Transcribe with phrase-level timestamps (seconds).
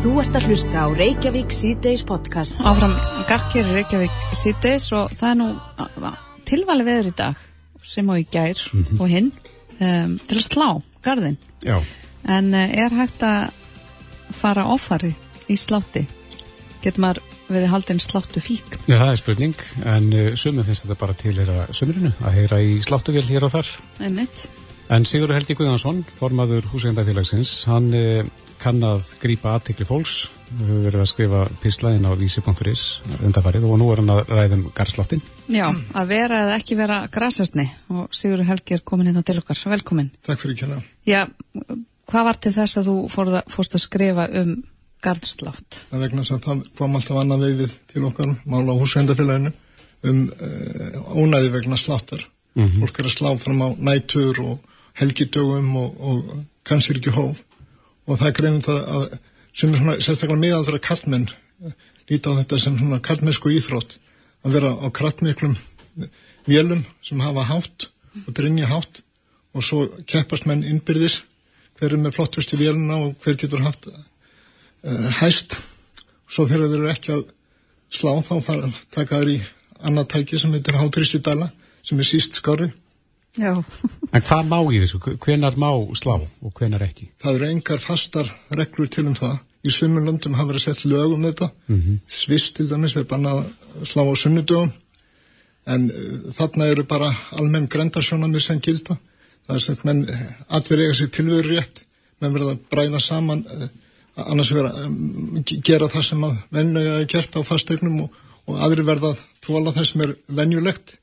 [0.00, 2.56] Þú ert að hlusta á Reykjavík C-Days podcast.
[2.64, 2.94] Áfram
[3.28, 5.48] gakkir Reykjavík C-Days og það er nú
[6.48, 7.42] tilvali veður í dag
[7.84, 9.00] sem á í gær mm -hmm.
[9.00, 9.28] og hinn
[9.76, 10.68] um, til að slá
[11.04, 11.36] garðin.
[11.60, 11.76] Já.
[12.24, 13.52] En uh, er hægt að
[14.32, 15.12] fara ofari
[15.48, 16.06] í slátti?
[16.80, 18.78] Getur maður við haldinn sláttu fík?
[18.88, 22.62] Já, það er spurning, en uh, sumum finnst þetta bara til að sumrinu, að heyra
[22.62, 23.68] í sláttuvél hér og þar.
[24.00, 24.48] Einmitt.
[24.90, 28.24] En Sigur Helgi Guðansson, formaður húsændafélagsins, hann uh,
[28.58, 30.16] kann að grýpa aðtikli fólks,
[30.48, 32.82] við höfum verið að skrifa píslaðin á vísi.is
[33.20, 35.20] undarfarið og nú er hann að ræðum garsláttin.
[35.46, 39.60] Já, að vera eða ekki vera grasastni og Sigur Helgi er komin hérna til okkar.
[39.70, 40.08] Velkomin.
[40.26, 40.78] Takk fyrir kjana.
[41.06, 41.20] Já,
[42.10, 42.96] hvað var til þess að þú
[43.54, 44.56] fórst að skrifa um
[45.06, 45.84] gardslátt?
[45.92, 49.54] Það vegna þess að það kom alltaf annað veið til okkar, mála á húsændafélaginu
[50.10, 52.26] um uh, ónæði vegna sláttar.
[52.58, 52.82] Mm -hmm.
[52.82, 54.66] Fólk er að slá fram á nætur og
[55.00, 57.42] helgidögum og, og kannski ekki hóf.
[58.06, 59.06] Og það greifin það að
[59.56, 61.28] sem er svona sérstaklega miðaldra kallmenn
[62.10, 63.96] líti á þetta sem svona kallmennsku íþrótt.
[64.44, 65.56] Að vera á kraftmiklum
[66.48, 67.90] vélum sem hafa hátt
[68.26, 69.02] og drinja hátt
[69.54, 71.20] og svo keppast menn innbyrðis
[71.78, 75.56] hver er með flottustu véluna og hver getur haft uh, hæst.
[76.30, 77.24] Svo þegar þeir eru ekki að
[77.90, 79.40] slá þá fara taka þeir í
[79.80, 81.48] annað tæki sem heitir hátristi dæla
[81.82, 82.68] sem er síst skári
[83.40, 83.54] Já.
[84.14, 84.98] En hvað má í þessu?
[85.22, 87.12] Hvenar má slá og hvenar ekki?
[87.22, 89.36] Það eru engar fastar reglur til um það.
[89.60, 91.50] Í sunnum löndum hafa verið sett lög um þetta.
[91.68, 91.98] Mm -hmm.
[92.06, 93.44] Sviss til dæmis er bara að
[93.84, 94.72] slá á sunnudögum.
[95.66, 98.96] En uh, þarna eru bara almenn grendarsjónamið sem gilda.
[99.46, 100.06] Það er sett menn
[100.48, 101.84] allir eiga sér tilveru rétt.
[102.20, 103.68] Menn verða að bræða saman, uh,
[104.16, 108.10] annars verða að um, gera það sem að vennulega er gert á fastegnum og,
[108.46, 110.98] og aðri verða að þóla það sem er venjulegt.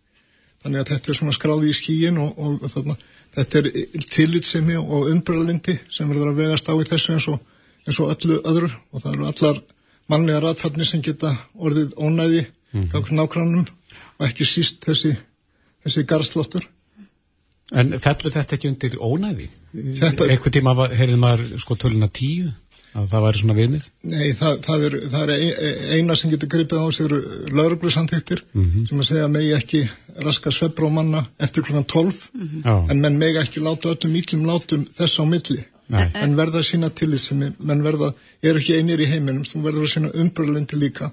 [0.68, 2.98] Þannig að þetta er svona skráði í skíin og, og, þarna,
[3.38, 3.68] þetta er
[4.12, 7.38] tillitsemi og umbröðlindi sem verður að vegast á í þessu eins og,
[7.88, 9.62] eins og öllu öðru og það eru allar
[10.12, 13.16] mannlega ræðfarnir sem geta orðið ónæði mm -hmm.
[13.16, 13.64] nákvæmum
[14.20, 15.14] og ekki síst þessi,
[15.86, 16.68] þessi garslottur.
[17.72, 19.48] En fellur þetta ekki undir ónæði?
[19.72, 20.28] Þetta...
[20.28, 22.52] Eitthvað tíma heyrðum maður sko töluna tíu?
[22.96, 23.88] Að það væri svona viðmið?
[24.12, 27.20] Nei, það, það, er, það er eina sem getur gripið á sig eru
[27.58, 28.86] lauruglusamþyktir mm -hmm.
[28.90, 29.82] sem að segja megi ekki
[30.26, 32.92] raska svebra á manna eftir klukkan 12 mm -hmm.
[32.92, 36.12] en menn megi ekki láta öllum ítlum látum þess á milli Nei.
[36.14, 39.94] en verða sína til þessum menn verða, eru ekki einir í heiminum þú verður að
[39.94, 41.12] sína umbröðlendi líka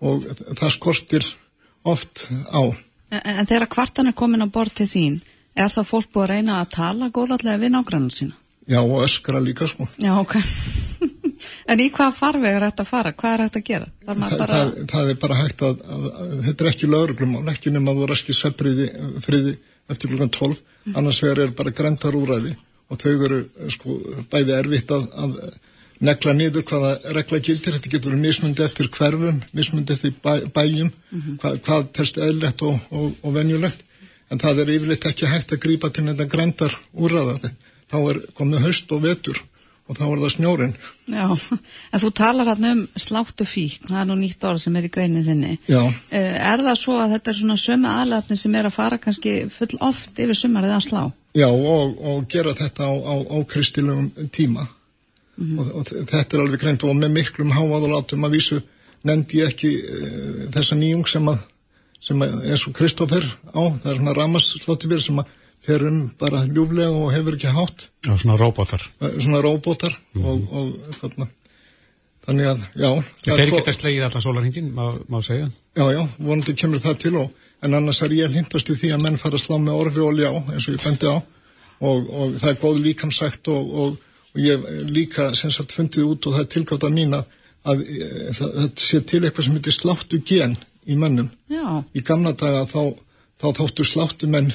[0.00, 0.24] og
[0.56, 1.24] það skortir
[1.84, 2.62] oft á
[3.12, 5.20] En, en þegar kvartan er komin á bort til þín
[5.54, 8.34] er það fólk búið að reyna að tala góðallega við nágrannum sína?
[8.66, 10.40] Já, og öskra líka sko Já, ok
[11.64, 13.12] En í hvað farveg er þetta að fara?
[13.16, 13.86] Hvað er þetta að gera?
[14.04, 14.56] Það, bara...
[14.56, 17.94] það, það er bara hægt að, að, að þetta er ekki lauruglum og ekki nema
[17.94, 18.88] að þú raskir seppriði
[19.24, 19.54] friði
[19.90, 20.96] eftir klukkan 12 mm.
[20.98, 22.54] annars vegar er bara græntar úræði
[22.92, 23.38] og þau eru
[23.72, 23.96] sko
[24.32, 25.38] bæði erfitt að, að
[26.04, 30.90] negla niður hvaða regla gildir, þetta getur verið mismundi eftir hverfum, mismundi eftir bæ, bæjum
[30.90, 31.36] mm -hmm.
[31.40, 33.84] hvað, hvað telst eðlert og, og, og venjulegt
[34.30, 37.38] en það er yfirleitt ekki hægt að grípa til þetta græntar úræða
[37.90, 39.40] þá er komið haust og vetur
[39.84, 40.74] og þá er það snjórin.
[41.12, 41.24] Já,
[41.92, 44.92] en þú talar hérna um sláttu fík, það er nú nýtt orð sem er í
[44.94, 45.56] greinið þinni.
[45.68, 45.82] Já.
[46.08, 49.34] Eh, er það svo að þetta er svona sömu aðlæfni sem er að fara kannski
[49.52, 51.02] full oft yfir sumarið að slá?
[51.34, 54.68] Já, og, og gera þetta á, á, á kristilugum tíma.
[55.34, 55.58] Mm -hmm.
[55.58, 58.60] og, og þetta er alveg greint og með miklum háaðulátum að vísu
[59.04, 61.40] nefndi ég ekki uh, þessa nýjung sem að,
[62.00, 65.32] sem að eins og Kristófer á, það er svona ramaslóttifir sem að
[65.64, 67.88] fer um bara ljúflega og hefur ekki hátt.
[68.04, 68.82] Já, svona róbótar.
[69.00, 70.26] Eh, svona róbótar mm -hmm.
[70.28, 71.28] og, og þarna,
[72.26, 72.90] þannig að, já.
[73.36, 75.50] Ekki þess leið alltaf sólarhingin, má, má segja.
[75.76, 77.30] Já, já, vonandi kemur það til og,
[77.62, 80.12] en annars er ég hindast í því að menn fara að slá með orfi og
[80.12, 81.16] ljá, eins og ég fendi á,
[81.80, 83.96] og, og það er góð líkamsækt og, og
[84.34, 84.60] ég
[84.90, 87.24] líka sem sagt fundið út og það er tilgátt að mína
[87.64, 91.30] að e, það, það sé til eitthvað sem heitir sláttu gen í mennum.
[91.48, 91.82] Já.
[91.94, 92.94] Í gamla daga þá,
[93.40, 94.52] þá þáttu sláttu menn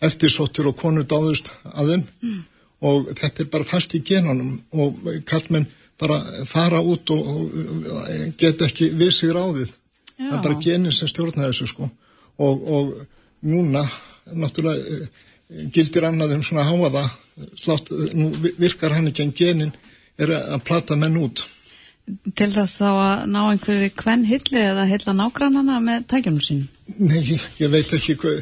[0.00, 2.40] eftirsóttur og konur dáðust að þeim mm.
[2.88, 5.68] og þetta er bara fast í genanum og kallmenn
[6.00, 9.74] bara fara út og, og get ekki við sig ráðið
[10.20, 10.30] Já.
[10.30, 11.90] það er bara genin sem stjórna þessu sko
[12.40, 12.94] og, og
[13.44, 13.84] núna
[14.30, 17.04] náttúrulega eh, gildir annað um svona háaða
[17.58, 18.30] slátt, nú
[18.60, 19.72] virkar hann ekki en genin
[20.20, 21.44] er að plata menn út
[22.34, 26.64] Til þess þá að ná einhverju hvern hilli eða hilla nágrannana með tækjunum sín?
[26.98, 28.40] Nei, ég veit ekki hvað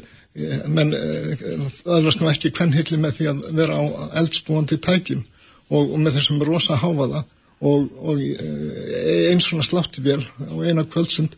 [0.69, 3.85] menn aðrast nú ekki kvennhilli með því að vera á
[4.21, 5.25] eldstúandi tækjum
[5.69, 7.25] og, og með þessum rosa háfaða
[7.59, 11.35] og, og e, eins svona sláttivél á eina kvöldsund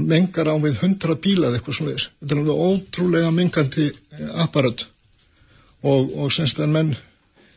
[0.00, 2.10] mengar á við hundra bíla eða eitthvað svona þess.
[2.20, 3.86] Þetta er alveg ótrúlega mengandi
[4.42, 4.86] apparat
[5.82, 6.92] og, og semst að menn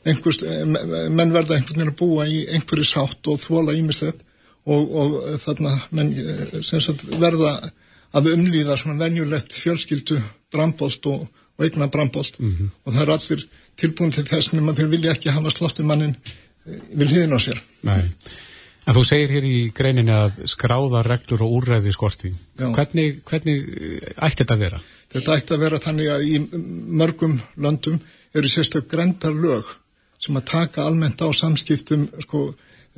[0.04, 4.24] einhvers, menn verða einhvern veginn að búa í einhverju sátt og þvola ímislegt
[4.68, 6.14] og, og þarna menn
[6.62, 7.56] sagt, verða
[8.14, 10.20] að umlýða svona venjulegt fjölskyldu
[10.54, 11.28] brambólt og,
[11.58, 12.72] og eigna brambólt mm -hmm.
[12.86, 13.46] og það er allir
[13.78, 16.16] tilbúin til þess nema þeir vilja ekki hafa slottumannin
[16.96, 18.04] vil hýðin á sér Nei
[18.84, 22.34] En þú segir hér í greininni að skráða reglur og úrræði skorti.
[22.60, 24.82] Hvernig, hvernig eh, ætti þetta að vera?
[25.14, 26.42] Þetta ætti að vera þannig að í
[27.00, 28.02] mörgum löndum
[28.36, 29.70] eru sérstök grendar lög
[30.20, 32.44] sem að taka almennt á samskiptum sko,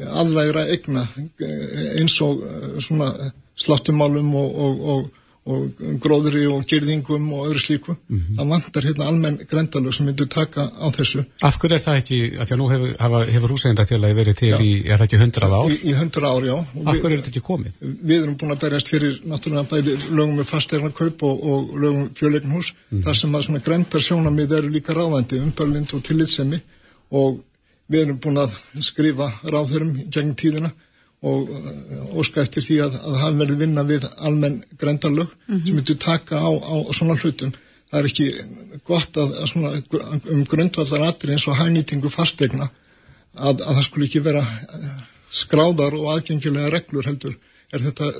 [0.02, 3.12] allægra egna eh, eins og eh, svona
[3.56, 7.94] sláttumálum og, og, og og gróðri og gerðingum og öðru slíku.
[7.94, 8.38] Mm -hmm.
[8.38, 11.26] Það vantar hérna almenn grendalög sem myndur taka á þessu.
[11.42, 14.58] Af hverju er það ekki, að því að nú hefur, hefur húsæðindafélagi verið til já.
[14.60, 15.72] í, er það ekki hundrað ár?
[15.72, 16.58] Í, í hundrað ár, já.
[16.86, 17.74] Af hverju er þetta ekki komið?
[17.82, 22.74] Við erum búin að berjast fyrir náttúrulega bæði lögum með fasteirnarkaup og, og lögum fjöleignhús,
[22.74, 23.04] mm -hmm.
[23.06, 26.60] þar sem að svona grendar sjónamið eru líka ráðandi, umbörlind og tillitsemi
[27.12, 27.40] og
[27.88, 28.52] við erum búin að
[28.82, 30.72] skrifa ráðurum gegn tíðina
[31.24, 35.66] og uh, óska eftir því að, að það verði vinna við almenn grendalög mm -hmm.
[35.66, 37.54] sem myndur taka á, á svona hlutum.
[37.92, 38.28] Það er ekki
[38.84, 39.72] gott að, að svona,
[40.34, 42.70] um grundvallar aðri eins og hænýtingu fastegna
[43.34, 47.38] að, að það skulle ekki vera uh, skráðar og aðgengilega reglur heldur.
[47.72, 48.12] Er þetta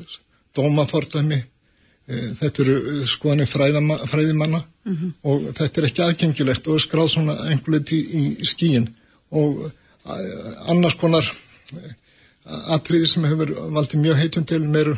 [0.56, 1.38] dómafordæmi,
[2.08, 5.12] e, þetta eru skoðanir fræðimanna mm -hmm.
[5.24, 8.02] og þetta er ekki aðgengilegt og er skráð svona einhverlega í,
[8.42, 8.90] í skíin
[9.32, 9.72] og
[10.06, 11.26] annars konar
[12.46, 14.98] atriði sem hefur valdið mjög heitum til eru,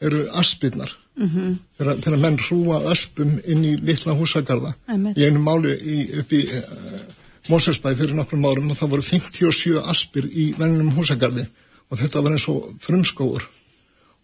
[0.00, 0.96] eru aspirnar.
[1.18, 1.54] Mm -hmm.
[1.78, 4.74] þegar, þegar menn hrúa öspum inn í litla húsagarða.
[5.16, 7.00] Í einu máli í, upp í uh, eh,
[7.48, 11.46] Mósersbæ fyrir nokkrum árum og það voru 57 aspir í vennum húsagarði
[11.90, 13.48] og þetta var eins og frumskóur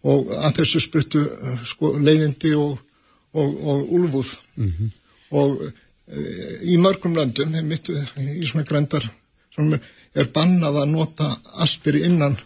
[0.03, 2.79] og að þessu spyttu uh, eh, sko, leiðindi og,
[3.33, 4.37] og, og úlfúð.
[4.55, 4.89] Mm -hmm.
[5.29, 5.71] og uh,
[6.63, 9.11] í mörgum löndum mitt í svona grendar
[9.51, 9.81] svona er
[10.35, 11.29] bannað að nota
[11.63, 12.37] aspiri innan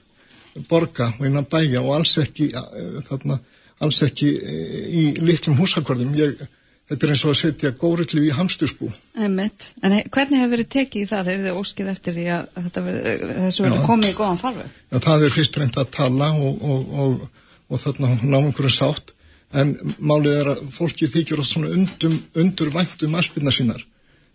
[0.69, 3.39] borga og innan bæja og alls ekki, eh, þarna,
[3.85, 6.15] alls ekki eh, í litlum húsakvarðum.
[6.17, 6.41] Ég,
[6.89, 8.89] þetta er eins og að setja górillu í hamsturspú.
[9.19, 13.03] En hvernig hefur verið tekið í það þegar þið óskið eftir því að veri,
[13.45, 14.73] þessu verið komið í góðan farveg?
[14.89, 19.15] Já, það er fyrst reynd að tala og, og, og, og þarna ná einhverju sátt
[19.59, 23.85] en málið er að fólki þykjur á svona undum, undur væntum aspirna sínar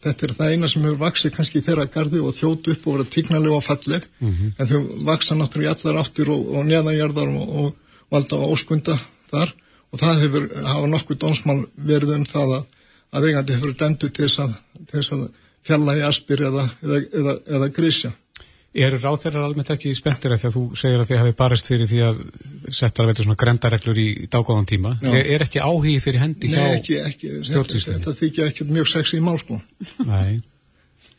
[0.05, 2.97] þetta er það eina sem hefur vaksið kannski í þeirra gardi og þjótu upp og
[2.99, 4.53] verið tíknarlega og falleg mm -hmm.
[4.59, 4.81] en þau
[5.11, 7.75] vaksa náttúrulega í allar áttir og, og neðanjarðar og, og
[8.11, 8.99] valda á óskunda
[9.31, 9.55] þar
[9.93, 12.65] og það hefur hafa nokkuð dónsmál verið um það að,
[13.15, 14.55] að eigandi hefur dendu til þess að,
[15.23, 15.29] að
[15.65, 18.13] fjalla í aspir eða, eða, eða, eða grísja.
[18.75, 21.87] Eru ráþeirar almennt ekki spenntir að því að þú segir að þið hafi barist fyrir
[21.87, 22.23] því að
[22.75, 24.97] setja alveg svona grendareglur í dágóðan tíma.
[25.07, 28.01] Er, er ekki áhigi fyrir hendi hjá stjórnsýslinni?
[28.01, 29.61] Þetta þykja ekki mjög sexi í mál sko.
[30.09, 30.41] Nei.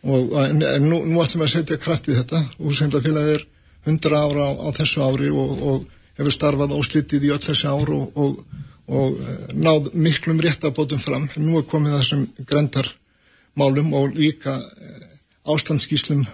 [0.03, 2.43] Og en, en nú, nú ætlum við að setja kraft í þetta.
[2.59, 3.47] Úsendafélagið er
[3.87, 7.91] 100 ára á, á þessu ári og, og hefur starfað óslitið í öll þessi ár
[7.95, 8.61] og, og,
[8.91, 11.29] og eh, náð miklum réttabótum fram.
[11.39, 15.07] Nú er komið þessum grendarmálum og líka eh,
[15.55, 16.25] ástandskíslum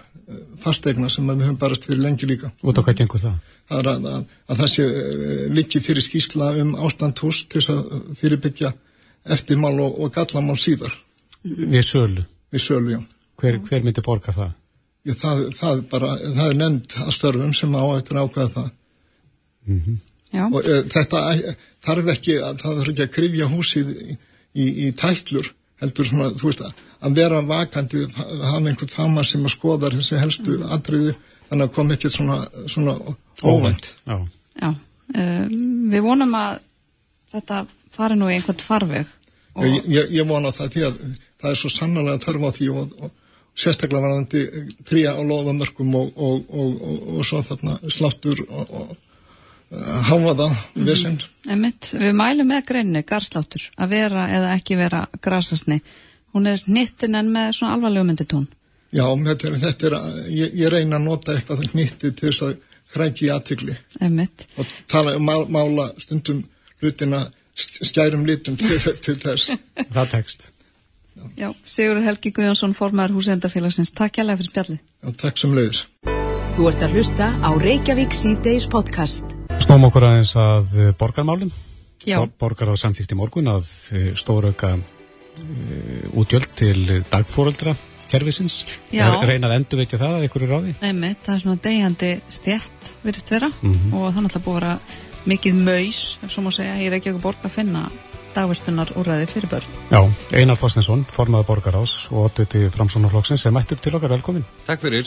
[0.62, 2.52] fastegna sem við höfum barast fyrir lengi líka.
[2.62, 3.36] Og það hvað gengur það?
[3.68, 7.62] Það er að, að, að það sé eh, líki fyrir skýsla um ástand hús til
[7.72, 7.82] að
[8.20, 8.72] fyrirbyggja
[9.36, 10.94] eftirmál og, og gallamál síðar.
[11.42, 12.26] Við sölu?
[12.52, 13.00] Við sölu, já.
[13.40, 14.54] Hver, hver myndi borga það?
[15.02, 18.68] Já, það, það, bara, það er nefnd að störfum sem á eftir ákveða það.
[19.66, 20.00] Mm -hmm.
[20.48, 21.22] Og e, þetta
[21.84, 24.14] þarf ekki að það þarf ekki að krifja húsið í,
[24.54, 25.50] í, í tætlur
[25.82, 26.62] heldur svona, þú veist,
[27.02, 30.68] að vera vakandi, að hafa einhvern fama sem að skoða þessi helstu mm.
[30.76, 31.14] atriði,
[31.50, 32.38] þannig að kom ekki svona,
[32.70, 32.96] svona
[33.42, 33.92] óvænt.
[34.06, 34.16] Já,
[34.62, 35.46] Já uh,
[35.92, 36.60] við vonum að
[37.32, 39.10] þetta fari nú í einhvern farveg.
[39.52, 39.66] Og...
[39.66, 41.02] Ég, ég, ég vona það því að
[41.42, 43.18] það er svo sannlega þörf á því og, og
[43.62, 44.42] sérstaklega varðandi
[44.88, 46.52] tríja á loðamörkum og, og,
[47.18, 48.94] og svo þarna sláttur og
[49.72, 50.86] það mhm.
[50.86, 51.18] vissin.
[51.48, 51.68] Mm.
[52.04, 55.80] Við mælum með greinni, garsláttur, að vera eða ekki vera grasasni.
[56.32, 58.48] Hún er nittin en með svona alvarlegu mynditón.
[58.92, 59.96] Já, þetta er, þetta er
[60.32, 62.56] ég, ég reyna að nota eitthvað nitti til þess að
[62.92, 63.76] hrækja í aðtykli.
[64.04, 64.46] Emitt.
[64.60, 66.42] Og tala um má, mála stundum
[66.82, 67.24] hlutina
[67.56, 69.52] skærum litum til, til þess.
[69.92, 70.48] Það tekst.
[71.12, 71.24] Já.
[71.36, 73.92] Já, Sigur Helgi Guðjónsson, formar húsendafélagsins.
[73.96, 74.80] Takk hjálpa fyrir spjalli.
[75.04, 75.84] Já, takk sem leiðis.
[76.56, 79.41] Þú ert að hlusta á Reykjavík C-Days podcast.
[79.60, 81.52] Snóm okkur aðeins að eh, borgarmálum.
[82.06, 82.18] Já.
[82.40, 87.76] Borgar á samþýtti morgun að eh, stórauka uh, útjöld til dagfóreldra
[88.12, 88.64] kervisins.
[88.92, 89.06] Já.
[89.24, 90.74] Reynar endur veit ég það að ykkur er ráði?
[90.82, 93.94] Nei, það er svona degjandi stjætt virðist vera mm -hmm.
[93.96, 94.78] og þannig að það búið að
[95.32, 97.84] mikið maus, ef svo má segja, í Reykjavík borg að finna
[98.34, 99.76] dagvistunar úrræði fyrir börn.
[99.92, 100.00] Já,
[100.32, 104.44] Einar Þorstinsson, formaða borgarás og oddviti framsónarflokksins sem mættur til okkar velkomin.
[104.66, 105.06] Takk fyrir.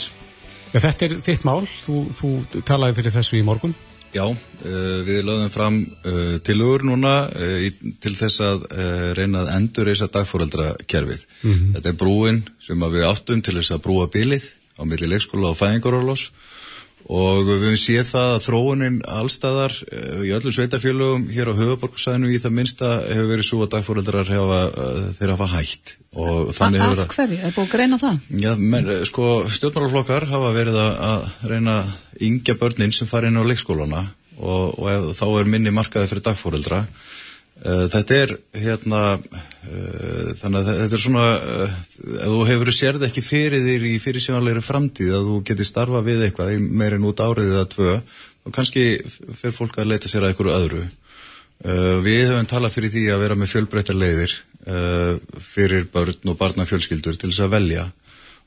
[0.74, 3.76] Já, þetta er þitt mál, þú, þú talaði fyrir þessu í morgun.
[4.16, 7.66] Já, uh, við lögum fram uh, tilugur núna uh,
[8.00, 8.68] til þess að
[9.18, 11.26] reyna að endur þess að dagfóraldra kerfið.
[11.42, 11.74] Mm -hmm.
[11.76, 14.48] Þetta er brúin sem við áttum til þess að brúa bilið
[14.80, 16.30] á milli leikskóla og fæðingarólós
[17.06, 22.32] og við höfum séð það að þróunin allstæðar eh, í öllum sveitafélögum hér á höfuborgsæðinu
[22.34, 27.02] í það minnsta hefur verið svo að dagfóröldrar eh, þeirra hafa hægt og þannig hefur
[27.02, 27.06] það...
[27.06, 27.40] Af hverju?
[27.40, 28.30] Er búin að greina það?
[28.42, 31.82] Já, menn, eh, sko, stjórnmálaflokkar hafa verið að reyna
[32.26, 34.08] yngja börnin sem fara inn á leikskólana
[34.40, 37.25] og, og þá er minni markaði fyrir dagfóröldra Eh,
[37.64, 41.78] þetta er hérna uh, þannig að þetta er svona uh,
[42.20, 46.26] ef þú hefur sérð ekki fyrir þér í fyrirsjónlegri framtíð að þú getur starfa við
[46.26, 48.86] eitthvað meirinn út árið eða tvö þá kannski
[49.40, 50.84] fer fólk að leita sér að einhverju öðru.
[52.06, 54.34] Við höfum talað fyrir því að vera með fjölbreyttar leiðir
[55.42, 57.86] fyrir börn og barnafjölskyldur til þess að velja.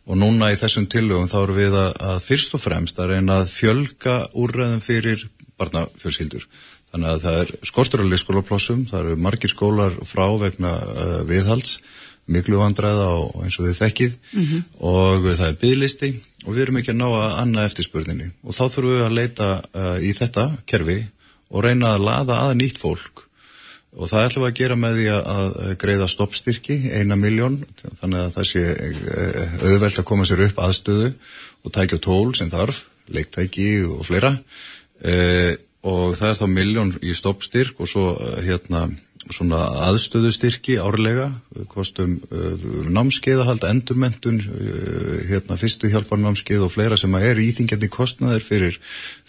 [0.06, 3.40] Og núna í þessum tillögum þá eru við að, að fyrst og fremst að reyna
[3.40, 5.26] að fjölga úrræðum fyrir
[5.58, 6.46] barnafjölskyldur
[6.88, 11.78] Þannig að það er skortur á leikskólaplossum, það eru margir skólar frá vegna uh, viðhalds,
[12.28, 14.64] miklu vandræða og eins og þið þekkið mm -hmm.
[14.90, 16.10] og það er bygglisti
[16.44, 19.48] og við erum ekki að ná að anna eftirspurninni og þá þurfum við að leita
[19.58, 20.98] uh, í þetta kerfi
[21.48, 23.24] og reyna að laða að nýtt fólk
[23.96, 27.62] og það ætlum við að gera með því að greiða stoppstyrki, eina miljón,
[28.00, 31.08] þannig að það sé uh, auðvelt að koma sér upp aðstöðu
[31.64, 34.34] og tækja tól sem þarf, leiktæki og fleira.
[35.00, 38.88] Uh, og það er þá miljón í stoppstyrk og svo eh, hérna
[39.28, 39.58] svona
[39.88, 41.26] aðstöðustyrki árlega
[41.68, 44.38] kostum uh, námskeiðahald endurmentun,
[45.28, 48.78] hérna fyrstu hjálpar námskeið og fleira sem er íþingjandi kostnaðir fyrir,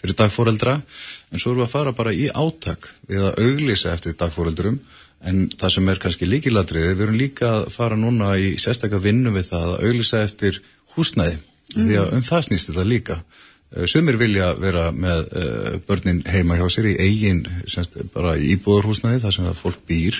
[0.00, 4.16] fyrir dagfóreldra en svo erum við að fara bara í átak við að auglýsa eftir
[4.16, 4.80] dagfóreldurum
[5.28, 9.34] en það sem er kannski líkiladriði við erum líka að fara núna í sérstakka vinnu
[9.36, 10.62] við það að auglýsa eftir
[10.96, 11.36] húsnæði.
[11.70, 11.86] Mm.
[11.86, 13.16] því að um það snýst þetta líka.
[13.20, 13.39] Eh,
[13.86, 19.22] sumir vilja vera með uh, börnin heima hjá sér í eigin, semst bara í íbúðarhúsnaði
[19.22, 20.18] þar sem það fólk býr.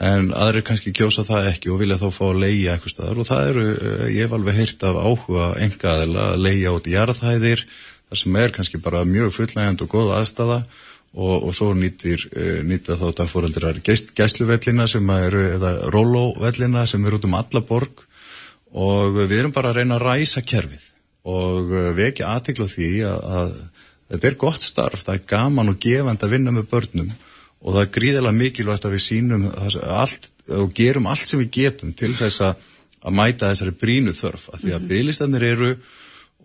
[0.00, 3.20] En aðri kannski kjósa það ekki og vilja þá fá að leia eitthvað staðar.
[3.20, 6.94] Og það eru, uh, ég hef alveg heyrt af áhuga engaðila að leia út í
[6.94, 7.64] jarðhæðir
[8.10, 10.62] þar sem er kannski bara mjög fullægand og góð aðstafa
[11.10, 17.20] og, og svo nýtir, uh, nýta þá dagfóraldrar gæsluvellina sem eru, eða rólóvellina sem eru
[17.20, 18.06] út um alla borg.
[18.70, 20.88] Og við erum bara að reyna að ræsa kerfið
[21.28, 23.56] og uh, vekja aðtikla því að, að
[24.10, 27.10] þetta er gott starf, það er gaman og gefand að vinna með börnum
[27.60, 29.48] og það er gríðilega mikilvægt að við sínum
[29.84, 32.68] allt, og gerum allt sem við getum til þess að,
[33.04, 34.92] að mæta þessari brínu þörf, að því að -hmm.
[34.92, 35.72] bygglistannir eru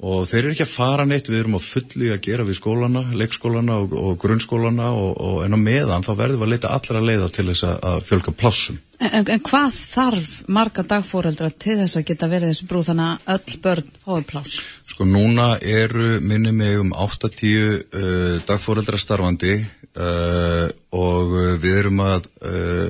[0.03, 3.05] og þeir eru ekki að fara neitt, við erum á fulli að gera við skólana,
[3.15, 7.03] leikskólana og, og grunnskólana og, og en á meðan þá verðum við að leita allra
[7.03, 8.79] leiða til þess að fjölka plássum.
[8.99, 12.81] En, en hvað þarf marga dagfóreldra til þess að geta verið þessi brú?
[12.85, 14.57] Þannig að öll börn fáið pláss?
[14.91, 22.29] Sko núna eru minni mig um 80 uh, dagfóreldra starfandi uh, og við erum að
[22.47, 22.87] uh,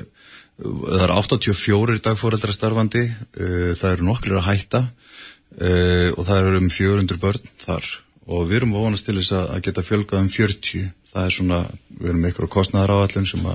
[0.62, 6.60] það eru 84 dagfóreldra starfandi uh, það eru nokkur að hætta uh, og það eru
[6.62, 7.90] um 400 börn þar.
[8.26, 10.86] Og við erum að vonast til þess að geta fjölgað um 40
[11.16, 11.60] það er svona,
[11.96, 13.46] við erum á kostnæðar áallum sem,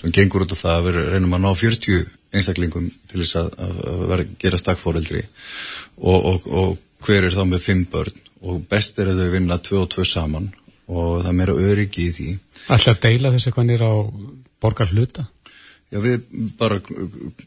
[0.00, 2.04] sem gengur út á það að við reynum að ná 40
[2.36, 5.22] einstaklingum til þess að, að vera, gera stakkfóreldri
[5.96, 8.22] og, og, og hver er þá með 5 börn?
[8.46, 10.50] Og best er að þau vinna 2 og 2 saman
[10.86, 12.26] og það er meira öryggi í því.
[12.74, 13.92] Alltaf deila þessi hvernig á
[14.62, 15.24] borgar hluta?
[15.90, 16.24] Já, við
[16.58, 16.80] bara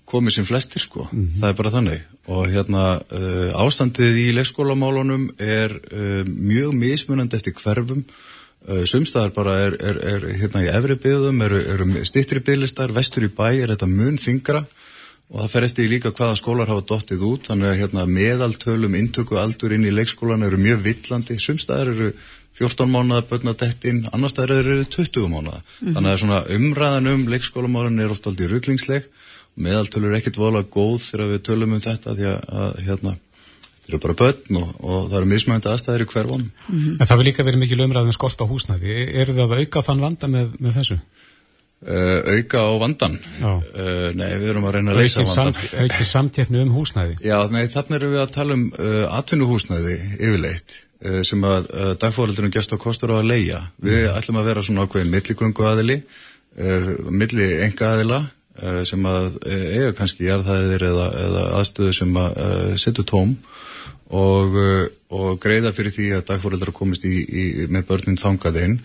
[0.08, 1.40] komum sem flestir sko, mm -hmm.
[1.42, 2.02] það er bara þannig.
[2.28, 8.06] Og hérna uh, ástandið í leikskólamálunum er uh, mjög mismunandi eftir hverfum
[8.90, 13.32] sumstaðar bara er, er, er hérna í efri byggðum, eru, eru stittri bygglistar, vestur í
[13.34, 14.64] bæ er þetta mun þingra
[15.30, 19.38] og það fer eftir líka hvaða skólar hafa dottið út, þannig að hérna meðaltölum intöku
[19.38, 22.12] aldur inn í leikskólan eru mjög villandi, sumstaðar eru
[22.60, 25.62] 14 mánuða börnadettinn, annars það eru 20 mánuða.
[25.62, 25.94] Mm -hmm.
[25.96, 29.06] Þannig að svona umræðan um leikskólamálun er oft aldrei rugglingsleg
[29.60, 33.16] meðaltölur er ekkert volað góð þegar við tölum um þetta því að, hérna,
[33.90, 36.44] eru bara börn og, og það eru mismægandi aðstæðir í hverjum.
[36.44, 36.98] Mm -hmm.
[37.00, 39.00] En það vil líka verið mikil umræðin um skort á húsnæði.
[39.22, 41.00] Eru það að auka þann vanda með, með þessu?
[41.80, 46.04] Uh, auka á vandan uh, nei, við erum að reyna að leysa vandan samt, ekki
[46.04, 51.22] samtjefnu um húsnæði já, nei, þannig erum við að tala um uh, atvinnuhúsnæði yfirleitt Eh,
[51.24, 53.62] sem að dagfóraldunum gæst á kostur á að leia.
[53.80, 54.18] Við mm.
[54.20, 55.96] ætlum að vera svona ákveðin milligöngu aðili,
[57.08, 58.18] milli enga aðila
[58.84, 62.34] sem að eiga kannski jarðhæðir eða, eða aðstöðu sem að
[62.82, 63.38] setja tóm
[64.10, 68.80] og, uh, og greiða fyrir því að dagfóreldrar komist í, í, með börnin þangaðinn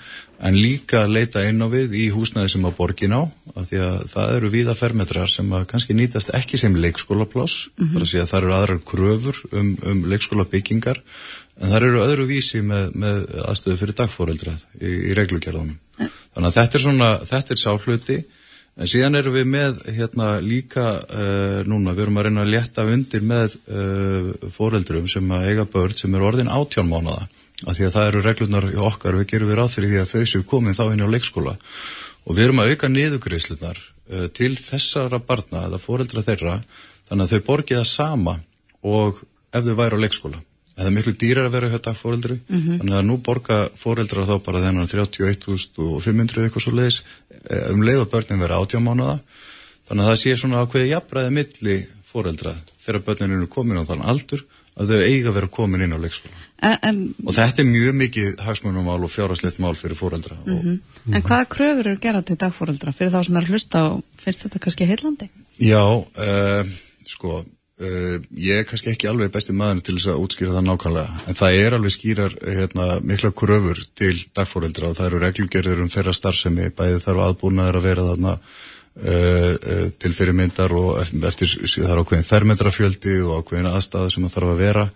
[0.45, 3.23] en líka leita inn á við í húsnæði sem að borgin á
[3.55, 7.89] af því að það eru víða fermetrar sem að kannski nýtast ekki sem leikskólapláss mm
[7.89, 8.05] -hmm.
[8.05, 11.01] þar að það eru aðrar kröfur um, um leikskóla byggingar
[11.61, 15.79] en það eru öðru vísi með, með aðstöðu fyrir dagfóreldrað í, í reglugjörðunum
[16.35, 18.25] þannig að þetta er svona, þetta er sáfluti
[18.75, 22.87] En síðan erum við með hérna líka uh, núna, við erum að reyna að leta
[22.91, 27.29] undir með uh, foreldrum sem að eiga börn sem eru orðin átján mánuða.
[27.65, 30.11] Af því að það eru reglunar í okkar, við gerum við ráð fyrir því að
[30.11, 31.55] þau séu komin þá inn á leikskóla.
[32.25, 36.57] Og við erum að auka niðugreislunar uh, til þessara barna, eða foreldra þeirra,
[37.07, 38.41] þannig að þau borgi það sama
[38.83, 39.23] og
[39.55, 40.43] ef þau væri á leikskóla
[40.75, 42.79] það er miklu dýrar að vera hjá dagfóreldri mm -hmm.
[42.81, 47.05] þannig að nú borga fóreldra þá bara þennan 31.500 eitthvað svo leiðis
[47.51, 49.19] eh, um leið og börnin vera átjámánuða
[49.89, 51.79] þannig að það sé svona ákveði jafnbræði milli
[52.11, 55.95] fóreldra þegar börnin eru komin á þann aldur að þau eiga að vera komin inn
[55.95, 56.35] á leikskóla
[56.83, 60.79] en, og þetta er mjög mikið hagsmunumál og fjárhasleitt mál fyrir fóreldra mm -hmm.
[61.07, 64.43] og, En hvaða kröfur eru gerað til dagfóreldra fyrir þá sem er hlusta og finnst
[64.43, 65.29] þetta kannski heillandi?
[65.61, 66.67] Já, uh,
[67.07, 67.45] sko
[67.85, 71.37] Uh, ég er kannski ekki alveg besti maður til þess að útskýra það nákvæmlega en
[71.41, 76.15] það er alveg skýrar hérna, mikla kröfur til dagfóreldra og það eru reglugerður um þeirra
[76.15, 82.03] starfsemi bæði þarf aðbúnaður að vera þarna uh, uh, til fyrirmyndar og eftir það er
[82.05, 84.87] ákveðin fermetrafjöldi og ákveðin aðstæða sem það þarf að vera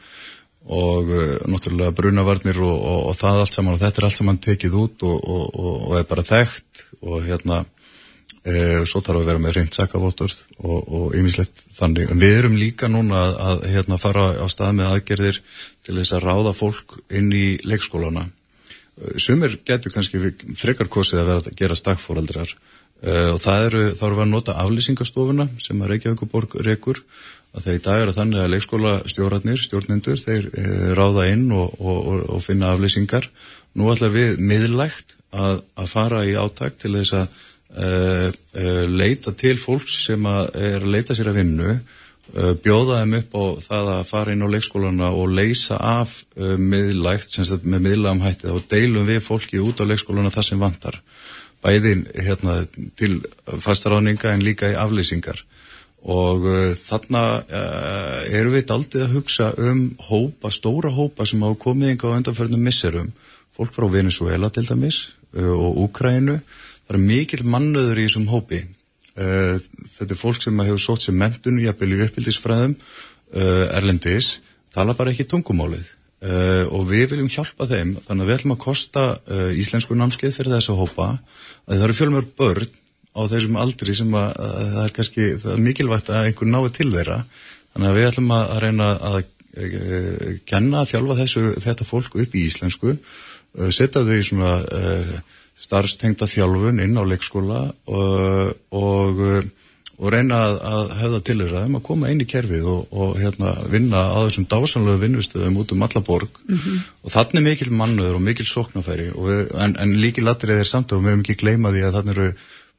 [0.78, 1.11] og
[1.49, 5.04] náttúrulega brunavarnir og, og, og það allt saman og þetta er allt saman tekið út
[5.09, 5.28] og,
[5.64, 7.64] og er bara þekkt og hérna
[8.49, 12.11] e, svo þarf að vera með reynd sakavotturð og ymmislegt þannig.
[12.12, 15.40] En við erum líka núna að, að hérna, fara á stað með aðgerðir
[15.87, 18.26] til þess að ráða fólk inn í leikskólana.
[18.99, 20.21] Eh, sumir getur kannski
[20.59, 24.33] frekar kosið að vera að gera stakfóraldrar e, og það eru, þá erum við að
[24.35, 27.02] nota aflýsingastofuna sem að Reykjavíkuborg rekur
[27.57, 30.64] að þegar í dag er að þannig að leikskóla stjórnarnir, stjórnendur, þeir e,
[30.99, 33.31] ráða inn og, og, og finna aflýsingar.
[33.78, 39.34] Nú ætla við miðlægt að, að fara í áttak til þess að Uh, uh, leita
[39.37, 43.90] til fólks sem er að leita sér að vinnu uh, bjóða þeim upp á það
[43.92, 49.04] að fara inn á leikskólana og leysa af miðlægt, sagt, með miðlægum hættið og deilum
[49.10, 50.96] við fólki út á leikskólana þar sem vantar.
[51.60, 52.62] Bæðin hérna,
[52.96, 55.42] til fastaráninga en líka í afleysingar
[56.09, 56.46] og
[56.78, 57.22] þarna
[58.31, 62.64] erum við aldrei að hugsa um hópa, stóra hópa sem hafa komið yngi á undanferðnum
[62.64, 63.12] misserum.
[63.52, 65.02] Fólk frá Venezuela til dæmis
[65.35, 66.38] og Úkrænu
[66.88, 68.62] það er mikil mannöður í þessum hópi.
[69.18, 69.59] Uh,
[69.98, 74.38] þetta er fólk sem hefur sótt sem mentun í uppbyldisfræðum uh, erlendis,
[74.72, 75.85] tala bara ekki tungumálið.
[76.18, 79.03] Uh, og við viljum hjálpa þeim þannig að við ætlum að kosta
[79.55, 81.09] íslensku námskeið fyrir þessu hópa.
[81.68, 82.77] Að það eru fjölmjör börn
[83.18, 86.70] á þessum aldri sem að, að það er kannski það er mikilvægt að einhver nái
[86.79, 87.18] til þeirra.
[87.74, 89.20] Þannig að við ætlum að, að reyna að
[90.46, 92.94] kenna að þjálfa þessu, þetta fólk upp í íslensku.
[93.74, 94.53] Setja þau í svona
[95.59, 99.23] starfstengta þjálfun inn á leikskóla og, og,
[99.99, 103.55] og reyna að, að hefða til þess að koma inn í kerfið og, og hérna,
[103.73, 106.87] vinna á þessum dásanlegu vinnustöðum út um alla borg mm -hmm.
[107.03, 111.03] og þannig mikil mannuður og mikil sóknafæri við, en, en líki latrið er samt og
[111.03, 112.33] við hefum ekki gleyma því að þannig eru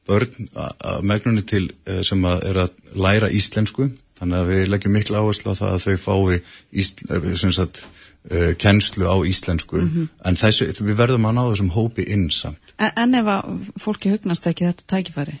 [0.08, 3.90] börn að megnunni til eh, sem að er að læra íslensku
[4.20, 6.40] þannig að við leggjum miklu áherslu á það að þau fái
[6.72, 7.84] ísl, eh, sem sagt
[8.30, 10.08] uh, kennslu á íslensku mm -hmm.
[10.24, 12.74] en þessu, við verðum að ná þessum hópi inn samt.
[12.78, 15.40] En, en ef að fólki hugnast ekki þetta tækifæri?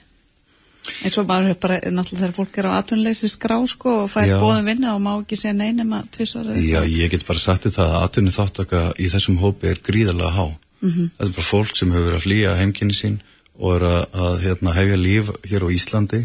[1.04, 4.68] eins og bara, bara náttúrulega þegar fólk er á atvinnuleysi skrá sko og fær bóðum
[4.70, 7.96] vinna og má ekki segja neinum að tvisar Já, ég get bara sagt þetta að
[8.04, 11.10] atvinnu þáttaka í þessum hópi er gríðarlega há mm -hmm.
[11.18, 13.18] þetta er bara fólk sem hefur verið að flýja heimkynni sín
[13.58, 16.22] og er að, að hérna, hefja líf hér á Íslandi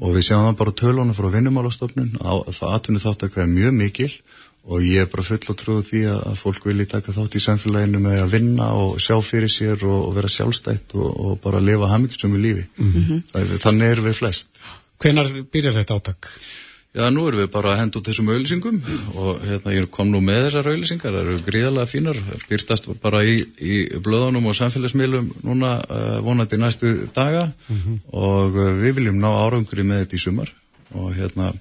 [0.00, 4.12] og við sjáum það bara tölunum frá vinnumálastofnun að það atvinnu þáttaka er mjög mikil
[4.62, 8.02] og ég er bara full og trúið því að fólk vilji taka þátt í samfélaginu
[8.02, 11.90] með að vinna og sjá fyrir sér og, og vera sjálfstætt og, og bara lifa
[11.90, 13.56] hafmyggsum í lífi mm -hmm.
[13.64, 14.62] þannig er við flest
[15.02, 16.28] Hvenar byrjar þetta átak?
[16.92, 18.80] Já, nú erum við bara að henda út þessum auðlýsingum
[19.16, 22.18] og hérna ég kom nú með þessar auðlýsingar, það eru gríðalega fínar
[22.50, 27.98] byrtast bara í, í blöðunum og samfélagsmiðlum núna uh, vonandi næstu daga mm -hmm.
[28.12, 30.52] og uh, við viljum ná árangri með þetta í sumar
[30.92, 31.54] og hérna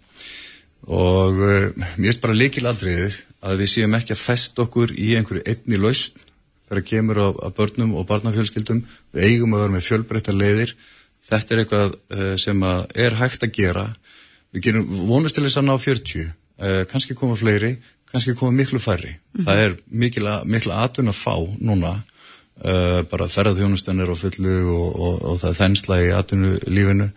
[0.89, 5.43] og uh, mér finnst bara líkiladriðið að við séum ekki að fest okkur í einhverju
[5.45, 6.17] einni lausn
[6.67, 8.81] þegar kemur á, á börnum og barnafjölskyldum.
[9.13, 10.75] Við eigum að vera með fjölbreytta leiðir.
[11.27, 13.87] Þetta er eitthvað uh, sem er hægt að gera.
[14.55, 17.75] Við gerum vonast til þess að ná 40 uh, kannski koma fleiri,
[18.09, 19.13] kannski koma miklu færri.
[19.13, 19.45] Mm -hmm.
[19.45, 19.77] það er
[20.55, 21.99] miklu atun að fá núna.
[22.61, 27.07] Bara ferðarþjónustennir og fullu og, og, og það er þensla í atunu lífinu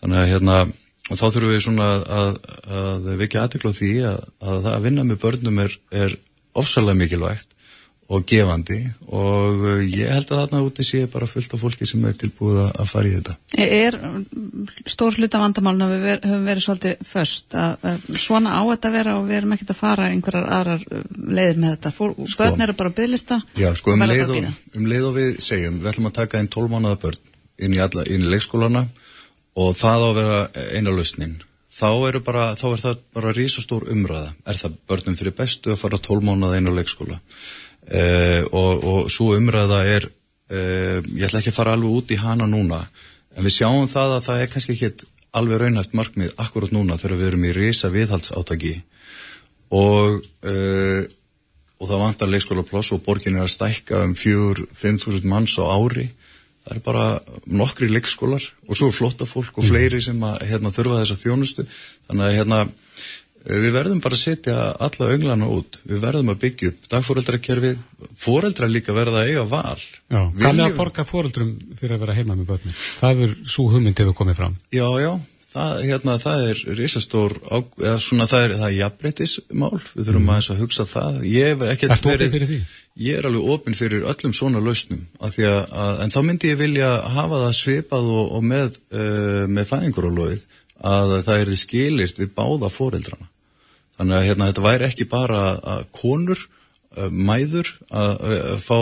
[0.00, 0.56] þannig að hérna
[1.08, 1.90] og þá þurfum við svona
[2.22, 2.40] að,
[2.80, 6.18] að vikja aðtekla á því að, að það að vinna með börnum er, er
[6.58, 7.54] ofsalega mikilvægt
[8.08, 8.78] og gefandi
[9.12, 12.86] og ég held að þarna úti sé bara fullt af fólki sem er tilbúið að
[12.88, 13.34] fara í þetta.
[13.60, 13.98] Er
[14.88, 19.16] stór hluta vandamálna við ver, höfum verið svolítið först að, að svona á þetta vera
[19.18, 21.92] og við erum ekkert að fara einhverjar aðrar uh, leiðir með þetta.
[21.98, 23.40] Fór, sko, börn eru bara að bygglista.
[23.60, 24.48] Já, sko um leið, og,
[24.80, 27.22] um leið og við segjum, við ætlum að taka einn 12 mánuða börn
[27.58, 29.07] inn í, alla, inn í leikskólana og
[29.78, 30.40] það á að vera
[30.74, 31.38] eina lausnin.
[31.68, 31.88] Þá,
[32.24, 34.32] bara, þá er það bara rísastór umræða.
[34.48, 37.18] Er það börnum fyrir bestu að fara 12 mánuða á leikskóla?
[37.88, 42.18] Uh, og, og svo umræða er uh, ég ætla ekki að fara alveg út í
[42.20, 42.82] hana núna
[43.32, 45.06] en við sjáum það að það er kannski ekki
[45.38, 48.74] alveg raunhæft markmið akkurat núna þegar við erum í reysa viðhaldsátaki
[49.72, 51.00] og uh,
[51.78, 56.08] og það vantar leikskóla ploss og borgin er að stækka um 4-5.000 manns á ári
[56.68, 57.06] það er bara
[57.48, 61.64] nokkri leikskólar og svo er flotta fólk og fleiri sem að hérna, þurfa þessa þjónustu
[61.68, 62.62] þannig að hérna
[63.48, 64.54] Við verðum bara að setja
[64.84, 65.78] alla önglana út.
[65.88, 67.78] Við verðum að byggja upp dagfóreldrakerfið.
[68.20, 69.78] Fóreldra líka verða að eiga val.
[70.10, 72.74] Já, kannið að borga fóreldrum fyrir að vera heima með börnum.
[73.00, 74.58] Það er svo hugmynd ef við komum fram.
[74.74, 75.12] Já, já.
[75.48, 77.34] Það, hérna, það er risastór,
[77.80, 79.78] eða svona það er, er jafnbreytismál.
[79.94, 80.32] Við þurfum mm.
[80.34, 81.16] aðeins að hugsa það.
[81.24, 81.62] Ég.
[81.62, 82.58] Það er ofinn fyrir því?
[83.00, 85.06] Ég er alveg ofinn fyrir öllum svona lausnum.
[85.24, 89.46] Að að, að, en þá myndi ég vilja hafa það svipað og, og með, uh,
[89.48, 93.32] með fæðingur að það er því skilist við báða fóreldrana.
[93.96, 96.46] Þannig að hérna, þetta væri ekki bara að konur,
[96.98, 98.78] uh, mæður að, að fá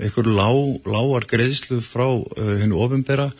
[0.00, 0.48] einhver lá,
[0.96, 2.08] lágar greiðslu frá
[2.40, 3.34] hennu ofinbera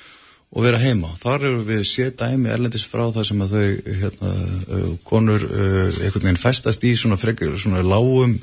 [0.50, 1.12] og vera heima.
[1.20, 4.30] Þar eru við séð dæmi erlendis frá það sem að þau hérna,
[4.78, 8.38] uh, konur uh, einhvern veginn festast í svona, frekar, svona lágum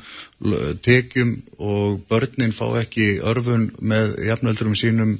[0.86, 5.18] tekjum og börnin fá ekki örfun með jafnöldurum sínum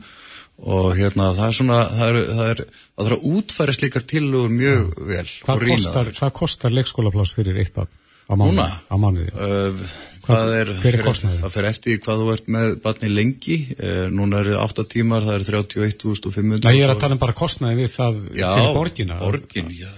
[0.58, 2.62] og hérna það er svona það er, það er,
[2.98, 7.92] það er að útfæra slikar tilugur mjög vel hvað kostar, kostar leikskólaplás fyrir eitt barn
[8.28, 9.30] á mánuði?
[9.34, 9.84] Uh,
[10.28, 11.40] hvað er, hver er kostnaði?
[11.42, 15.28] það fer eftir hvað þú ert með barni lengi uh, núna er það 8 tímar,
[15.28, 18.78] það er 31.500 Nei, ég er að tala um bara kostnaði við það já, fyrir
[18.78, 19.92] borgina borgin, já,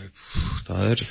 [0.68, 1.06] það er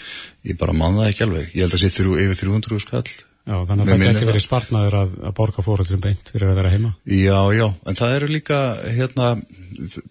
[0.52, 3.08] ég bara manna það ekki alveg, ég held að það sé yfir 300 skall
[3.48, 6.72] Já, þannig að það getur verið spartnaður að, að borga fóröldrum beint fyrir að vera
[6.74, 6.90] heima.
[7.08, 8.58] Já, já, en það eru líka,
[8.92, 9.30] hérna,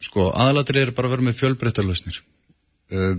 [0.08, 2.18] sko, aðalatir eru bara að vera með fjölbreyttarlausnir.
[2.90, 3.12] Uh,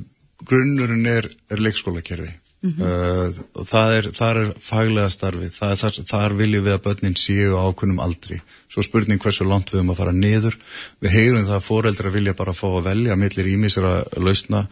[0.43, 2.83] grunnurinn er, er leikskólakerfi mm -hmm.
[2.83, 7.57] uh, það er, er faglega starfið, það er, þar, þar viljum við að börnin séu
[7.57, 8.41] ákunnum aldri.
[8.69, 10.59] Svo spurning hversu langt við höfum að fara niður.
[11.01, 14.67] Við heyrum það að fóreldra vilja bara fá að velja millir ímisra lausna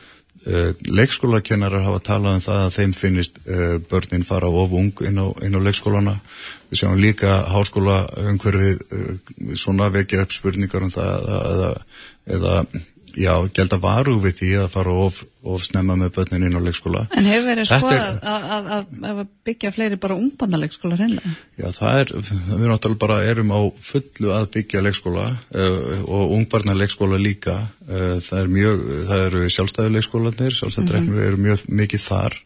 [0.45, 5.17] Uh, leikskólakennarar hafa talað um það að þeim finnist uh, börnin fara of ung inn
[5.17, 6.13] á, inn á leikskólana
[6.69, 11.25] við sjáum líka háskóla umhverfið svona vekja upp spurningar um það
[12.37, 12.61] eða
[13.17, 17.05] já, gelda varu við því að fara of, of snemma með börnin inn á leikskóla
[17.17, 21.33] En hefur verið skoðað að, að, að byggja fleiri bara ungbarnaleikskóla reynlega?
[21.57, 27.21] Já, það er, við náttúrulega bara erum á fullu að byggja leikskóla uh, og ungbarnaleikskóla
[27.23, 31.27] líka uh, það er mjög, það eru sjálfstæðuleikskólanir sjálfstæðuleikskólanir mm -hmm.
[31.33, 32.39] eru mjög mikið þar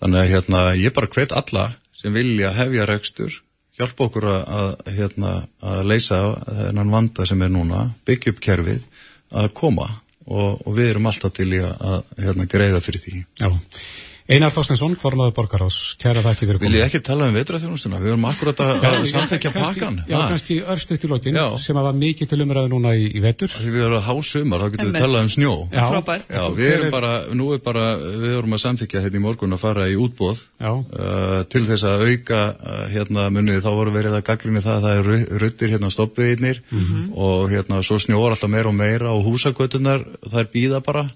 [0.00, 3.40] þannig að hérna, ég bara hvet alla sem vilja hefja rekstur
[3.80, 5.34] hjálpa okkur að, hérna,
[5.64, 8.82] að leysa þennan vanda sem er núna, byggja upp kerfið
[9.30, 9.88] að koma
[10.26, 13.24] og, og við erum alltaf til í að, hérna, greiða fyrir því.
[13.40, 13.50] Já.
[14.30, 16.70] Einar Þorstensson, formadur borgarás, kæra það ekki verið komið.
[16.70, 17.98] Vil ég ekki tala um vetraþjónustuna?
[17.98, 19.96] Við erum akkurat að, samþekja pakkan.
[20.06, 23.50] Já, kannski örstuðt í lokin, sem að var mikið til umræðu núna í, í vetur.
[23.50, 25.54] Því við erum að hásumar, þá getum við talað um snjó.
[25.74, 26.30] Já, frábært.
[26.30, 29.62] Já, við erum bara, nú er bara, við erum að samþekja hérna í morgun að
[29.64, 34.24] fara í útbóð uh, til þess að auka uh, hérna munið, þá voru verið að
[34.30, 37.10] gaggrinni það að það er ruttir hérna stoppiðinir mm -hmm.
[37.18, 41.08] og hérna svo snjóar alltaf meira og meira og húsagötunar, það er bíða bara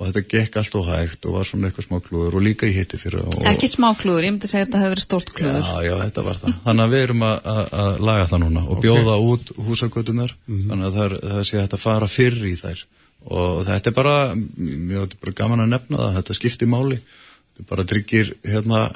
[0.00, 2.98] og þetta gekk alltaf hægt og var svona eitthvað smá klúður og líka í hitti
[3.00, 5.76] fyrir og, Ekki smá klúður, ég myndi segja að þetta hefur verið stórt klúður Já,
[5.86, 7.50] já, þetta var það Þannig að við erum að,
[7.82, 8.84] að laga það núna og okay.
[8.86, 10.70] bjóða út húsagötunar mm -hmm.
[10.70, 12.84] þannig að það, það sé að þetta fara fyrr í þær
[13.20, 17.84] og þetta er bara mjög bara gaman að nefna það, þetta skiptir máli þetta bara
[17.84, 18.86] tryggir hérna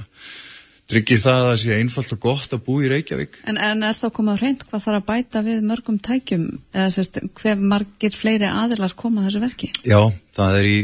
[0.91, 3.39] tryggir það að það sé einfalt og gott að bú í Reykjavík.
[3.49, 6.45] En, en er þá komað reynd hvað þarf að bæta við mörgum tækjum
[6.75, 9.71] eða sérst, hver margir fleiri aðilar koma þessu verki?
[9.89, 10.01] Já,
[10.37, 10.77] það er í,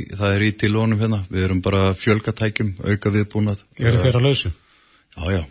[0.49, 1.21] í tilvonum hérna.
[1.29, 3.65] Við erum bara fjölgatækjum, auka viðbúnað.
[3.81, 4.53] Er þeir að lausu?
[5.17, 5.43] Já, já.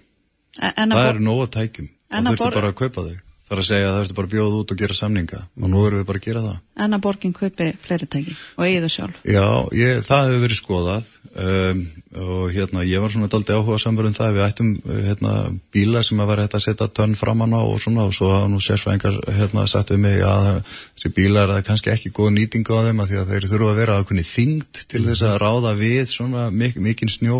[0.73, 1.89] En það eru nóga tækjum.
[2.09, 3.17] Það þurftu bara að kaupa þau.
[3.49, 5.39] Þarf að segja að það ertu bara bjóð út og gera samninga.
[5.59, 6.57] Og nú erum við bara að gera það.
[6.79, 9.15] En að borgin kaupi fleiri tæki og eigið það sjálf?
[9.25, 9.47] Já,
[9.79, 11.03] ég, það hefur verið skoðað.
[11.29, 11.81] Um,
[12.19, 14.35] og hérna ég var svona daldi áhuga samverðum það.
[14.37, 14.69] Við ættum
[15.05, 15.33] hérna
[15.73, 18.05] bíla sem að vera hægt að setja tönn framann á og svona.
[18.09, 22.13] Og svo hafa nú sérfræðingar hérna sagt við mig að þessi bíla er kannski ekki
[22.15, 25.23] góð nýting á þeim að því að þeir þurfa að vera ákveðni þyngd til þess
[25.29, 27.37] að ráða við svona mik mikinn snjó.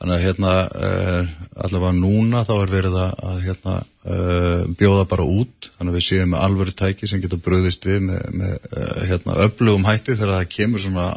[0.00, 0.24] Þannig að
[3.48, 7.86] hérna uh, bjóða bara út þannig að við séum með alvöru tæki sem getur bröðist
[7.88, 11.08] við með, með uh, hérna, öflugum hætti þegar það kemur svona,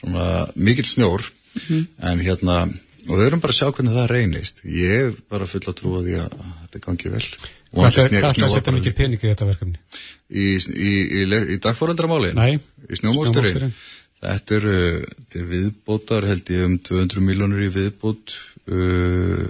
[0.00, 1.30] svona mikill snjór.
[1.48, 1.86] Mm -hmm.
[2.10, 2.56] en hérna
[3.08, 4.64] og við höfum bara að sjá hvernig það reynist.
[4.64, 7.24] Ég er bara full að trúa því að þetta gangi vel.
[7.68, 9.78] Hvað er það að setja mikið pening í þetta verkefni?
[10.28, 12.34] Í, í, í, í dagfóraldramáli?
[12.36, 13.72] Nei, í snjómóksturinn
[14.18, 14.64] Þetta er,
[15.38, 18.34] er viðbótar held ég um 200 miljónur í viðbót
[18.66, 19.44] uh,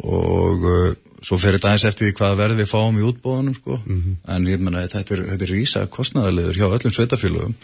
[0.00, 3.78] og uh, svo fer þetta aðeins eftir því hvað verð við fáum í útbóðunum sko,
[3.84, 4.16] mm -hmm.
[4.34, 7.54] en ég menna þetta er, þetta er rísa kostnæðarlegur hjá öllum sveitafélögum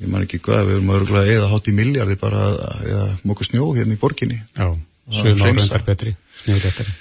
[0.00, 3.72] ég man ekki hvað, við erum örgulega eða hátt í miljardi bara að móka snjó
[3.76, 4.42] hérna í borginni.
[4.56, 4.76] Já,
[5.10, 6.96] sögum árendar betri, snjóðrættari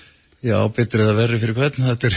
[0.45, 2.15] Já, betur eða verri fyrir hvern þetta er,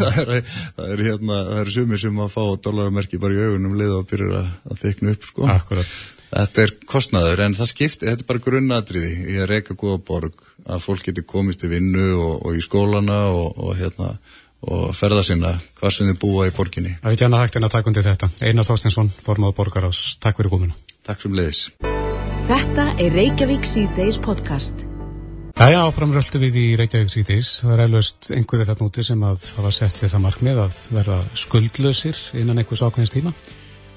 [0.00, 3.76] það er, það er hérna það er sumir sem að fá dólarmerki bara í augunum
[3.76, 5.48] leið og byrjar að, að þykna upp sko.
[5.52, 5.96] Akkurat
[6.30, 10.42] Þetta er kostnæður en það skiptir, þetta er bara grunnadriði í að reyka góða borg
[10.66, 14.16] að fólk geti komist í vinnu og, og í skólana og, og, hérna,
[14.66, 16.96] og ferða sinna hvað sem þið búa í borginni.
[17.04, 18.30] Það er annað hægt en að taka undir þetta.
[18.42, 20.02] Einar Þorstinsson, formað borgarás.
[20.22, 20.76] Takk fyrir komuna.
[21.06, 21.62] Takk sem leiðis.
[22.46, 24.86] Þetta er Reykjavík C-Days podcast.
[25.56, 27.52] Æja, áframröldu við í Reykjavík C-Days.
[27.62, 31.20] Það er eilust einhverju þarna úti sem að hafa sett sér það markmið að verða
[31.38, 33.32] skuldlausir innan einhvers ákveðins tíma.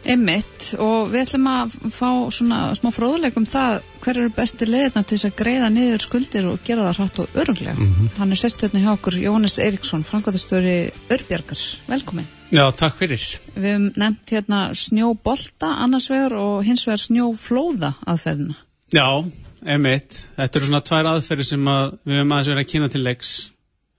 [0.07, 5.17] Emmitt og við ætlum að fá svona smá fróðuleikum það hver eru besti leðina til
[5.17, 7.75] þess að greiða niður skuldir og gera það hratt og öruglega.
[7.75, 8.09] Mm -hmm.
[8.17, 11.61] Hann er sestöðni hjá okkur Jóhannes Eriksson, framkvæmtastöri Örbjörgar.
[11.87, 12.27] Velkomin.
[12.51, 13.39] Já, takk fyrir.
[13.55, 18.55] Við hefum nefnt hérna snjóbolta annars vegar og hins vegar snjóflóða aðferðina.
[18.91, 19.25] Já,
[19.65, 20.27] Emmitt.
[20.37, 23.51] Þetta eru svona tvær aðferði sem að við hefum aðeins verið að kynna til leiks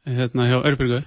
[0.07, 1.03] hérna hjá Örbjörgu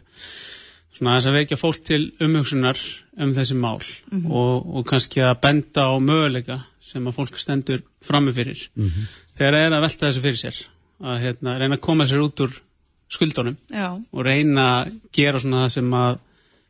[0.94, 2.82] svona þess að vekja fólk til umhugsunar
[3.24, 4.32] um þessi mál mm -hmm.
[4.32, 9.08] og, og kannski að benda á möguleika sem að fólk stendur framifyrir mm -hmm.
[9.38, 10.58] þegar það er að velta þessu fyrir sér
[11.04, 12.62] að hérna, reyna að koma sér út úr
[13.10, 14.00] skuldunum Já.
[14.12, 16.18] og reyna að gera svona það sem að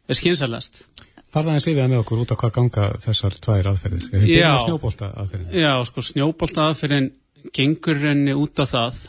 [0.08, 0.86] er skynsalast
[1.34, 4.26] Farðaði síðan með okkur út á hvað ganga þessar tvær aðferðir?
[4.30, 5.56] Já, snjóbolta aðferðin?
[5.58, 7.12] Já, sko snjóbolta aðferðin
[7.58, 9.00] gengur henni út á það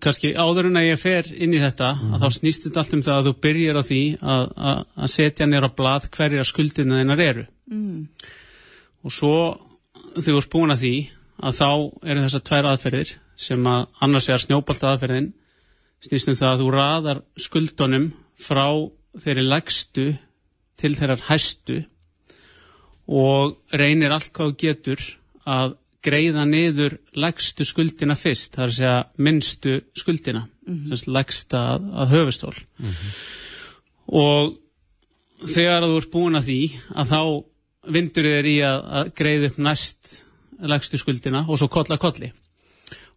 [0.00, 2.12] kannski áður en að ég fer inn í þetta mm.
[2.14, 5.12] að þá snýst þetta allt um það að þú byrjar á því að, að, að
[5.14, 7.98] setja nýra blað hverja skuldina þeinar eru mm.
[9.04, 9.34] og svo
[10.10, 10.94] þegar þú ert búin að því
[11.40, 11.68] að þá
[12.12, 15.30] eru þessar tvær aðferðir sem að annars er snjóbalt aðferðin
[16.04, 18.66] snýst um það að þú raðar skuldunum frá
[19.20, 20.06] þeirri legstu
[20.80, 21.80] til þeirrar hæstu
[23.10, 25.06] og reynir allt hvað þú getur
[25.48, 31.12] að greiða niður legstu skuldina fyrst, það er að segja minnstu skuldina, mm -hmm.
[31.12, 33.12] legsta að, að höfustól mm -hmm.
[34.06, 34.56] og
[35.48, 36.60] þegar þú ert búin að því
[36.94, 37.22] að þá
[37.90, 40.22] vindur þér í að, að greiða upp næst
[40.60, 42.32] legstu skuldina og svo kolla kolli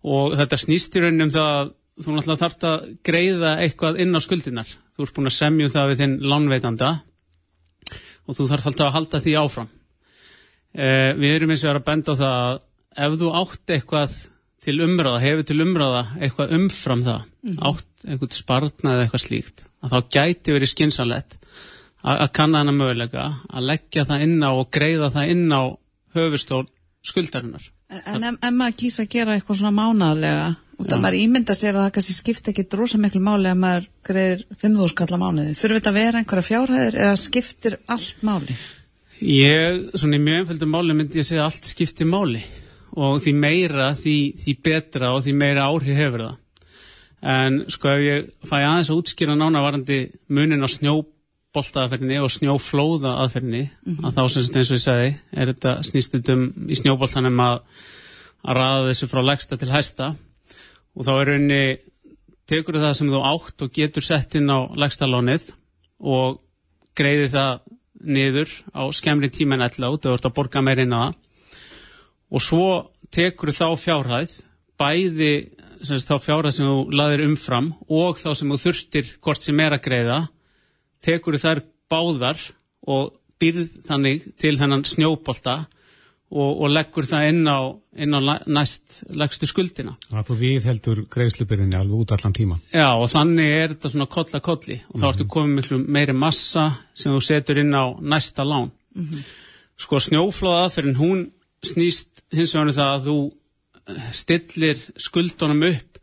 [0.04, 1.72] og þetta snýst í raunum það að
[2.04, 5.90] þú náttúrulega þarfst að greiða eitthvað inn á skuldinar, þú ert búin að semju það
[5.92, 6.90] við þinn lánveitanda
[8.26, 9.70] og þú þarfst alltaf að halda því áfram
[10.74, 12.62] eh, við erum eins og að benda á það að
[12.96, 14.16] ef þú átt eitthvað
[14.64, 19.64] til umræða, hefur til umræða eitthvað umfram það, mm átt eitthvað spartna eða eitthvað slíkt,
[19.84, 21.38] að þá gæti verið skynsalett
[22.04, 25.62] að kanna hana mögulega, að leggja það inn á og greiða það inn á
[26.18, 26.66] höfustól
[27.04, 27.70] skuldarinnar.
[27.94, 31.86] En ef maður kýsa að gera eitthvað svona mánaðlega og það maður ímynda sér að
[31.86, 35.94] það kannski skipta ekki drosa miklu máli að maður greiðir 5.000 skalla mánuði, þurfur þetta
[35.94, 38.58] að vera einhverja fjárhæðir eða skiptir allt máli?
[39.24, 42.42] Ég, svona í mjög einföldu máli myndi ég segja allt skiptir máli
[42.94, 46.38] og því meira því, því betra og því meira áhrif hefur það.
[47.34, 53.96] En sko ef ég fæ aðeins að útskýra nánavarandi munin á snjóboltaðaferðinni og snjóflóðaðaferðinni mm
[53.96, 54.06] -hmm.
[54.06, 57.60] að þá sem eins og ég segi er þetta snýstutum í snjóboltanum að
[58.44, 60.16] að raða þessu frá legsta til hæsta.
[60.94, 61.64] Og þá er raunni
[62.50, 65.52] tekur það sem þú átt og getur sett inn á legstalónið
[66.00, 66.42] og
[66.98, 67.62] greiði það
[68.04, 71.22] niður á skemmri tíma en ella út og þú ert að borga meirinn á það
[72.34, 72.68] og svo
[73.14, 74.38] tekur þá fjárhæð
[74.82, 75.34] bæði
[75.84, 79.76] semst, þá fjárhæð sem þú laðir umfram og þá sem þú þurftir hvort sem er
[79.78, 80.20] að greiða
[81.04, 82.42] tekur þær báðar
[82.90, 85.64] og byrð þannig til þennan snjóbolta
[86.34, 87.60] og, og leggur það inn á,
[88.02, 88.20] inn á
[88.50, 89.94] næst leggstu skuldina.
[90.08, 92.60] Þannig að þú við heldur greiðslubyrðinni alveg út allan tíma.
[92.74, 95.14] Já og þannig er þetta svona koll að kolli og þá mm -hmm.
[95.14, 98.72] ertu komið miklu meiri massa sem þú setur inn á næsta lán.
[98.96, 99.22] Mm -hmm.
[99.78, 101.32] Sko snjóflóða aðferðin hún
[101.64, 106.02] snýst hins vegar um það að þú eh, stillir skuldunum upp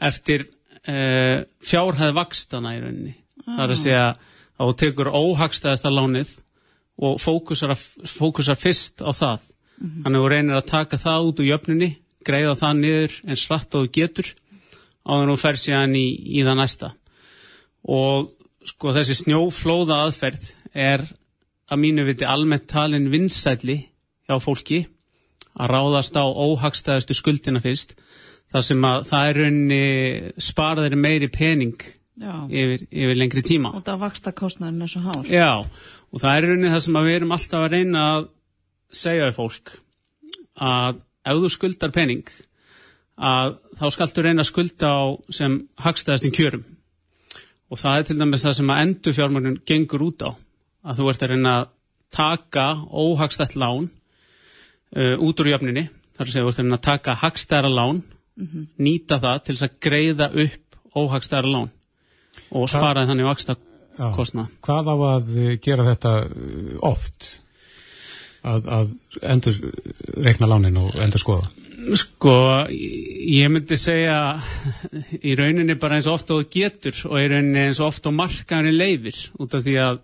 [0.00, 0.46] eftir
[0.88, 3.16] uh, fjárhæð vakstana í rauninni.
[3.44, 3.56] Ah.
[3.56, 6.36] Það er að segja að þú tekur óhagstæðasta lánið
[7.00, 7.74] og fókusar,
[8.08, 9.48] fókusar fyrst á það
[9.80, 10.02] Mm -hmm.
[10.02, 11.90] Þannig að þú reynir að taka það út úr jöfnunni,
[12.24, 14.26] greiða það niður eins rætt og þú getur
[15.04, 16.88] á þannig að þú fer síðan í, í það næsta.
[17.88, 18.30] Og
[18.64, 20.44] sko þessi snjóflóða aðferð
[20.74, 21.00] er
[21.70, 23.78] að mínu viti almennt talin vinsætli
[24.28, 24.86] hjá fólki
[25.60, 27.96] að ráðast á óhagstæðastu skuldina fyrst
[28.50, 29.82] þar sem að það er raunni
[30.42, 31.76] sparaðir meiri pening
[32.20, 33.72] yfir, yfir lengri tíma.
[33.76, 35.30] Og það vaksta kostnæðin og hár.
[35.30, 35.52] Já,
[36.10, 38.28] og það er raunni það sem við erum alltaf að reyna að
[39.00, 39.74] segja við fólk
[40.60, 42.32] að ef þú skuldar pening
[43.20, 45.00] að þá skaltu reyna að skulda á
[45.36, 46.64] sem hagstæðastinn kjörum
[47.70, 51.10] og það er til dæmis það sem að endur fjármörnum gengur út á að þú
[51.12, 51.68] ert að reyna að
[52.10, 53.90] taka óhagstætt lán
[54.96, 58.66] uh, út úr jöfninni þar þú ert að taka hagstæra lán mm -hmm.
[58.78, 61.68] nýta það til að greiða upp óhagstæra lán
[62.50, 63.56] og spara þannig vaksta
[64.14, 64.48] kostna.
[64.62, 66.12] Hvað á að gera þetta
[66.80, 67.40] oft?
[68.46, 68.92] að, að
[69.32, 69.58] endur
[70.24, 71.48] reikna lánin og endur skoða?
[71.96, 72.34] Sko,
[72.68, 74.36] ég myndi segja
[75.28, 78.18] í rauninni bara eins og ofta og getur og í rauninni eins og ofta og
[78.18, 80.00] markaðurinn leifir út af því að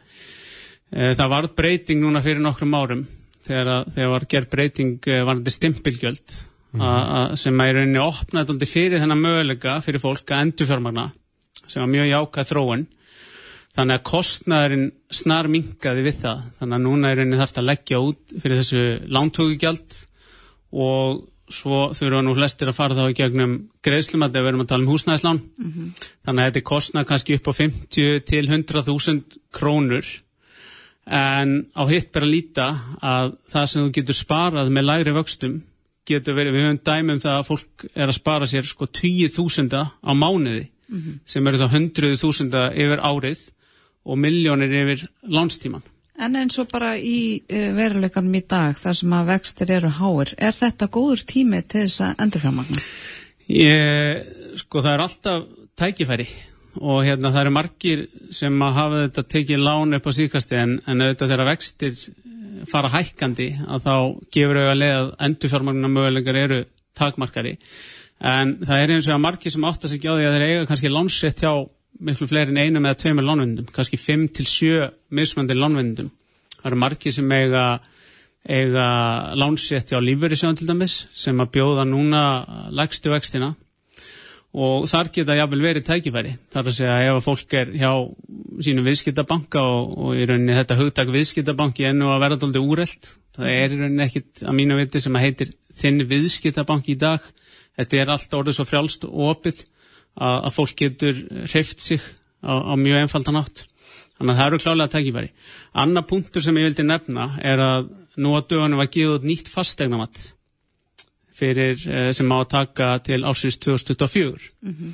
[0.91, 3.05] e, það var breyting núna fyrir nokkrum árum
[3.47, 6.37] þegar, að, þegar var gerð breyting e, varandi stimpilgjöld
[6.77, 7.37] mm.
[7.39, 11.09] sem í rauninni opnaði fyrir þennan möguleika fyrir fólk að endur fjármagna
[11.67, 12.87] sem var mjög jákað þróun
[13.77, 16.45] Þannig að kostnæðurinn snar mingaði við það.
[16.59, 19.97] Þannig að núna er rauninni þarft að leggja út fyrir þessu lántökugjald
[20.87, 21.19] og
[21.53, 24.87] svo þurfa nú flestir að fara þá í gegnum greiðslum að við erum að tala
[24.87, 25.43] um húsnæðislán.
[25.45, 25.91] Mm -hmm.
[26.25, 30.07] Þannig að þetta er kostnæð kannski upp á 50 til 100.000 krónur
[31.07, 32.67] en á hitt ber að líta
[32.99, 35.59] að það sem þú getur sparað með lægri vöxtum
[36.07, 40.13] getur verið, við höfum dæmum það að fólk er að spara sér sko 10.000 á
[40.15, 41.19] mánuði mm -hmm.
[41.25, 43.45] sem eru þá 100.000 yfir árið
[44.05, 45.83] og miljónir yfir lánstíman.
[46.19, 50.35] En eins og bara í uh, veruleikanum í dag þar sem að vextir eru háir,
[50.39, 52.81] er þetta góður tími til þess að endurframagna?
[54.57, 55.43] Sko það er alltaf
[55.77, 56.27] tækifæri
[56.81, 60.79] og hérna það eru margir sem að hafa þetta tekið lán upp á síkasti en,
[60.87, 63.95] en auðvitað þegar vextir eh, fara hækkandi að þá
[64.37, 66.61] gefur auðvitað að endurframagna möguleikar eru
[66.97, 67.57] takmarkari
[68.21, 70.69] en það er eins og að margir sem áttast ekki á því að þeir eiga
[70.71, 71.53] kannski lánsrétt hjá
[72.01, 76.11] miklu fleiri en einu með tveimur lánvendum, kannski 5-7 mismandi lánvendum.
[76.57, 77.65] Það eru margi sem eiga,
[78.45, 78.89] eiga
[79.39, 82.23] lánsétti á lífverðisjóðan til dæmis sem að bjóða núna
[82.75, 83.55] lægstu vextina
[84.57, 86.33] og þar geta jáfnvel verið tækifæri.
[86.53, 87.91] Það er að segja að ef að fólk er hjá
[88.65, 93.11] sínum viðskiptabanka og, og í rauninni þetta hugtak viðskiptabanki ennu að vera doldið úrelt.
[93.37, 97.27] Það er í rauninni ekkit að mínu viti sem að heitir þinn viðskiptabanki í dag.
[97.77, 102.01] Þetta er allt orðið svo frjálst og opið að, að fólk getur hreift sig
[102.41, 103.67] á, á mjög einfaldan átt.
[104.17, 105.33] Þannig að það eru klálega tækifæri.
[105.85, 109.53] Anna punktur sem ég vildi nefna er að nú á dögunum var gefið út nýtt
[109.53, 110.31] fastegnamatt
[111.37, 114.51] fyrir eh, sem á að taka til ásins 2024.
[114.63, 114.93] Mm -hmm.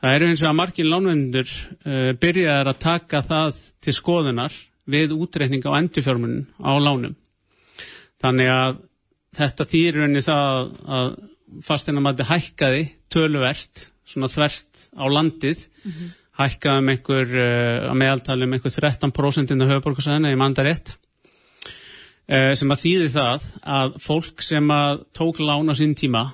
[0.00, 1.52] Það eru eins og að margin lánvendur
[1.86, 4.52] uh, byrjaðar að taka það til skoðunar
[4.86, 7.16] við útreikning á endurfjármunin á lánum.
[8.20, 8.76] Þannig að
[9.36, 11.08] þetta þýrir henni það að
[11.66, 16.12] fastegnamatti hækkaði töluvert svona þvert á landið mm -hmm.
[16.42, 20.96] hækkaði um einhver uh, að meðaltali um einhver 13% inn á höfuborgarsæðina í mandarétt
[22.26, 23.44] sem að þýði það
[23.76, 26.24] að fólk sem að tók lána sín tíma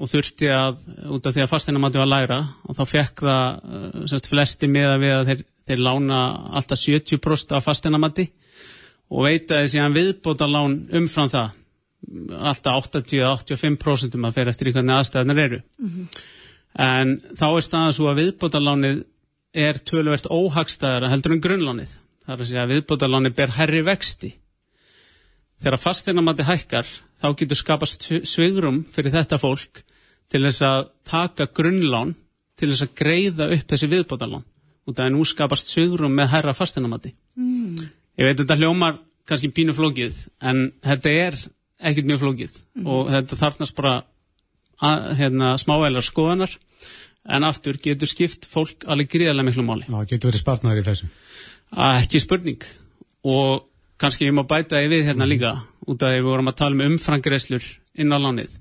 [0.00, 0.78] og þurfti að,
[1.12, 4.88] út af því að fasteinamatti var læra og þá fekk það uh, semst flesti með
[4.88, 6.20] að við að þeir, þeir lána
[6.56, 8.28] alltaf 70% af fasteinamatti
[9.12, 11.58] og veitaði síðan viðbóta lán umfram það
[12.40, 16.22] alltaf 80-85% um að fer eftir í hvernig aðstæðanar eru mm -hmm
[16.78, 19.02] en þá er staðan svo að viðbótalánið
[19.52, 21.98] er töluvert óhagstæðara heldur en grunnlánið.
[22.24, 24.30] Það er að segja að viðbótalánið ber herri vexti.
[25.62, 26.88] Þegar fastinamandi hækkar
[27.22, 29.84] þá getur skapast svigrum fyrir þetta fólk
[30.32, 32.16] til þess að taka grunnlán
[32.58, 34.44] til þess að greiða upp þessi viðbótalán.
[34.82, 37.12] Og það er nú skapast svigrum með herra fastinamandi.
[37.38, 37.78] Mm.
[38.18, 38.98] Ég veit þetta hljómar
[39.28, 41.38] kannski pínu flókið en þetta er
[41.82, 42.88] ekkert mjög flókið mm.
[42.90, 43.94] og þetta þarfnast bara
[45.18, 46.54] hérna, smávælar skoðanar
[47.30, 49.86] en aftur getur skipt fólk alveg gríðarlega miklu máli.
[49.86, 51.10] Já, getur verið spartnaður í þessu?
[51.86, 52.66] Ekki spurning
[53.30, 53.68] og
[54.02, 55.54] kannski ég má bæta í við hérna líka
[55.86, 57.70] út af því við vorum að tala um umfrangreslur
[58.02, 58.58] inn á lánið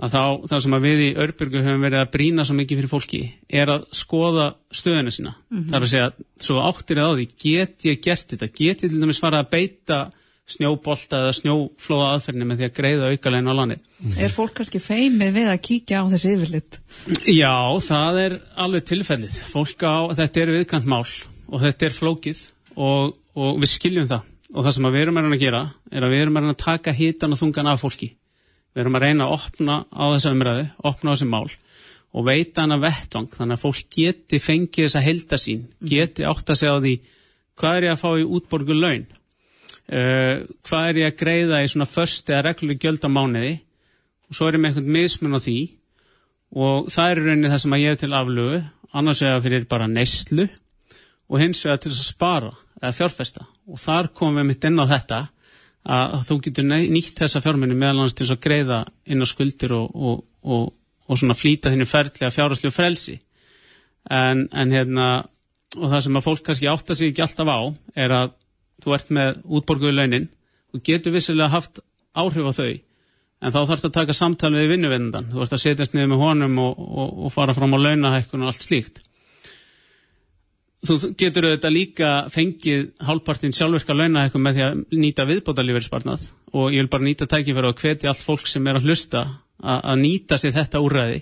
[0.00, 2.92] að þá, það sem að við í Örbyrgu höfum verið að brína svo mikið fyrir
[2.92, 3.20] fólki
[3.62, 5.66] er að skoða stöðuna sína mm -hmm.
[5.68, 6.10] það er að segja,
[6.40, 9.52] svo áttir það á því get ég gert þetta, get ég til dæmis fara að
[9.56, 10.00] beita
[10.50, 13.76] snjóbolta eða snjóflóða aðferðinu með því að greiða aukalegin á landi.
[14.00, 14.16] Mm.
[14.24, 16.80] Er fólk kannski feimið við að kíkja á þessi yfirlitt?
[17.30, 17.54] Já,
[17.86, 19.36] það er alveg tilfellið.
[19.52, 21.04] Fólk á, þetta er viðkant mál
[21.50, 22.42] og þetta er flókið
[22.74, 24.26] og, og við skiljum það.
[24.50, 27.40] Og það sem við erum að gera er að við erum að taka hitan og
[27.40, 28.10] þungan af fólki.
[28.74, 31.50] Við erum að reyna að opna á þessa umræðu, opna á þessi mál
[32.10, 36.74] og veita hana vettvang þannig að fólk geti fengið þessa heldasín, geti átt að segja
[36.74, 36.94] á því
[37.60, 39.04] hvað er ég að fá í útborgu laun?
[39.90, 43.54] Uh, hvað er ég að greiða í svona först eða regluleg gjöld á mánuði?
[44.30, 45.58] Og svo er ég með einhvern mismun á því
[46.50, 48.60] og það er rauninni það sem að ég hef til aflögu
[49.00, 50.46] annars vegar fyrir bara neyslu
[51.30, 52.50] og hins vegar til þess að spara
[52.80, 53.46] eða fjárfesta.
[53.70, 55.20] Og þar komum við mitt inn á þetta
[55.90, 59.94] að þú getur nýtt þessa fjármenni meðal annars til að greiða inn á skuldir og,
[59.94, 60.66] og, og,
[61.08, 63.16] og svona flýta þínu ferli að fjárhastlegu frelsi.
[64.10, 65.08] En, en hérna
[65.78, 67.60] og það sem að fólk kannski átta sig ekki alltaf á
[68.04, 68.30] er að
[68.82, 70.30] þú ert með útborguðu launin
[70.74, 71.82] og getur vissilega haft
[72.16, 72.72] áhrif á þau
[73.40, 76.58] en þá þarfst að taka samtali við vinnuvendan þú ert að setjast niður með honum
[76.64, 79.02] og fara fram á launahækkun og allt slíkt
[80.86, 86.24] þú getur auðvitað líka fengið hálfpartin sjálfverka launahækkun með því að nýta viðbótalífeyrisbarnað
[86.56, 89.26] og ég vil bara nýta tækifæra og hvetja allt fólk sem er að hlusta
[89.60, 91.20] að, nýta sér þetta úræði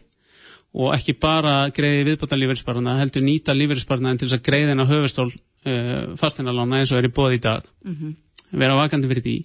[0.79, 5.39] og ekki bara greiði viðbótalífeyrisbarnað heldur nýta lífeyrisbarnaðin til þess að greiðina höfustól uh,
[5.73, 7.65] eh, fasteinalána eins og er í bóð í dag.
[7.83, 8.17] Mm -hmm.
[8.63, 9.39] vera vakandi fyrir því.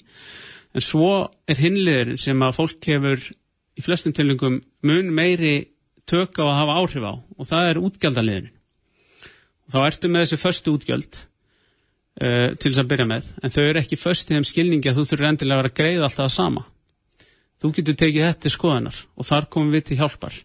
[0.73, 3.19] En svo er hinliðurinn sem að fólk hefur
[3.77, 5.69] í flestum tilengum mun meiri
[6.05, 7.13] tök á að hafa áhrif á.
[7.39, 8.62] Og það er útgjaldaliðurinn
[9.71, 13.81] þá ertu með þessi förstu útgjöld uh, til þess að byrja með en þau eru
[13.81, 16.65] ekki först í þeim skilningi að þú þurfur endilega að vera greið alltaf að sama.
[17.63, 20.35] Þú getur tekið þetta í skoðanar og þar komum við til hjálpar.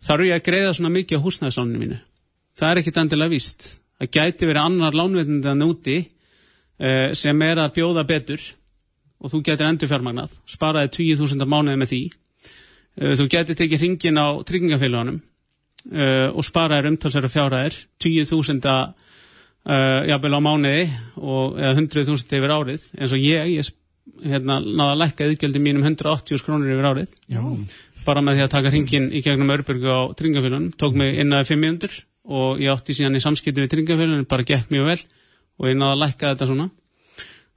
[0.00, 1.98] Þarf ég að greiða svona mikið á húsnæðisláninu mínu?
[2.56, 3.66] Það er ekkit endilega víst.
[4.00, 8.46] Það gæti verið annar lánveitndan úti uh, sem er að bjóða betur
[9.20, 12.00] og þú getur endur fjármagnað, sparaði 20.000 mánuði með því.
[12.94, 15.20] Uh, þú getur tekið hringin á tryggingafélagunum
[15.88, 19.06] uh, og sparaði umtalsverða fjárhæðir, 20.000
[20.08, 20.86] jafnvel á mánuði
[21.20, 23.68] og 100.000 yfir árið, eins og ég, ég
[24.24, 27.14] hérna, náða að lækka yðgjöldi mínum 180 krónur yfir árið.
[27.30, 27.42] Já.
[28.06, 31.50] Bara með því að taka hringin í gegnum örbyrgu á tryggingafélagunum, tók mig inn að
[31.52, 32.00] 500
[32.30, 35.00] og ég átti síðan í samskiptu við tryggingafélagin, bara gekk mjög vel
[35.60, 36.70] og ég náði að lækka þetta svona.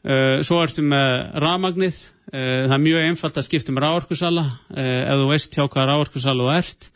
[0.04, 2.00] Uh, svo ertu með ramagnið,
[2.34, 4.44] uh, það er mjög einfalt að skipta um ráorkusala,
[4.74, 6.90] uh, ef þú veist hjá hvað ráorkusala þú ert,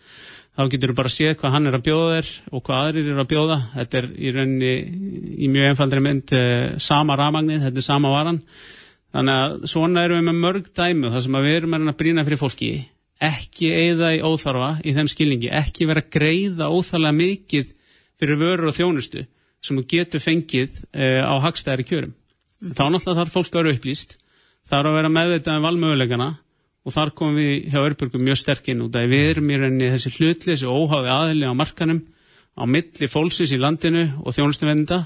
[0.58, 3.12] þá getur þú bara að séð hvað hann er að bjóða þér og hvað aðrir
[3.14, 3.58] er að bjóða.
[3.78, 4.74] Þetta er í rauninni
[5.38, 6.36] í mjög einfaldri mynd
[6.82, 8.44] sama ramagnið, þetta er sama varan.
[9.16, 12.42] Þannig að svona erum við með mörg dæmu, það sem við erum að brína fyrir
[12.42, 12.72] fólki
[13.24, 17.72] ekki eigða í óþarfa í þeim skilningi, ekki vera að greiða óþarlega mikið
[18.18, 19.24] fyrir vörur og þjónustu
[19.64, 22.14] sem þú getur fengið uh, á hagstæðari kjörum.
[22.62, 24.18] Þá náttúrulega þarf fólk að vera upplýst,
[24.70, 26.30] þarf að vera meðveitað um valmögulegana
[26.88, 30.14] og þar komum við hjá Örbjörgum mjög sterkinn út að við erum í rauninni þessi
[30.16, 32.00] hlutli, þessi óháði aðli á markanum,
[32.56, 35.04] á milli fólksins í landinu og þjónustuvenda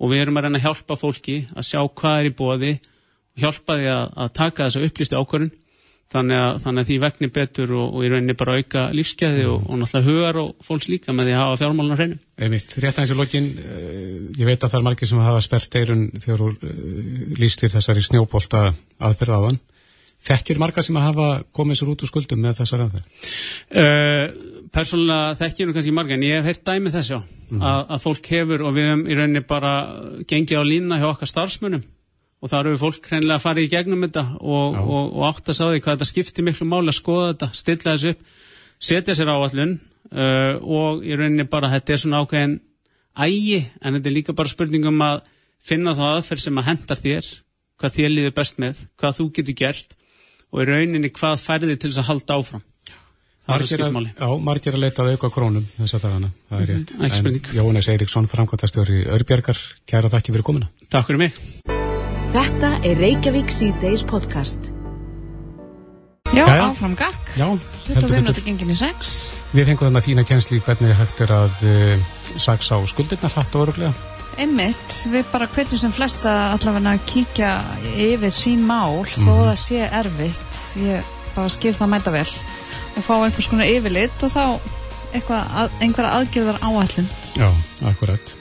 [0.00, 3.44] og við erum að reyna að hjálpa fólki að sjá hvað er í bóði og
[3.44, 5.54] hjálpa því að, að taka þessa upplýstu ákvörðun
[6.10, 9.52] þannig að, þannig að því vegni betur og, og í rauninni bara auka lífsgæði mm.
[9.52, 12.18] og, og náttúrulega hugar og fólks líka með því að hafa fjármálun á hreinu.
[12.40, 15.78] Einmitt, rétt aðeins í lokin, uh, ég veit að það er margir sem hafa spert
[15.78, 16.80] eirun þegar þú uh,
[17.38, 18.64] lístir þessari snjóbolta
[18.98, 19.36] aðferð
[20.20, 20.26] aðan.
[20.28, 23.28] Þekkir marga sem hafa komið sér út úr skuldum með þessar aðferð?
[23.70, 27.16] Uh, Personlega þekkir nú kannski marga en ég hef heyrt dæmið þess já,
[27.50, 27.62] mm.
[27.62, 29.72] að, að fólk hefur og við hefum í rauninni bara
[30.30, 31.82] gengið á lína hjá okkar starfsmönum
[32.40, 35.58] og þar eru fólk hreinlega að fara í gegnum þetta og, og, og átt að
[35.58, 38.38] sá því hvað þetta skiptir miklu máli að skoða þetta, stilla þessu upp
[38.80, 42.56] setja sér áallun uh, og í rauninni bara þetta er svona ákveðin
[43.20, 45.22] ægi en þetta er líka bara spurningum að
[45.60, 47.32] finna þá aðferð sem að hendar þér
[47.80, 49.96] hvað þér líður best með, hvað þú getur gert
[50.50, 52.66] og í rauninni hvað færði til þess að halda áfram
[53.50, 56.70] Margir að, já, margir að leita að auka krónum þess að dagana, það er mhm,
[56.70, 56.92] rétt.
[56.92, 57.48] Mm -hmm.
[57.50, 59.58] En Jónas Eiríksson, framkvæmtastjóri Örbjörgar,
[59.90, 60.68] kæra þakki fyrir komina.
[60.90, 61.32] Takk fyrir mig.
[62.30, 64.70] Þetta er Reykjavík C-Days podcast.
[66.30, 66.68] Já, Jæja.
[66.70, 67.32] áfram gakk.
[67.34, 67.48] Já,
[67.88, 69.30] Þetta við náttúrulega gengin í sex.
[69.52, 71.98] Við fengum þarna fína kjensli hvernig hægt er að uh,
[72.38, 74.09] sags á skuldirna hlætt og öruglega.
[74.40, 77.50] Einmitt, við bara hvetjum sem flesta allavega að kíkja
[78.00, 79.26] yfir sín mál mm.
[79.26, 79.42] þó mhm.
[79.44, 80.60] það sé erfitt.
[80.80, 82.28] Ég bara skil það mæta vel
[82.96, 87.10] og fá einhvers konar yfirlitt og þá að, einhverja aðgjörðar áallin.
[87.36, 87.50] Já,
[87.90, 88.36] akkurat.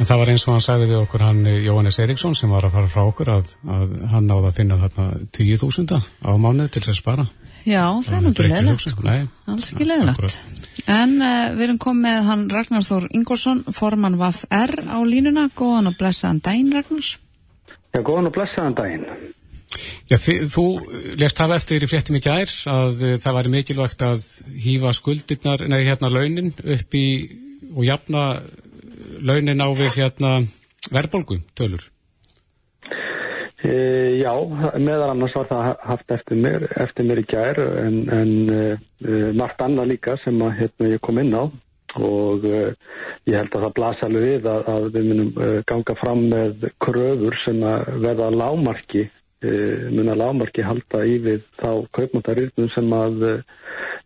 [0.00, 2.76] En það var eins og hann sagði við okkur hann Jóhannes Eriksson sem var að
[2.76, 6.94] fara frá okkur að, að hann náði að finna þarna 10.000 á mánuð til þess
[6.94, 7.26] að spara.
[7.68, 8.84] Já, það er nú ekki leðilegt.
[8.86, 9.16] Sko.
[9.52, 10.38] Alls ekki leðilegt.
[10.90, 15.48] En uh, við erum komið með hann Ragnar Þór Ingolson, formann VAF R á línuna.
[15.56, 17.10] Góðan og blessaðan dæn, Ragnar.
[17.90, 19.04] Já, góðan og blessaðan dæn.
[20.10, 20.64] Já, þið, þú
[21.20, 24.26] lest hafa eftir í fréttum í gær að uh, það væri mikilvægt að
[24.64, 27.06] hýfa skuldirnar, nei hérna launin upp í
[27.70, 28.24] og jafna
[29.20, 30.32] launin á við hérna
[30.90, 31.84] verðbólgu tölur?
[33.60, 34.32] E, já,
[34.80, 38.62] meðal annars var það haft eftir mér, eftir mér í gær en, en e,
[39.36, 41.44] margt annað líka sem að hérna, ég kom inn á.
[42.00, 42.62] Og e,
[43.28, 45.32] ég held að það blasa alveg við að, að við munum
[45.68, 49.08] ganga fram með kröfur sem að verða lámarki,
[49.40, 53.22] mun að lámarki halda í við þá kaupmáttarýrnum sem að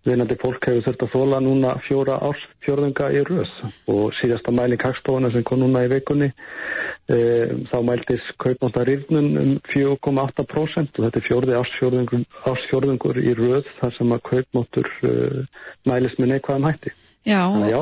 [0.07, 3.55] vinandi fólk hefur þurft að þóla núna fjóra árs fjörðunga í röð.
[3.91, 6.31] Og síðasta mæling hagstofana sem kom núna í veikunni
[7.05, 14.15] þá mæltis kaupmáttarýrnun um 4,8% og þetta er fjörði ársfjörðungur, ársfjörðungur í röð þar sem
[14.15, 15.17] að kaupmáttur e,
[15.91, 16.95] mælist með neikvæðum hætti.
[17.29, 17.79] Já, já.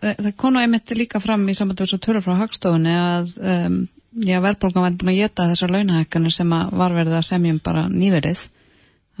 [0.00, 3.76] E, það kom nú einmitt líka fram í samantöðu svo törur frá hagstofunni að um,
[4.16, 8.46] verðbólgan væri búin að geta þessar launahækkanir sem að var verið að semjum bara nýverið.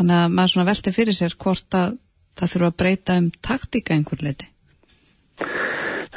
[0.00, 1.98] Þannig að maður svona velti fyrir sér hvort að
[2.40, 4.51] það þurfa að breyta um taktika einhver leiti?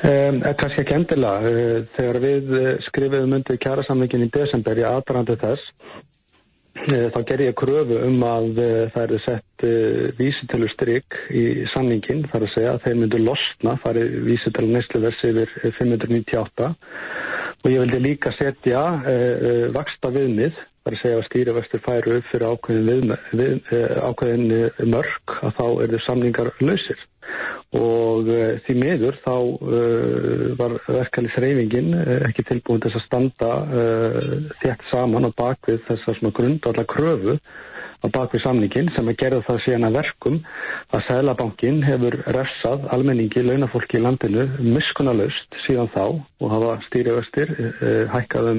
[0.06, 1.49] Um, Kanski ekki endilega.
[1.49, 5.64] Uh, þegar við uh, skrifum undir kjærasamlingin í desember í aðbrandu þess,
[6.84, 9.66] uh, þá ger ég kröfu um að uh, það eru sett
[10.20, 15.56] vísitölu stryk í samlingin, þar að segja að þeir myndu losna, farið vísitölu neysluversi yfir
[15.80, 18.84] 598 og ég vildi líka setja
[19.74, 25.32] vaksta viðmið Að segja að stýrivextur færu upp fyrir ákveðin, við, við, eh, ákveðin mörg
[25.42, 27.00] að þá eru samlingar lausir.
[27.76, 33.50] Og uh, því miður þá uh, var verkefælisreifingin uh, ekki tilbúin til að standa
[34.62, 39.62] þétt saman á bakvið þessar svona grundallar kröfu á bakvið samlingin sem að gera það
[39.66, 40.40] síðan að verkum
[40.94, 47.56] að Sælabankin hefur refsað almenningi, launafólki í landinu miskunalust síðan þá og hafa stýrivextir
[48.14, 48.52] hækkað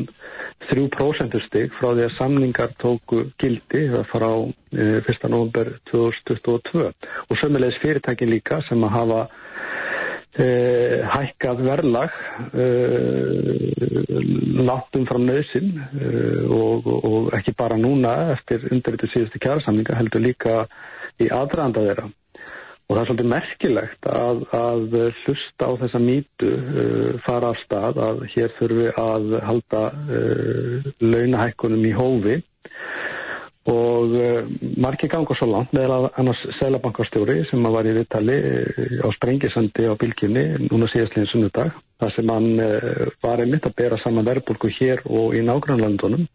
[0.77, 4.31] um 3% stig frá því að samningar tóku gildi frá
[4.73, 5.29] e, 1.
[5.31, 6.87] november 2022
[7.29, 9.21] og sömulegis fyrirtækin líka sem að hafa
[10.37, 10.49] e,
[11.15, 12.19] hækkað verðlag
[12.53, 12.67] e,
[14.67, 16.13] láttum frá nöðsin e,
[16.51, 20.65] og, og ekki bara núna eftir undirritu síðustu kjærasamninga heldur líka
[21.23, 22.11] í aðranda þeirra.
[22.87, 24.93] Og það er svolítið merkilegt að, að
[25.25, 30.87] hlusta á þessa mýtu uh, fara af stað að hér þurfum við að halda uh,
[31.03, 32.37] launahækkunum í hófi.
[33.67, 34.47] Og uh,
[34.79, 39.99] margir ganga svo langt meðal annars selabankarstjóri sem var í viðtali uh, á Sprengisandi á
[39.99, 45.03] Bilginni núna síðastlegin sunnudag þar sem hann uh, var einmitt að bera saman verðbólku hér
[45.11, 46.29] og í nágrannlandunum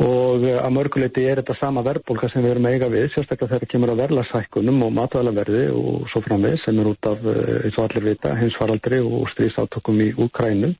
[0.00, 3.64] og eh, að mörguleiti er þetta sama verðbólka sem við erum eiga við, sérstaklega þegar
[3.64, 7.78] það kemur að verðlagsækkunum og matvæðalaverði og svo framvið sem er út af, eh, eins
[7.78, 10.72] og allir vita, hinsfaraldri og stríðsátökum í Úkrænu.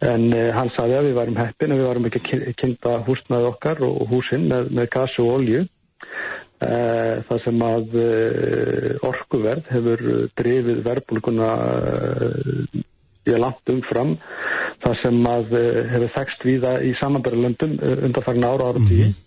[0.00, 3.50] En eh, hann saði að við varum heppin og við varum ekki að kynna húsnaði
[3.50, 5.66] okkar og húsinn með, með gas og olju.
[6.60, 10.06] Eh, það sem að eh, orkuverð hefur
[10.40, 11.50] drifið verðbólkuna
[13.26, 14.16] eh, í langt umfram
[14.84, 19.08] það sem að uh, hefur þekst viða í samanbæralöndum uh, eh, undan ára ára tíu.
[19.08, 19.26] Mm -hmm.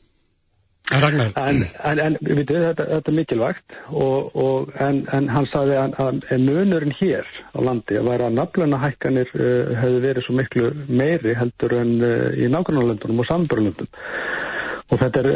[0.93, 5.77] En, en, en við veitum, þetta, þetta er mikilvægt og, og, en, en hann sagði
[5.79, 10.73] að, að munurinn hér á landi að vera að naflunahækkanir uh, hefði verið svo miklu
[10.89, 11.93] meiri heldur en
[12.35, 13.87] í nákvæmlega og samanbæralöndum
[14.93, 15.27] Og er,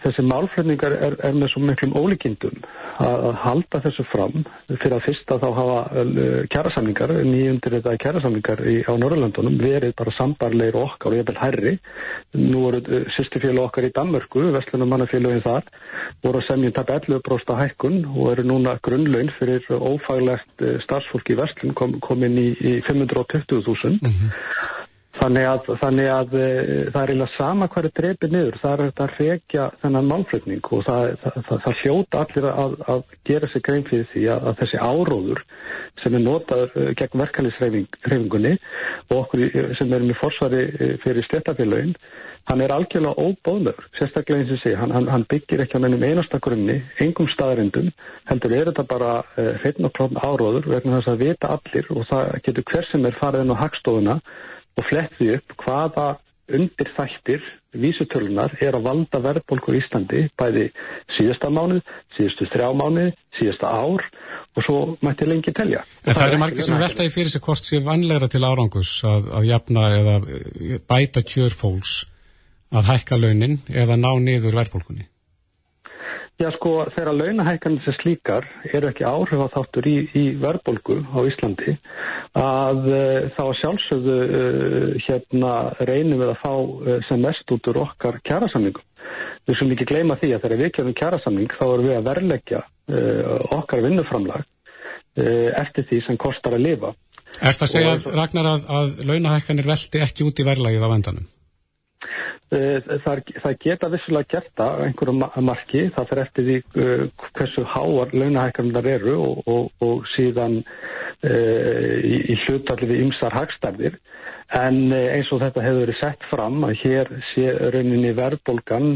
[0.00, 2.62] þessi málflutningar er, er með svo miklum ólíkindum
[3.02, 8.76] að, halda þessu fram fyrir að fyrsta þá hafa uh, kjærasamlingar, nýjundir þetta kjærasamlingar í,
[8.88, 11.74] á Norrlandunum verið bara sambarleir okkar og ég vil herri.
[12.38, 15.68] Nú voru uh, sýstifélag okkar í Danmörku, vestlunum mannafélagin þar,
[16.24, 21.38] voru að semja tap 11% hækkun og eru núna grunnlaun fyrir ófaglegt uh, starfsfólk í
[21.42, 24.00] vestlun kom, komin í, í 520.000.
[24.00, 24.82] Mm -hmm.
[25.14, 26.46] Þannig að, þannig að e,
[26.90, 30.82] það er eiginlega sama hverju dreipið niður, það er þetta að reykja þennan málflutning og
[30.88, 34.80] það, það, það hljóta allir að, að gera sig grein fyrir því að, að þessi
[34.82, 35.42] áróður
[36.02, 38.52] sem er notaður e, gegn verkefnisreifingunni
[39.06, 39.44] og okkur
[39.78, 41.94] sem erum í forsvari e, fyrir sléttafélagin,
[42.50, 46.02] hann er algjörlega óbóðlegur, sérstaklega eins og sé, hann, hann, hann byggir ekki á mennum
[46.04, 47.92] einastakurunni, engum staðarindum,
[48.28, 49.14] heldur er þetta bara
[49.62, 53.16] hreitn og klófn áróður vegna þess að vita allir og það getur hver sem er
[53.22, 54.18] farið inn á hagstofuna
[54.78, 56.08] og flett því upp hvaða
[56.54, 57.44] undir þættir
[57.80, 60.66] vísutölunar er að valda verðbólkur í Íslandi bæði
[61.16, 61.80] síðasta mánuð,
[62.16, 64.04] síðustu þrjá mánuð, síðasta ár
[64.54, 65.82] og svo mætti lengi telja.
[66.04, 69.30] En það, það er margir sem veltaði fyrir sig hvort sé vanlegra til árangus að,
[69.40, 70.18] að jafna eða
[70.90, 71.96] bæta kjörfólks
[72.74, 75.08] að hækka launin eða ná niður verðbólkunni.
[76.42, 81.18] Já sko þegar launahækkanir sem slíkar eru ekki áhrif á þáttur í, í verðbolgu á
[81.30, 81.76] Íslandi
[82.34, 85.52] að uh, þá sjálfsögðu uh, hérna
[85.86, 88.82] reynum við að fá uh, sem mest út úr okkar kjærasamningum.
[89.46, 92.64] Við sem ekki gleyma því að þegar við kemum kjærasamning þá erum við að verleggja
[93.54, 94.42] okkar vinnuframlag
[95.60, 96.90] eftir því sem kostar að lifa.
[97.40, 101.28] Er það að segja Ragnar að, að launahækkanir veldi ekki út í verðlagið á vendanum?
[102.52, 105.14] Eh, það, það geta vissulega gert það einhverju
[105.46, 111.94] marki, það fyrir eftir því uh, hversu háar launahækkarnar eru og, og, og síðan uh,
[112.04, 113.96] í, í hlutalli við ymsar hagstærðir
[114.60, 118.90] en eins og þetta hefur verið sett fram að hér sé rauninni verðbolgan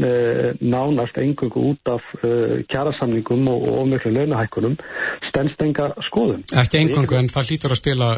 [0.61, 2.05] nánast engungu út af
[2.69, 4.77] kjærasamningum og ofmjölu launahækkunum
[5.31, 6.45] stennst enga skoðum.
[6.53, 8.11] Ekki engungu en það hlýtur að spila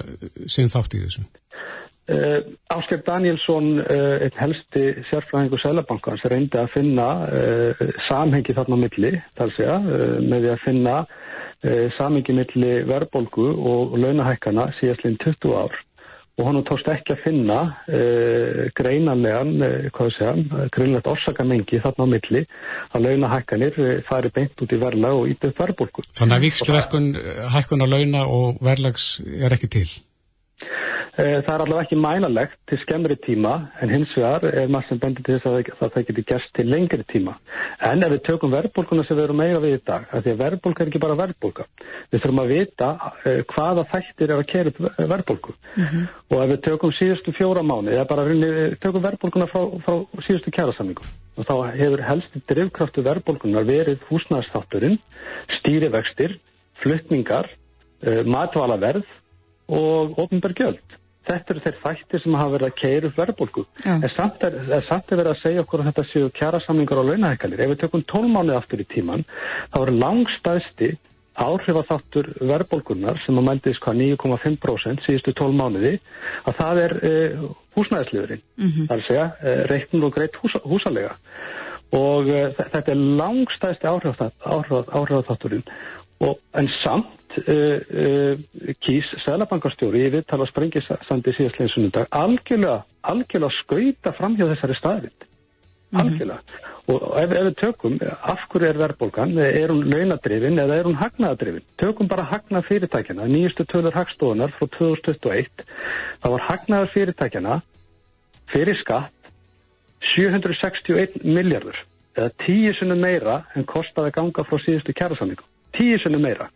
[0.44, 1.24] sinn þátt í þessu.
[2.12, 2.44] Uh, eh,
[2.76, 9.54] Ásker Danielsson, uh, einn helsti sérfræðingu Sælabankans, reyndi að finna uh, samhengi þarna milli, þar
[9.56, 9.78] segja,
[10.20, 10.98] með því að finna
[11.94, 15.76] samhengi milli verðbolgu og launahækana síðastlinn 20 ár
[16.40, 17.58] og hann tókst ekki að finna
[18.80, 19.52] greinanlegan,
[19.94, 22.44] hvað við segja, greinlegt orsakamengi þarna á milli
[22.98, 23.78] að launahækanir
[24.10, 26.08] fari beint út í verðlag og ítöð verðbolgu.
[26.18, 27.12] Þannig að vikstuverkun
[27.54, 29.90] hækkun á launa og verðlags er ekki til?
[31.22, 33.52] Eh, það er allavega ekki mænalegt til skemmri tíma
[33.84, 36.64] en hins vegar er maður sem bendir til þess að það, það getur gerst til
[36.72, 37.34] lengri tíma.
[37.90, 40.82] En ef við tökum verðbólkuna sem við erum meira við í dag, því að verðbólka
[40.82, 41.66] er ekki bara verðbólka.
[42.10, 44.80] Við þurfum að vita uh, hvaða þættir er að kera upp
[45.12, 45.54] verðbólku.
[45.76, 46.08] Mm -hmm.
[46.32, 48.50] Og ef við tökum síðustu fjóra mánu, eða bara runni,
[48.82, 54.98] tökum verðbólkuna frá, frá síðustu kjærasamningum, og þá hefur helsti drivkraftu verðbólkunar verið húsnæðstátturinn,
[55.60, 56.40] stýrivextir,
[56.82, 57.52] flytningar,
[58.08, 59.06] uh, matválaverð
[59.70, 61.01] og ofnbergjöld.
[61.30, 63.64] Þetta eru þeir þættir sem hafa verið að keira upp verðbólku.
[63.86, 67.02] En samt er, er samt er verið að segja okkur að þetta séu kjara samlingar
[67.02, 67.62] á launahækkalir.
[67.62, 69.26] Ef við tökum tólmánuði aftur í tíman,
[69.70, 70.90] þá er langstæðsti
[71.42, 75.94] áhrifaþáttur verðbólkunar sem að mældiðis hvað 9,5% síðustu tólmánuði,
[76.50, 77.48] að það er uh,
[77.78, 78.44] húsnæðisliðurinn.
[78.58, 78.90] Mm -hmm.
[78.90, 81.16] Það er að segja uh, reiknum og greitt húsa, húsalega.
[81.96, 85.66] Og uh, þetta er langstæðsti áhrifaþátturinn.
[86.22, 94.38] En samt uh, uh, kýs Sælabankastjóri í viðtala sprengisandi síðastlegin sunnundag algjörlega, algjörlega skauta fram
[94.40, 96.02] hjá þessari staðvind mhm.
[96.04, 96.94] algjörlega mm -hmm.
[96.94, 97.98] og ef, ef við tökum
[98.34, 103.28] af hverju er verðbólgan, er hún launadrifin eða er hún hagnaðadrifin tökum bara hagnað fyrirtækjana,
[103.28, 105.66] nýjustu tölur hagstofunar frá 2021
[106.22, 107.62] þá var hagnaðar fyrirtækjana
[108.52, 109.14] fyrir skatt
[110.16, 111.78] 761 miljardur
[112.18, 116.50] eða tíu sunum meira en kostaði ganga frá síðustu kjærasamningum tíu sunum meira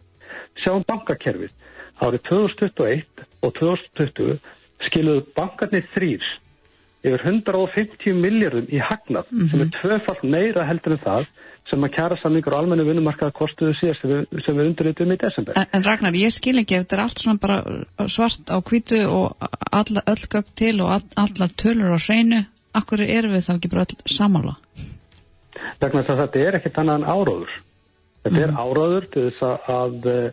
[0.63, 1.53] sjáum bankakerfið.
[2.03, 4.39] Árið 2021 og 2020
[4.89, 6.31] skiluðu bankarnir þrýrs
[7.05, 9.49] yfir 150 miljardum í hagnað mm -hmm.
[9.51, 11.27] sem er tvöfalt meira heldur en það
[11.69, 15.57] sem að kjæra samlingur og almennu vinnumarkaða kostuðu síðast sem við, við undurritum í desember.
[15.57, 18.99] En, en Ragnar, ég skil ekki ef þetta er allt svona bara svart á kvítu
[19.09, 22.43] og alla, öll gögg til og all, allar tölur á hreinu,
[22.73, 24.55] akkur eru við þá ekki bara öll samála?
[25.81, 27.57] Ragnar, þetta er ekkert annað en áróður.
[28.25, 28.57] Þetta er mhm.
[28.57, 30.31] áróður til þess að, að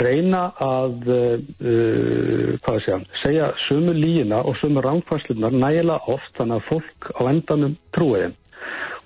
[0.00, 7.10] reyna að uh, segja, segja sumu líina og sumu ránkværslunar nægilega oft þannig að fólk
[7.12, 8.36] á endanum trúiðin.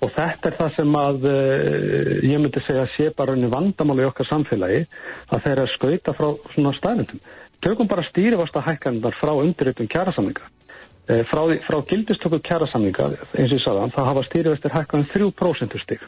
[0.01, 4.09] Og þetta er það sem að uh, ég myndi segja sé bara unni vandamáli í
[4.09, 4.85] okkar samfélagi
[5.27, 7.21] að þeirra skauta frá svona stæðnendum.
[7.61, 10.47] Tökum bara stýrifasta hækkanindar frá undirritum kjærasamlinga.
[11.27, 16.05] Frá, frá gildistöku kjærasamlinga, eins og ég sagðan, það hafa stýrifastir hækkan 3% stík.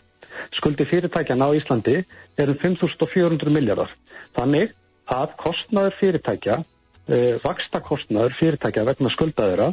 [0.58, 1.98] Skuldi fyrirtækjana á Íslandi
[2.40, 3.92] er um 5.400 miljardar.
[4.38, 4.74] Þannig
[5.14, 9.72] að kostnaður fyrirtækja, uh, vaksta kostnaður fyrirtækja vegna skuldaðura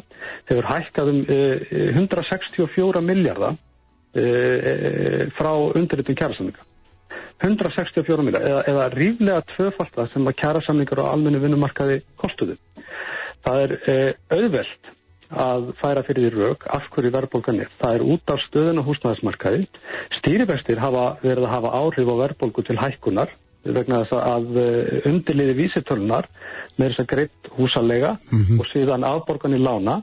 [0.50, 1.56] hefur hækkað um uh,
[1.94, 6.66] 164 miljardar uh, frá undirritum kjærasamninga.
[7.40, 12.58] 164 miljardar eða, eða ríflega tvöfalt það sem að kjærasamningar á almennu vinnumarkaði kostuðu.
[13.46, 14.96] Það er uh, auðvelt
[15.30, 17.70] að færa fyrir því rauk af hverju verðbólgan er.
[17.82, 19.68] Það er út af stöðun og húsnæðismarkaði.
[20.18, 25.56] Stýrivextir hafa verið að hafa áhrif á verðbólgu til hækkunar vegna þess að eh, undirliði
[25.58, 26.28] vísitölunar
[26.78, 28.60] með þess að greitt húsalega mm -hmm.
[28.60, 30.00] og síðan afborgan í lána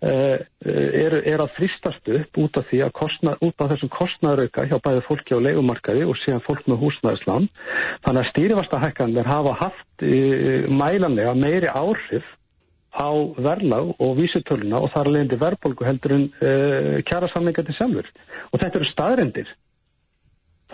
[0.00, 5.36] er, er að fristast upp út af kostna, út af þessum kostnæðarauka hjá bæði fólki
[5.36, 7.48] á leikumarkaði og síðan fólk með húsnæðislán.
[8.06, 12.24] Þannig að stýrivasta hækkanir hafa haft uh, mælanlega meiri áhrif
[12.90, 18.08] á verðlag og vísutöluna og þar leðindi verðbólgu heldur en uh, kjara samlingandi sjálfur
[18.50, 19.52] og þetta eru staðrendir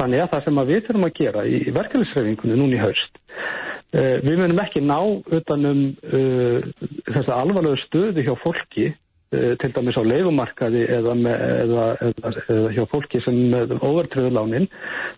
[0.01, 4.17] þannig að það sem að við þurfum að gera í verkefnisreifingunni núni í haust uh,
[4.25, 4.99] við munum ekki ná
[5.41, 6.71] utanum uh,
[7.11, 8.93] þessa alvarlegu stöðu hjá fólki
[9.31, 13.39] til dæmis á leifumarkaði eða, eða, eða, eða hjá fólki sem
[13.77, 14.69] overtröðulánin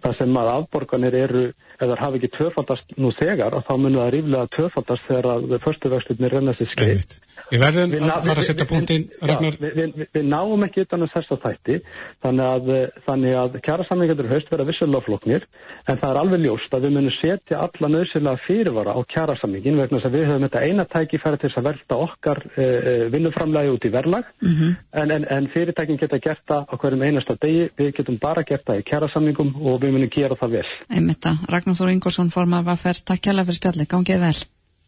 [0.05, 1.43] þar sem að afborganir eru
[1.79, 6.31] það hafi ekki tvöfaldast nú þegar þá munum það ríflega tvöfaldast þegar að förstu vextunni
[6.33, 7.19] renna sér skeið.
[7.49, 11.35] Við verðum að fara að setja punktinn Við, við, við, náum ekki utan að þess
[11.35, 11.77] að þætti
[12.25, 12.73] þannig að,
[13.07, 15.47] þannig að kjara samlingarnir höst vera vissulega floknir
[15.89, 19.79] en það er alveg ljóst að við munum setja alla nöðsynlega fyrirvara á kjara samlingin
[19.79, 22.95] vegna þess að við höfum þetta eina tæki færi til að velta okkar e, e,
[23.15, 24.77] vinnuframlægi út í verlag mm -hmm.
[25.03, 28.65] en, en, en fyrirtækin geta gert það á hverjum einasta degi við getum bara gert
[28.67, 32.65] það í kjara samlingum og við munum gera það vel Einmitta, Magnús Þór Ingolson formar
[32.65, 33.05] var fært.
[33.07, 34.39] Takk kjærlega fyrir spjalli, gangið vel.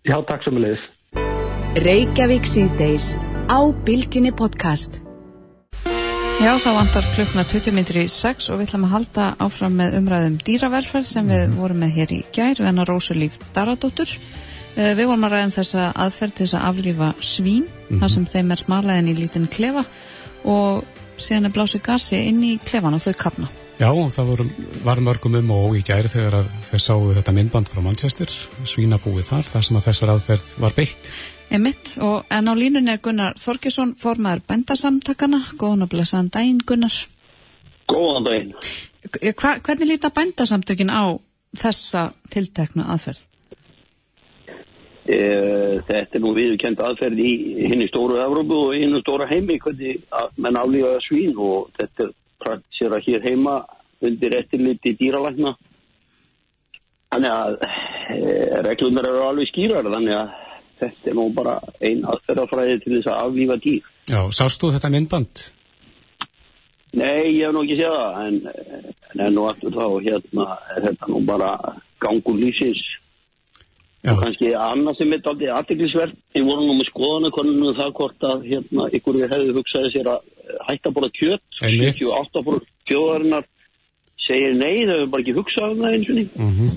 [0.09, 0.89] Já, takk sem við leiðis.
[1.85, 3.07] Reykjavík síðdeis
[3.47, 5.01] á Bilginni podcast.
[6.41, 9.99] Já, þá vantar klukkuna 20 minnir í 6 og við ætlum að halda áfram með
[9.99, 14.15] umræðum dýraverferð sem við vorum með hér í gær, við hennar Rósulíf Daradóttur.
[14.77, 18.01] Eh, við vorum að ræða um þessa aðferð til þess að aflífa svín, mm -hmm.
[18.01, 19.85] þar sem þeim er smarlegin í lítinn klefa
[20.45, 20.85] og
[21.19, 23.49] síðan er blásið gasi inn í klefan og þau kapna.
[23.81, 24.45] Já, það voru,
[24.85, 28.29] var mörgum um og í gæri þegar þeir sáu þetta myndband frá Manchester,
[28.65, 31.11] svínabúið þar, þar sem að þessar aðferð var beitt.
[31.51, 35.41] Emitt, og en á línun er Gunnar Þorkesson, formaður bændasamtakana.
[35.57, 36.99] Góðan og blessaðan daginn, Gunnar.
[37.89, 38.53] Góðan daginn.
[39.33, 41.17] Hva, hvernig líta bændasamtökin á
[41.57, 43.30] þessa tilteknu aðferð?
[45.11, 45.19] E,
[45.89, 47.31] þetta er nú viðkend aðferð í
[47.71, 50.05] henni stóru Evrópu og henni stóra heimi, hvernig
[50.39, 52.13] menn aflífaða svín og þetta er
[52.45, 53.57] praktisera hér heima
[54.07, 55.55] undir eftirliti dýralækna.
[57.11, 58.21] Þannig að e,
[58.69, 60.37] reglunar eru alveg skýrar þannig að
[60.81, 63.91] þetta er nú bara einn aðferðafræði til þess að afvífa dýr.
[64.11, 65.43] Já, sástu þetta myndband?
[67.01, 68.39] Nei, ég hef nú ekki séð það en,
[69.27, 70.47] en og aftur þá hérna
[70.77, 71.51] er þetta nú bara
[72.03, 72.81] gangur lífsins
[74.01, 74.15] Já.
[74.15, 77.91] og kannski annað sem er aldrei aðteglisverð ég voru nú með skoðana konunum um það
[77.99, 80.23] hvort að hérna ykkur við hefðu hugsaði sér að
[80.69, 83.45] hætta bara kjött 78 bara kjóðarinnar
[84.25, 86.73] segir nei, þau hefur bara ekki hugsað um það eins og ný mm -hmm.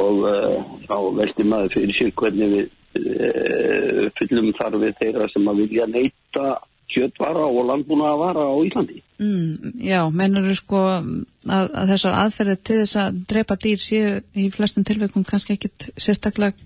[0.00, 0.58] og uh,
[0.88, 2.66] þá veldi maður fyrir sér hvernig við
[2.98, 6.46] uh, fyllum þarfið þeirra sem að vilja neyta
[6.92, 11.10] kjöttvara og landbúna að vara á Íslandi mm, Já, mennur þú sko að,
[11.48, 16.56] að þessar aðferðið til þess að drepa dýr séu í flestum tilveikum kannski ekkit sérstaklega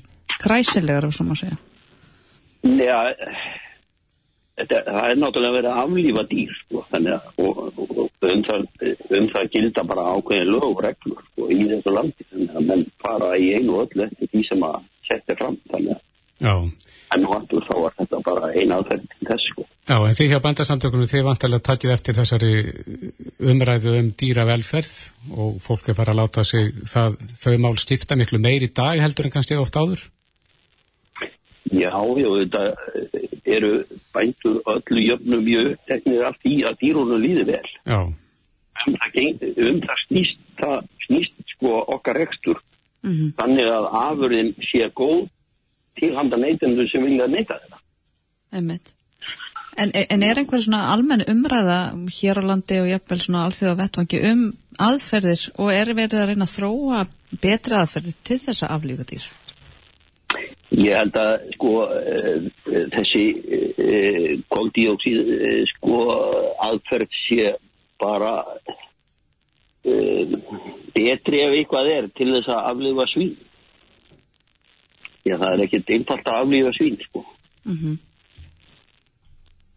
[0.43, 1.61] kræsilegar og svo maður segja
[2.63, 2.99] Já,
[4.61, 8.45] þetta, það er náttúrulega verið að aflífa dýr sko, þannig að og, og, og um,
[8.47, 8.67] það,
[9.19, 12.87] um það gilda bara ákveðin lög og reglur sko, í þessu landi þannig að menn
[13.03, 16.09] fara í einu og öllu eftir því sem að setja fram þannig að
[16.43, 16.55] Já.
[17.15, 19.62] en nú allur þá er þetta bara eina aðferð til þess sko.
[19.83, 22.53] Já, en því hjá bandasamtökunum þið vantilega takkið eftir þessari
[23.51, 24.93] umræðu um dýravelferð
[25.35, 29.03] og fólk er bara að láta sig það, þau mál stifta miklu meir í dag
[29.03, 30.05] heldur en kannski oft áður
[31.73, 32.63] Já, já, þetta
[33.49, 33.71] eru
[34.13, 37.71] bændur öllu jöfnum mjög teknir allt í að dýrunum líði vel.
[37.89, 38.01] Já.
[38.83, 40.77] Um það, geng, um það snýst, það
[41.07, 42.61] snýst sko okkar ekstur.
[43.03, 43.31] Mm -hmm.
[43.39, 45.29] Þannig að afurðin sé góð
[46.01, 47.81] til handa neytendur sem vilja neyta þetta.
[48.53, 48.92] Einmitt.
[49.81, 51.79] En, en er einhver svona almenn umræða
[52.13, 54.43] hér á landi og jafnvel svona allþjóða vettvangi um
[54.85, 57.05] aðferðir og er verið að reyna að þróa
[57.41, 59.29] betri aðferðir til þessa aflífadýr?
[60.73, 62.45] Ég held að sko uh,
[62.99, 65.33] þessi uh, koldíóksíð
[65.73, 65.99] sko
[66.69, 67.53] aðferð sé
[68.03, 68.37] bara
[69.83, 73.35] betri ef eitthvað er til þess að aflifa svín.
[75.27, 77.25] Já það er ekkert einfalt að aflifa svín sko.
[77.65, 77.97] Mm -hmm.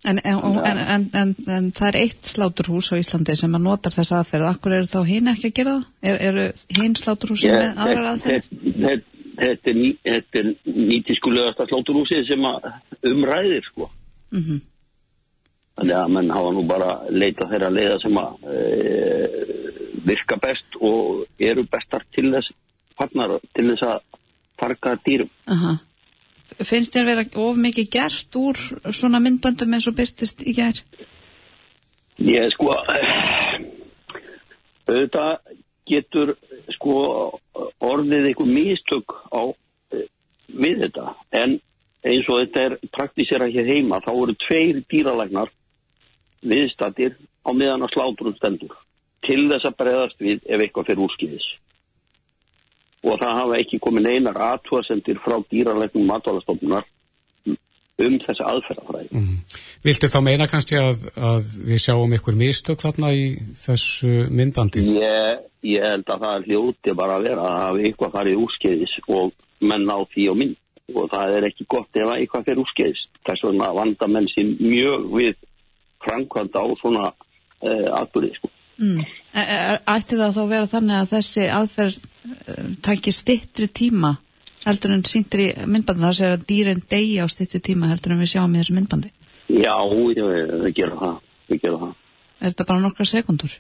[0.06, 4.48] En, en, en, en það er eitt sláturhús á Íslandi sem að notar þess aðferð.
[4.52, 5.90] Akkur eru þá hinn ekki að gera það?
[6.06, 6.48] Er, eru
[6.78, 8.50] hinn sláturhúsi með aðrar aðferð?
[8.64, 10.50] Þetta þetta er, þetta er
[10.90, 12.48] nýtiskulegasta slóturúsið sem
[13.12, 13.90] umræðir sko
[14.32, 14.60] mm -hmm.
[15.78, 18.60] þannig að menn hafa nú bara leita þeirra leiða sem að e,
[20.06, 22.54] virka best og eru bestar til þess
[22.98, 24.00] farnar, til þess að
[24.60, 25.78] farga dýrum Aha.
[26.66, 28.60] Finnst þér vera of mikið gert úr
[28.94, 30.78] svona myndböndum eins og byrtist í gær?
[32.22, 32.72] Ég sko
[34.86, 35.32] auðvitað
[35.90, 36.36] getur
[36.78, 36.96] sko
[37.84, 39.42] orðið einhver mistök á
[39.94, 40.06] e,
[40.48, 41.06] við þetta
[41.42, 41.58] en
[42.06, 45.52] eins og þetta er praktísera hér heima þá eru tveir dýralegnar
[46.46, 48.74] viðstattir á meðan að sláturum stendur
[49.26, 51.48] til þess að bregðast við ef eitthvað fyrir úrskiðis
[53.06, 56.86] og það hafa ekki komið neinar aðtúasendir frá dýralegnum matvalastofnunar
[58.06, 59.10] um þessi aðferðafræði.
[59.16, 59.36] Mm.
[59.86, 63.26] Viltu þá meina kannski að, að við sjáum ykkur mistök þarna í
[63.62, 64.84] þessu myndbandi?
[64.98, 69.36] Ég, ég held að það er hljóti bara að vera að ykkur farið úrskeiðis og
[69.64, 70.62] menn á því og mynd
[70.96, 73.06] og það er ekki gott ef að ykkur fyrir úrskeiðis.
[73.26, 75.40] Þess vegna vanda menn sér mjög við
[76.06, 78.52] framkvæmda á svona uh, atbyrði sko.
[78.76, 79.06] Mm.
[79.36, 84.16] Ætti það þá að vera þannig að þessi aðferð uh, takir stittri tíma
[84.66, 88.24] heldur en síndir í myndbandi þar segir að dýrin degi á stittu tíma heldur en
[88.24, 89.12] við sjáum í þessu myndbandi
[89.46, 91.16] Já, við gerum það
[91.52, 91.94] við gerum það
[92.36, 93.54] Er þetta bara nokkra sekundur?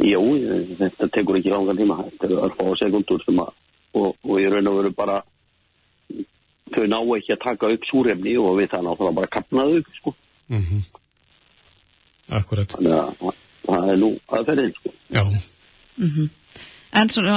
[0.00, 0.20] Jú,
[0.78, 3.52] þetta tekur ekki langa tíma þetta er alfa sekundur að,
[3.96, 5.20] og, og ég raun og veru bara
[6.70, 10.14] þau ná ekki að taka upp súrefni og við það náttúrulega bara kapnaðu upp sko
[10.48, 10.82] mm -hmm.
[12.30, 13.34] Akkurat Þannig að
[13.74, 15.40] það er nú aðferðin sko Já mm
[16.08, 16.28] -hmm.
[16.90, 17.34] En svona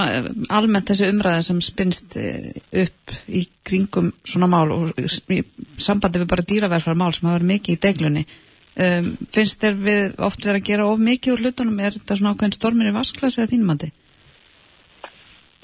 [0.49, 4.97] almennt þessi umræði sem spinnst eh, upp í kringum svona mál og
[5.29, 5.43] í
[5.77, 10.15] sambandi við bara dýraverfar mál sem hafa verið mikið í deglunni um, finnst þér við
[10.17, 13.41] oft verið að gera of mikið úr hlutunum, er þetta svona ákveðin stormir í vasklasi
[13.41, 13.91] eða þínumandi?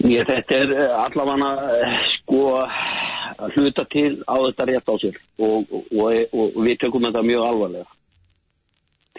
[0.05, 1.49] Ég, þetta er eh, allavega
[2.13, 2.43] sko
[3.39, 7.25] að hluta til á þetta rétt á sér og, og, og, og við tökum þetta
[7.25, 7.98] mjög alvarlega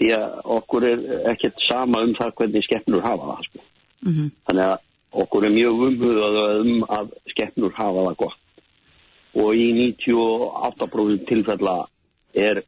[0.01, 1.03] því að okkur er
[1.35, 3.67] ekkert sama um það hvernig skeppnur hafa það sko
[4.01, 4.31] Mm -hmm.
[4.47, 4.79] Þannig að
[5.23, 8.39] okkur er mjög umhugaðum um að skeppnur hafa það gott.
[9.35, 11.77] Og í 98% tilfella
[12.35, 12.63] er,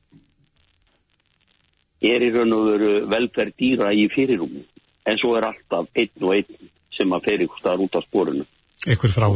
[2.12, 4.64] er í raun og veru velferð dýra í fyrirrúmi.
[5.06, 8.44] En svo er alltaf einn og einn sem að fer ykkur staðar út á spórinu.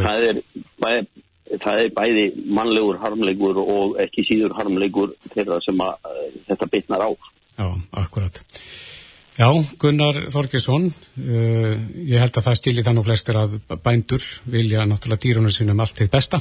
[0.06, 0.36] Það er,
[0.82, 0.90] bæ,
[1.64, 5.96] það er bæði mannlegur harmlegur og ekki síður harmlegur þeirra sem að,
[6.46, 7.10] þetta bitnar á.
[7.56, 7.66] Já,
[8.02, 8.42] akkurat.
[9.36, 9.48] Já,
[9.80, 11.72] Gunnar Þorgesson, uh,
[12.08, 16.08] ég held að það stýli þannig flestir að bændur vilja náttúrulega dýrunum sinum allt til
[16.12, 16.40] besta.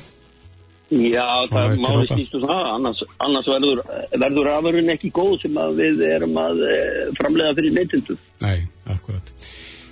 [0.93, 3.82] Já, Svona það máli stýstu það, annars, annars verður,
[4.22, 8.18] verður afurinn ekki góð sem við erum að eh, framlega fyrir neytindu.
[8.45, 8.59] Nei,
[8.93, 9.34] akkurat.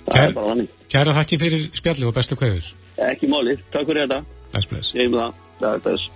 [0.06, 0.36] Kær,
[0.92, 2.70] kæra þakki fyrir spjalli og bestu kveður.
[3.10, 4.22] Ekki máli, takk fyrir þetta.
[4.54, 4.94] Bless, bless.
[4.94, 5.18] Ég hef
[5.58, 6.08] það, bless.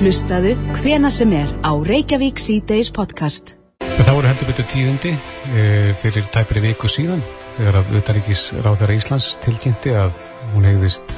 [0.00, 3.59] Hlustaðu hvena sem er á Reykjavík C-Days podcast.
[3.80, 5.62] Það voru heldur betur tíðindi e,
[6.00, 7.20] fyrir tæpri viku síðan
[7.54, 10.18] þegar að Utaríkis ráþæra Íslands tilkynnti að
[10.54, 11.14] hún hegðist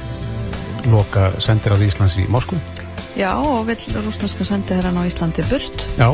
[0.91, 2.59] loka sendir á Íslands í Moskvu.
[3.15, 5.85] Já, og vill rúsneska sendi hérna á Íslandi burt.
[5.95, 6.09] Já,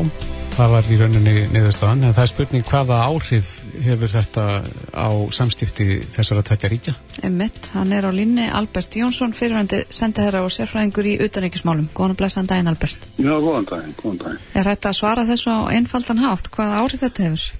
[0.56, 3.52] það var í rauninni niðurstaðan, en það er spurning hvaða áhrif
[3.84, 4.44] hefur þetta
[4.92, 6.94] á samskipti þessara tækja ríkja?
[7.26, 11.88] Emitt, hann er á línni Albert Jónsson, fyrirvændi sendaherra og sérfræðingur í utanrikismálum.
[11.94, 13.08] Góðan og blessaðan daginn, Albert.
[13.16, 14.44] Já, góðan daginn, góðan daginn.
[14.54, 16.52] Er þetta að svara þessu á einfaldan hátt?
[16.54, 17.59] Hvaða áhrif þetta hefur?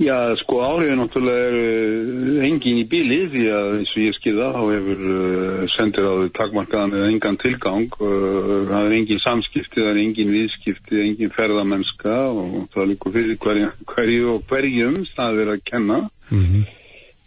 [0.00, 4.62] Já, sko áhrifin náttúrulega er engin í bíli því að eins og ég skilða þá
[4.72, 10.00] hefur uh, sendir á takmarkaðan eða engan tilgang uh, það er engin samskipti, það er
[10.00, 15.64] engin viðskipti engin ferðamennska og það líka fyrir hverju, hverju og hverjum það er að
[15.68, 16.00] kenna
[16.32, 16.64] mm -hmm.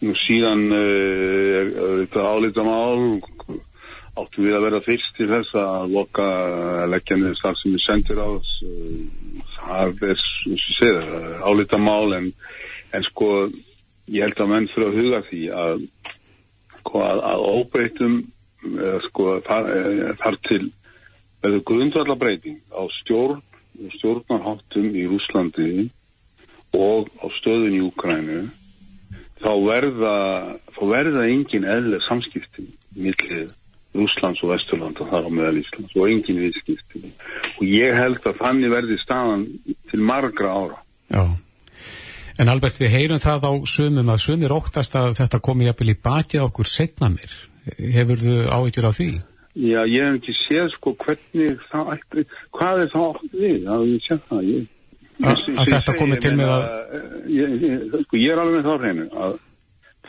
[0.09, 3.21] og síðan uh, er þetta álitamál
[4.15, 6.27] áttum við að vera fyrst til þess að loka
[6.89, 9.34] leggja niður starf sem við sendir á uh,
[9.65, 10.21] það er,
[10.77, 11.01] segir,
[11.45, 12.31] álitamál en
[12.95, 13.29] en sko
[14.11, 15.85] ég held að menn fyrir að huga því að
[16.79, 18.17] sko að, að óbreytum
[19.09, 19.69] sko þar,
[20.21, 20.63] þar til
[21.43, 23.41] verður grundvallar breyting á stjórn
[23.97, 25.89] stjórnarháttum í Rúslandi
[26.75, 28.45] og á stöðun í Ukrænu
[29.43, 30.15] þá verða
[30.77, 33.51] þá verða engin eðlega samskipti millið
[33.95, 37.01] Rúslands og Vesturlanda þar á meðal Íslands og engin viðskipti
[37.55, 39.47] og ég held að þannig verði staðan
[39.91, 40.79] til margra ára
[41.13, 41.25] Já
[42.35, 46.01] En Albert, við heyrum það á sumum að sumir óttast að þetta komi jafnvel í
[46.03, 47.35] bakið okkur setna mér.
[47.95, 49.07] Hefur þú áhyggjur á því?
[49.55, 52.25] Já, ég hef ekki séð sko hvernig það ætti,
[52.57, 54.41] hvað er það átt við að við séð það?
[54.49, 54.65] Ég,
[55.21, 56.65] að, að þetta komi til með að...
[57.37, 59.37] Ég, ég, sko, ég er alveg þá hreinu að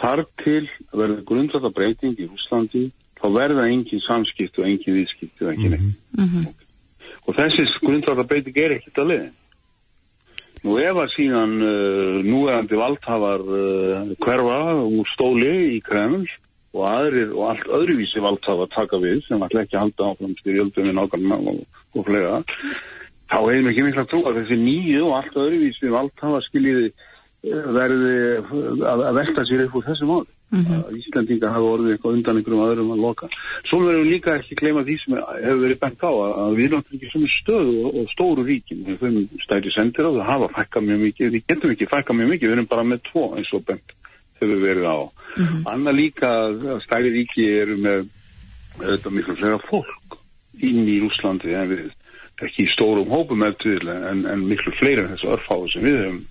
[0.03, 2.84] þar til að verða grundsata breyting í Úslandi,
[3.21, 6.47] þá verða engin samskipt og engin viðskipt og engin mm -hmm.
[7.27, 9.35] og þessi grundsata breyting er ekkert að liðin.
[10.64, 16.27] Nú ef að síðan uh, núverandi valdhafar uh, hverfa úr stóli í Kreml
[16.77, 20.97] og aðrir og allt öðruvísi valdhafar taka við sem ætla ekki halda áfram styrjöldum við
[20.97, 21.61] nákvæmlega og,
[21.95, 22.41] og flega
[23.31, 27.69] þá hefum við ekki mikla trú að þessi nýju og allt öðruvísi valdhafar skiljiði uh,
[27.77, 28.17] verði
[28.91, 30.25] að, að velta sér upp úr þessu mál.
[30.47, 30.82] Mm -hmm.
[30.86, 33.28] að Íslandingar hafa orðið eitthvað undan einhverjum öðrum að loka.
[33.66, 36.11] Svo verðum við líka ekki gleyma því sem hefur verið bent á
[36.47, 40.11] að við erum ekki svona stöðu og, og stóru ríkin við höfum stæri sendir á
[40.14, 43.01] það hafa fækka mjög mikið, við getum ekki fækka mjög mikið við erum bara með
[43.11, 43.97] tvo eins og bent
[44.40, 44.99] hefur verið á.
[45.36, 45.62] Mm -hmm.
[45.72, 46.30] Anna líka
[46.86, 48.07] stæri ríki eru með
[48.78, 50.18] þetta miklu flega fólk
[50.61, 51.90] inn í Rúslandi en við
[52.44, 56.24] ekki í stórum hópum eftir en, en miklu fleiri en þessu örfáðu sem við höfum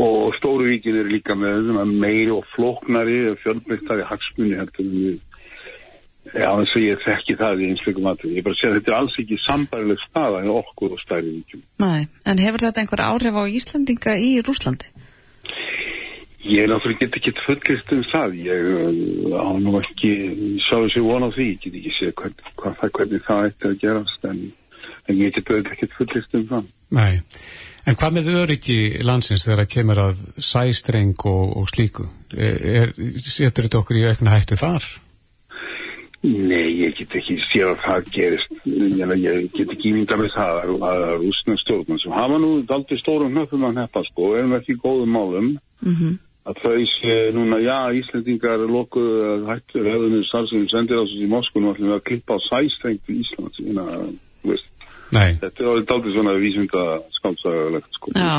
[0.00, 4.70] og stóru ríkin er líka með meiri og flóknari fjölmyndari hagsmunni en
[6.30, 8.34] þess að ég þekki það í einsleikum aðtöðu.
[8.36, 11.62] Ég bara sé að þetta er alls ekki sambarileg staða í okkur og stærri ríkjum.
[11.82, 14.90] Nei, en hefur þetta einhver áhrif á Íslandinga í Rúslandi?
[16.40, 18.38] Ég náttúrulega get ekki fullist um það.
[18.46, 20.12] Ég uh, á nú ekki
[20.64, 21.48] sá þessi von á því.
[21.50, 24.40] Ég get ekki sé hvern, hvað, hvernig það ætti að gerast en,
[25.10, 26.72] en ég get auðvitað ekki fullist um það.
[26.96, 27.20] Nei,
[27.86, 32.08] en hvað með öryggi landsins þegar það kemur að sæstreng og, og slíku?
[32.34, 34.88] Er, setur þetta okkur í aukna hættu þar?
[36.20, 41.04] Nei, ég get ekki sér að það gerist, ég get ekki ímynda með það að
[41.22, 45.48] rúsna stjórnum sem hafa nú aldrei stórum hnöfum að nefna sko, erum ekki góðum málum
[45.80, 46.18] mm -hmm.
[46.44, 51.32] að þau sé núna, já, Íslandingar lokuðu að hættur hefðunum starfsefnum sendir á þessu í
[51.32, 53.56] Moskvun og ætlum að klippa á sæstrengt í Íslands.
[55.10, 55.34] Nei.
[55.40, 56.82] Þetta er aldrei svona vísunda
[57.16, 58.12] skálsagalegt sko.
[58.14, 58.34] Já,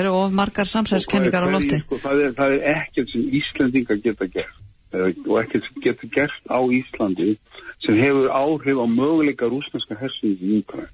[0.00, 1.80] eru of margar samsæðskenningar á lofti?
[1.82, 4.60] Sko, það er, það er ekkert sem Íslandingar geta gert
[4.92, 7.36] og ekkert sem getur gert á Íslandi
[7.84, 10.90] sem hefur áhrif á möguleika rúsneska hersins í Úkræn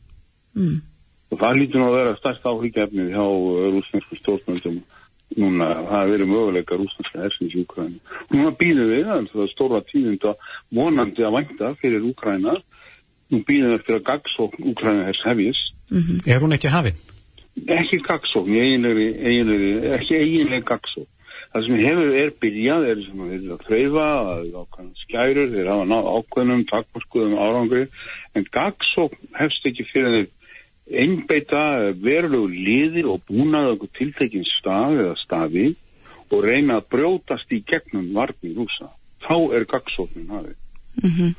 [0.54, 0.78] mm.
[1.32, 3.26] og það lítur nú að vera stærst áhrifgefnið hjá
[3.74, 4.78] rúsnesku stjórnmöndum
[5.36, 9.82] núna það verið möguleika rúsneska hersins í og núna býðum við að það er stóra
[9.90, 10.48] tíðund að
[10.78, 12.56] vonandi að vænta fyrir Úkræna
[13.32, 15.60] nú býðum við eftir að gagsókn Úkræna hers hefjis
[15.90, 16.18] mm -hmm.
[16.32, 16.98] Er hún ekki hafinn?
[17.66, 18.54] Ekki gagsókn,
[19.98, 21.12] ekki eiginlega gagsókn
[21.52, 24.08] það sem hefur er byrjað er sem að þeir þreyfa
[25.02, 27.84] skærur, þeir hafa náð ákveðnum takkmarskuðum árangri
[28.36, 30.28] en gagsókn hefst ekki fyrir þeir
[30.88, 31.62] einbeita
[32.00, 35.66] verulegu liðir og búnað okkur tiltekinn stað eða staði
[36.28, 38.90] og reyna að brjótast í gegnum varni rúsa.
[39.24, 40.56] Þá er gagsóknin hafið.
[41.02, 41.34] Mm -hmm.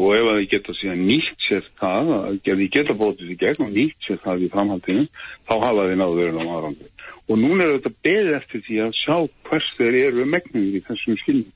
[0.00, 3.66] Og ef að þið geta síðan nýtt sér það, ef þið geta bótið í gegn
[3.66, 5.02] og nýtt sér það í framhaldinu,
[5.44, 6.88] þá hafa þið náðu verið á árangri
[7.30, 9.16] og núna er þetta beðið eftir því að sjá
[9.48, 11.52] hvers þeir eru megnum í þessum skilnum.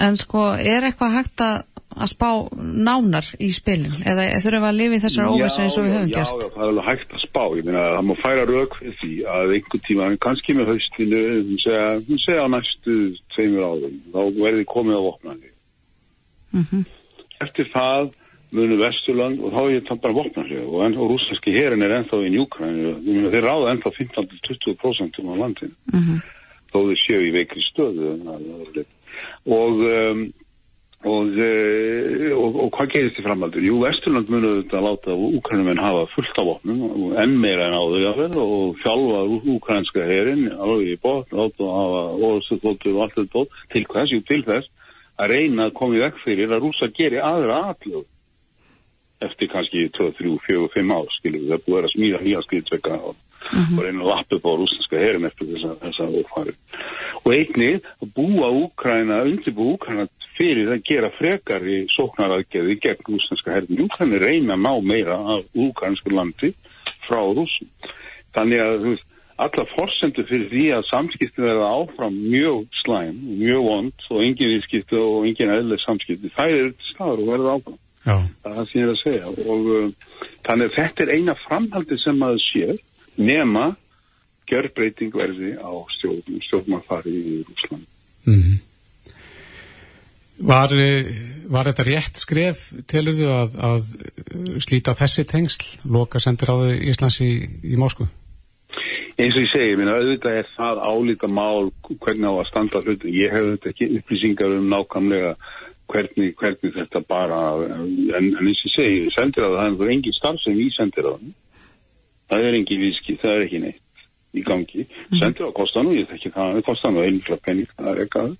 [0.00, 1.58] En sko, er eitthvað hægt að,
[1.92, 5.84] að spá nánar í spilin eða þurfum við að lifa í þessar óvissu eins og
[5.86, 6.46] við höfum já, gert?
[6.46, 9.12] Já, það er alveg hægt að spá, ég meina það má færa rauk fyrir því
[9.34, 12.96] að einhver tíma, kannski með haustinu, hún segja, hún segja næstu
[13.36, 15.52] tveimur árum, þá verði komið á vopnandi.
[16.50, 16.88] Mm -hmm.
[17.40, 18.10] Eftir það
[18.56, 22.34] munu Vesturland og þá er ég bara vopnarlega og, og rúsneski herin er ennþá í
[22.34, 22.78] Njúkræn
[23.30, 26.22] þeir ráða ennþá 15-20% um á landin mm -hmm.
[26.72, 28.16] þó þeir séu í veikri stöðu
[29.46, 30.30] og um,
[31.00, 33.64] og, uh, og og hvað gerist í framhaldur?
[33.64, 38.36] Jú, Vesturland munu þetta láta Úkrænum en hafa fullt af vopnum enn meira en áður
[38.36, 39.22] og fjálfa
[39.54, 43.32] úkrænska herin alveg í bótt, láta hafa óðstöðlóttur og allt þetta.
[43.32, 44.68] Bótt til hvers, jú til þess
[45.20, 48.06] að reyna að koma í vekk fyrir að rúsa geri aðra aðlög
[49.20, 52.94] eftir kannski 2, 3, 4, 5 ár skilur við, það búið að smíða nýja skriðtvekka
[53.10, 53.76] og, mm -hmm.
[53.76, 56.54] og reyna að lappa upp á rúslandska herin eftir þessa, þessa ófari
[57.20, 60.08] og einnig að búa Úkræna, undirbúa Úkræna
[60.38, 65.44] fyrir að gera frekar í sóknaraðgerði gegn rúslandska herin Úkræna reyna að ná meira af
[65.54, 66.54] úkrænsku landi
[67.04, 67.68] frá rúsum
[68.32, 69.08] þannig að þú veist
[69.40, 74.98] alla forsendur fyrir því að samskipti verða áfram mjög slæm, mjög vond og engin viðskipti
[75.00, 78.16] og engin eðlega samskipti, það er staður og verða áfram Já.
[78.16, 80.16] það er það sem ég er að segja og uh,
[80.46, 82.74] þannig að þetta er eina framhaldi sem maður sér
[83.20, 83.66] nema
[84.50, 87.86] gjörbreyting verði á stjórnum stjórnmannfari í Rúsland
[88.26, 88.58] mm -hmm.
[90.40, 90.72] Var,
[91.52, 97.44] var þetta rétt skref teluðu að, að slíta þessi tengsl loka sendir á Íslands í,
[97.60, 98.06] í Mósku?
[99.20, 103.10] Eins og ég segi, minna, auðvitað er það álíka mál hvernig á að standa hlutu.
[103.12, 105.34] Ég hef þetta ekki upplýsingar um nákvæmlega
[105.90, 110.42] hvernig, hvernig þetta bara en, en eins og segi, sendir að það er engin starf
[110.44, 111.30] sem við sendir að
[112.30, 115.18] það er engin víski, það er ekki neitt í gangi, mm.
[115.18, 118.36] sendir að kosta nú ég þekki það, það kosta nú einfla penning það er ekkert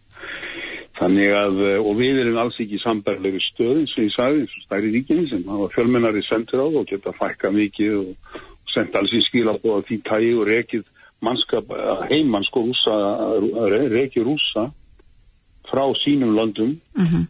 [1.01, 4.67] þannig að, og við erum alls ekki sambarlegu stöð eins og ég sagði, eins og
[4.67, 9.17] stæri ríkinni sem hafa fjölmennari sendir á og geta fækka mikið og, og senda alls
[9.19, 10.87] í skil á því tægi og rekið
[11.21, 11.75] mannskap
[12.09, 12.95] heimann sko rúsa,
[13.93, 14.71] rekið rúsa
[15.69, 17.29] frá sínum landum mm -hmm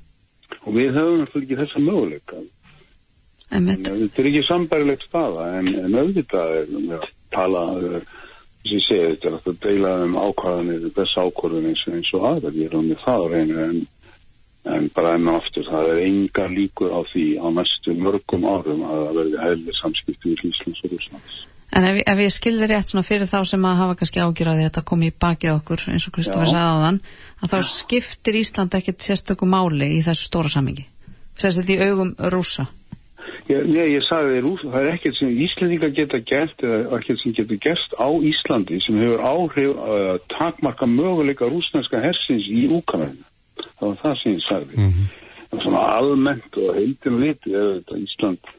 [0.66, 2.40] og við höfum náttúrulega ekki þessa möguleika.
[3.50, 9.06] Þetta er ekki sambærilegt staða en, en auðvitað er að tala þess að ég segi
[9.14, 12.26] þetta er að deila um ákvæðanir þess ákvæðan eins, og
[12.68, 13.80] er á mig það reyna en,
[14.68, 18.82] en bara enn og aftur það er enga líkur á því á næstu mörgum árum
[18.84, 21.38] að það verði heilir samskipti í Íslands og Íslands
[21.70, 24.82] En ef, ef ég skilði rétt svona fyrir þá sem að hafa kannski ágjörði þetta
[24.90, 26.98] komið í bakið okkur eins og Kristoffer sagði á þann
[27.38, 27.68] að þá Já.
[27.70, 30.84] skiptir Ísland ekkert sérstöku máli í þessu stóra samingi
[31.38, 32.66] sérstöku í augum rúsa
[33.50, 37.56] Nei, ég sagði þér, það er ekkert sem Íslandingar geta gert eða ekkert sem geta
[37.64, 43.29] gerst á Íslandi sem hefur áhrif að takmarka möguleika rúsneska hersins í Úkvæðinu
[43.66, 44.78] það var það sem ég sagði.
[44.78, 45.60] Mm -hmm.
[45.62, 48.56] svona almennt og heildin liti er þetta Ísland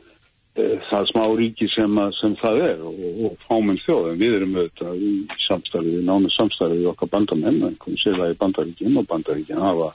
[0.52, 4.10] það smá ríki sem, að, sem það er og, og fáminn þjóð.
[4.12, 5.12] En við erum auðvitað í
[5.46, 9.94] samstarfið, nánu samstarfið í okkar bandamenn, en komum sér það í bandaríkinn og bandaríkinn hafa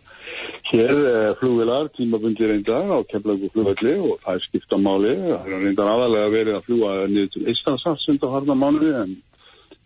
[0.70, 5.64] hér eh, flugvilar, tímabundi reyndar á kemlagu flugvelli og það er skipta máli, það er
[5.66, 9.14] reyndar aðalega verið að fljúa niður til Íslandsafs undan harna mánuði en,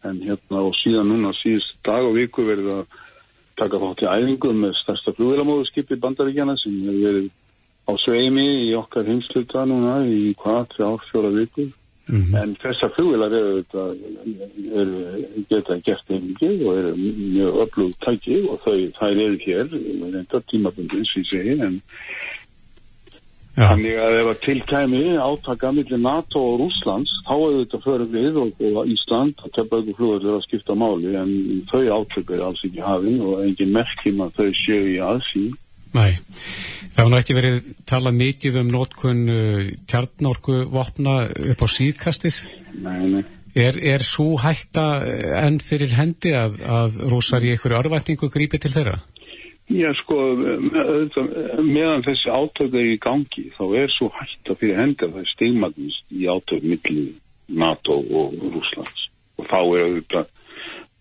[0.08, 2.98] en hérna og síðan núna síðust dag og viku verið að
[3.60, 7.28] taka þátt í æfingu með stærsta flugvilamóðuskip í bandaríkjana sem hefur verið
[7.90, 11.70] á sveimi í okkar hinsluta núna í hvað, þrjár, fjóra vikur
[12.10, 12.36] mm -hmm.
[12.42, 13.64] en þessar flugvilar eru,
[14.80, 19.66] eru geta gert einnig og eru mjög öflug tæki og þau, þær eru hér
[20.14, 21.80] reynda tímabundin sem ég segi en
[23.56, 23.70] ja.
[23.70, 28.38] þannig að ef að tilkæmi átaka millir NATO og Rúslands þá hefur þetta förið við
[28.44, 31.34] og, og Ísland að teppa ykkur flugvilar að skipta máli en
[31.72, 35.50] þau átöku er alls ekki hafinn og engin merkjum að þau séu í aðsýn
[35.90, 36.20] Nei,
[36.94, 42.40] það var ekki verið talað mikið um nótkunn uh, kjarnorku vopna upp á síðkastið.
[42.84, 43.22] Nei, nei.
[43.58, 48.62] Er, er svo hætta uh, enn fyrir hendi að, að rúsar í einhverju örvætningu grípi
[48.62, 49.00] til þeirra?
[49.70, 51.16] Já, sko, með,
[51.62, 55.30] meðan þessi átöku er í gangi, þá er svo hætta fyrir hendi að það er
[55.30, 57.12] stegmagnist í átöku millir
[57.60, 59.06] NATO og Rúslands.
[59.38, 60.32] Og þá er auðvitað,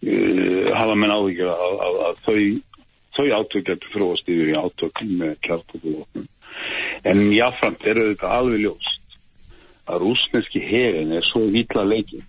[0.05, 2.41] uh, hafa menn áðvíkjað að, að, að þau
[3.19, 6.27] þau átök getur þróast yfir í átök með kjartökuðvopnum.
[7.09, 9.17] En jáframt er þetta alveg ljóst
[9.89, 12.25] að rúsneski herin er svo vila leikin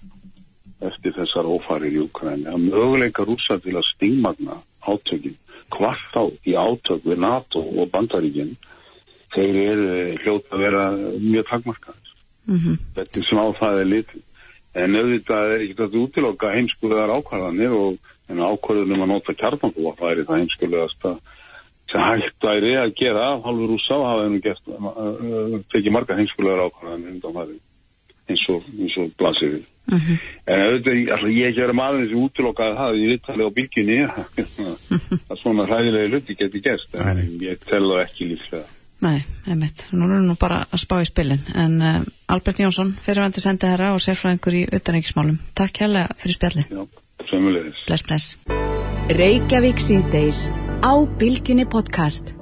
[0.80, 5.36] eftir þessar ófarir í Ukræni að möguleika rúsa til að stingmagna átökin
[5.76, 8.56] hvart þá í átök við NATO og bandaríkinn
[9.34, 9.88] þeir eru
[10.24, 10.84] hljóta að vera
[11.22, 12.14] mjög takmarkaðis.
[12.46, 12.78] Mm -hmm.
[12.96, 14.22] Þetta er sem á það er litið.
[14.80, 20.26] En auðvitað er ekki þetta útilokka heimskuðar ákvarðanir og en ákvörðunum að nota kjarnanbúa væri
[20.26, 21.16] það einskulegast að
[21.90, 26.70] sem hægt væri að gera halvur úr sá hafa hennu gert uh, tekið marga heimskulegar
[26.70, 27.56] það
[28.30, 28.66] eins og,
[29.02, 30.10] og blasir við uh mhm.
[30.10, 30.18] -huh.
[30.46, 33.98] en auðvitað alltaf, ég ekki verið maður sem útlokkaði það í vittali á bylginni
[35.30, 37.26] að svona hlæðilegi hluti geti gert en Nei.
[37.48, 38.66] ég tel það ekki lífslega
[39.00, 42.92] Nei, einmitt, nú erum við nú bara að spá í spilin en uh, Albert Jónsson
[42.92, 46.84] fyrirvændi sendið herra og sérfræðingur í utanækismálum Takk hérlega fyrir spjalli Já
[47.28, 47.78] Sömmulegis.
[47.86, 48.36] Bless, bless.
[49.10, 50.48] Reykjavík síðdeis
[50.82, 52.34] á Bilginni podcast.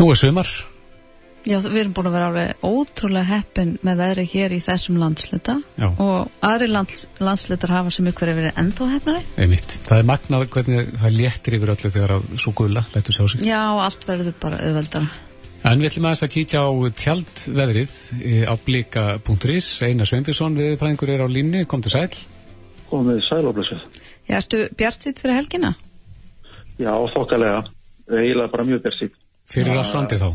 [0.00, 0.73] Nú er sömar.
[1.44, 5.58] Já, við erum búin að vera alveg ótrúlega heppin með veðri hér í þessum landsluta
[5.76, 5.86] Já.
[5.90, 9.22] og aðri lands, landslutar hafa sem ykkur hefur verið ennþá hefnari.
[9.36, 9.76] Einmitt.
[9.84, 13.46] Það er magnað hvernig það léttir yfir öllu þegar að svo gulla lættu sjá sig.
[13.48, 15.10] Já, allt verður bara auðveldara.
[15.64, 19.68] En við ætlum að þess að kíkja á tjaldveðrið eh, á blika.is.
[19.84, 22.10] Einar Sveinbjörnsson, viðfræðingur er á línu, kom til sæl
[22.94, 23.84] komið sæloflössuð.
[24.28, 25.74] Já, ertu bjart sitt fyrir helgina?
[26.78, 27.64] Já, þokkalega.
[28.14, 29.16] Eila bara mjög bjart sitt.
[29.50, 30.28] Fyrir að slandi þá?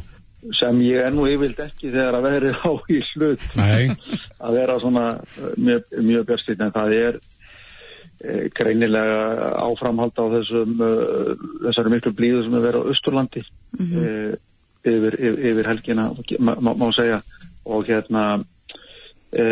[0.55, 3.43] Sem ég ennú yfirvild ekki þegar að veri á í slut.
[3.59, 3.89] Nei.
[4.45, 5.07] að vera svona
[5.57, 11.33] mjög, mjög bjart sitt, en það er e, greinilega áframhald á þessum, uh,
[11.65, 14.07] þessari miklu blíðu sem er verið á Östurlandi mm -hmm.
[14.07, 16.07] e, yfir, yfir, yfir helgina,
[16.39, 17.21] má, má, má segja,
[17.65, 18.25] og hérna...
[19.31, 19.45] E,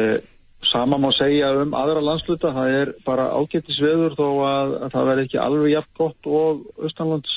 [0.67, 5.05] Sama má segja um aðra landsluta, það er bara ágættis veður þó að, að það
[5.09, 7.35] verði ekki alveg jafn gott og Östanlands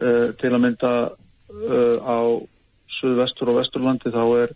[0.00, 0.92] uh, til að mynda
[1.54, 2.18] uh, á
[2.98, 4.54] Suðvestur og Vesturlandi þá er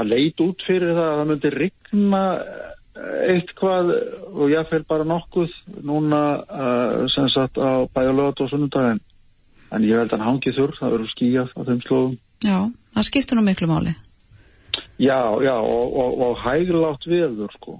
[0.00, 2.22] að leit út fyrir það að það myndi rigna
[2.94, 3.90] eitthvað
[4.30, 9.02] og ég fæl bara nokkuð núna uh, sem sagt á bæjulögat og sunnundagin
[9.74, 12.16] en ég held að hann hangi þurr, það verður skíjað á þeim slóðum.
[12.44, 12.58] Já,
[12.94, 13.94] það skiptur nú miklu máli.
[15.02, 17.78] Já, já, og, og, og hæglátt viður, sko.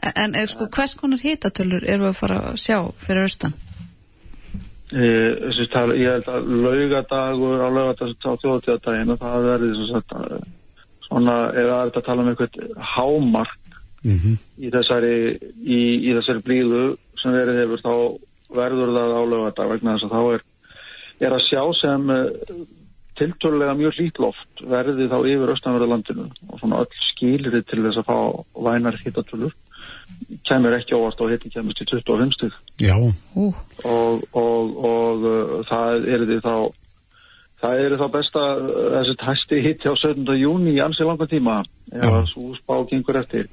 [0.00, 3.54] En er, sko, hvers konar hitatölur eru að fara að sjá fyrir austan?
[4.90, 5.08] E,
[5.70, 9.82] það, ég held að laugadagur á laugadags á þjóðtíðadaginu, það verður
[11.06, 14.34] svona, eða er þetta að tala um eitthvað hámark mm -hmm.
[14.58, 15.14] í þessari,
[15.62, 15.80] í,
[16.10, 16.82] í þessari blíðu
[17.22, 17.94] sem verið hefur, þá
[18.56, 20.44] verður það á laugadag vegna þess að þá er,
[21.20, 22.12] er að sjá sem
[23.20, 28.18] tilturlega mjög hlítloft verði þá yfir austanverðarlandinu og svona öll skilir til þess að fá
[28.66, 29.54] vænar hittatölur
[30.46, 32.54] kemur ekki óvart og hitti kemur til 25 stygg
[32.90, 33.54] uh.
[33.84, 36.54] og, og, og uh, það er því þá
[37.60, 38.44] það eru þá besta
[38.96, 40.28] þessi hæsti hitti á 17.
[40.40, 41.60] júni í ansi langa tíma
[41.92, 43.50] ef að svo spá gengur eftir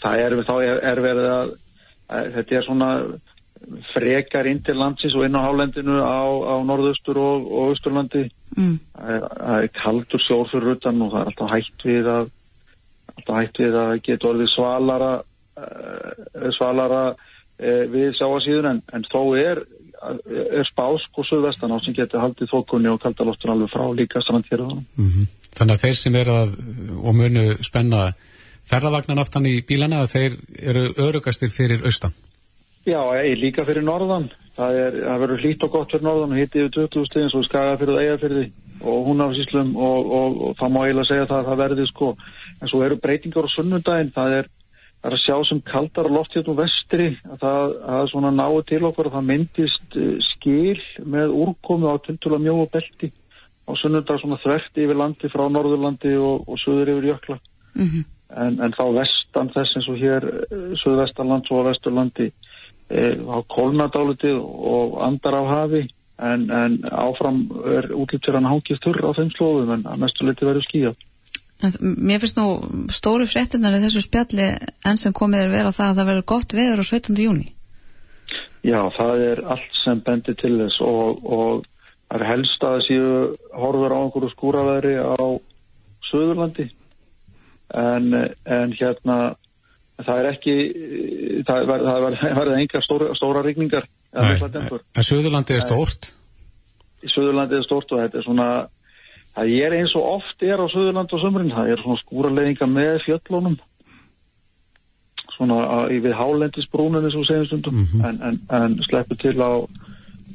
[0.00, 1.52] það er, þá er, er verið að,
[2.08, 2.90] að þetta er svona
[3.92, 8.24] frekar inn til landsins og inn á hálendinu á, á norðaustur og, og austurlandi
[8.56, 8.76] mm.
[8.96, 12.30] það er kaldur sjór fyrir utan og það er alltaf hægt við að
[13.16, 15.29] alltaf hægt við að geta orðið svalara uh,
[16.56, 19.64] svalara uh, við sjáasíðun en, en þó er
[20.00, 24.86] er spásk og söðvestan á sem getur haldið þókunni og kaldaloftur alveg frá líka strandfjörðunum.
[24.96, 25.26] Mm -hmm.
[25.58, 26.54] Þannig að þeir sem er að
[27.04, 28.12] og munu spenna
[28.70, 32.14] ferðavagnan aftan í bílana þeir eru örugastir fyrir austan?
[32.86, 34.30] Já, ég líka fyrir norðan.
[34.56, 37.42] Það, er, það verður hlýtt og gott fyrir norðan og hitti yfir 20 stegin svo
[37.44, 38.48] skaga fyrir það eiga fyrir því
[38.80, 41.86] og hún af síslum og, og, og það má eiginlega segja það að það verði
[41.90, 42.08] sko.
[42.60, 44.12] En svo eru breytingar á sunnundaginn.
[44.14, 44.48] Það er,
[45.00, 49.16] er að sjá sem kaldar loftjöfnum vestri að það, er svona náðu til okkur og
[49.16, 50.80] það myndist eh, skil
[51.14, 53.12] með úrkomi á tiltúla mjóa belti
[53.64, 57.38] á sunnundag svona þvert yfir landi frá Norðurlandi og, og söður yfir jökla.
[57.78, 58.04] Mm -hmm.
[58.44, 62.32] en, en þá vestan þess eins og hér eh, söðvestanlands og vesturlandi
[62.90, 65.84] á kolnadálitið og andar á hafi
[66.18, 70.26] en, en áfram er útlýtt fyrir hann hangið þurr á þeim slóðum en að mestu
[70.26, 70.96] liti verður skíjað.
[71.60, 72.46] Mér finnst nú
[72.92, 74.46] stóri fréttunar í þessu spjalli
[74.88, 77.18] enn sem komið er vera það að það verður gott veður á 17.
[77.20, 77.50] júni.
[78.64, 81.68] Já, það er allt sem bendir til þess og, og
[82.08, 82.98] það er helst að þessu
[83.60, 85.16] horfur á einhverju skúraveðri á
[86.10, 86.66] Suðurlandi
[87.76, 88.10] en,
[88.44, 89.18] en hérna
[90.00, 90.56] það er ekki
[91.46, 96.12] það verður enga stóra, stóra rigningar en Suðurlandi er stórt
[97.06, 98.48] Suðurlandi er stórt og þetta er svona
[99.40, 103.00] það er eins og oft er á Suðurlandi og sömurinn, það er svona skúraleginga með
[103.06, 103.58] fjöllónum
[105.40, 108.08] svona við hálendisbrúnum eins og segjum stundum mm -hmm.
[108.08, 109.52] en, en, en sleppur til á,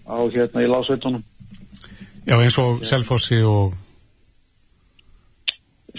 [0.10, 1.24] á hérna í lásveitunum
[2.26, 3.74] Já eins og Selfossi og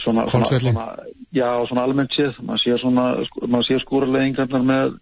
[0.02, 0.96] svona, svona,
[1.32, 3.04] Já, svona almennt séð, maður sér svona,
[3.46, 4.94] maður sér skúralegingarnar með,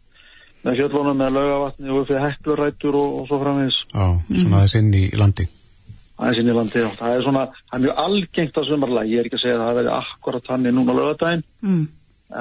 [0.65, 3.77] með fjöldvónum, með lögavatni og fyrir heklurættur og, og svo framins.
[3.93, 4.07] Já,
[4.41, 5.47] svona aðeins inn í landi.
[6.19, 6.89] Aðeins inn í landi, já.
[6.99, 9.65] Það er svona, það er mjög algengt að sumarlega, ég er ekki að segja að
[9.65, 11.85] það verði akkurat þannig núna lögadaginn, mm.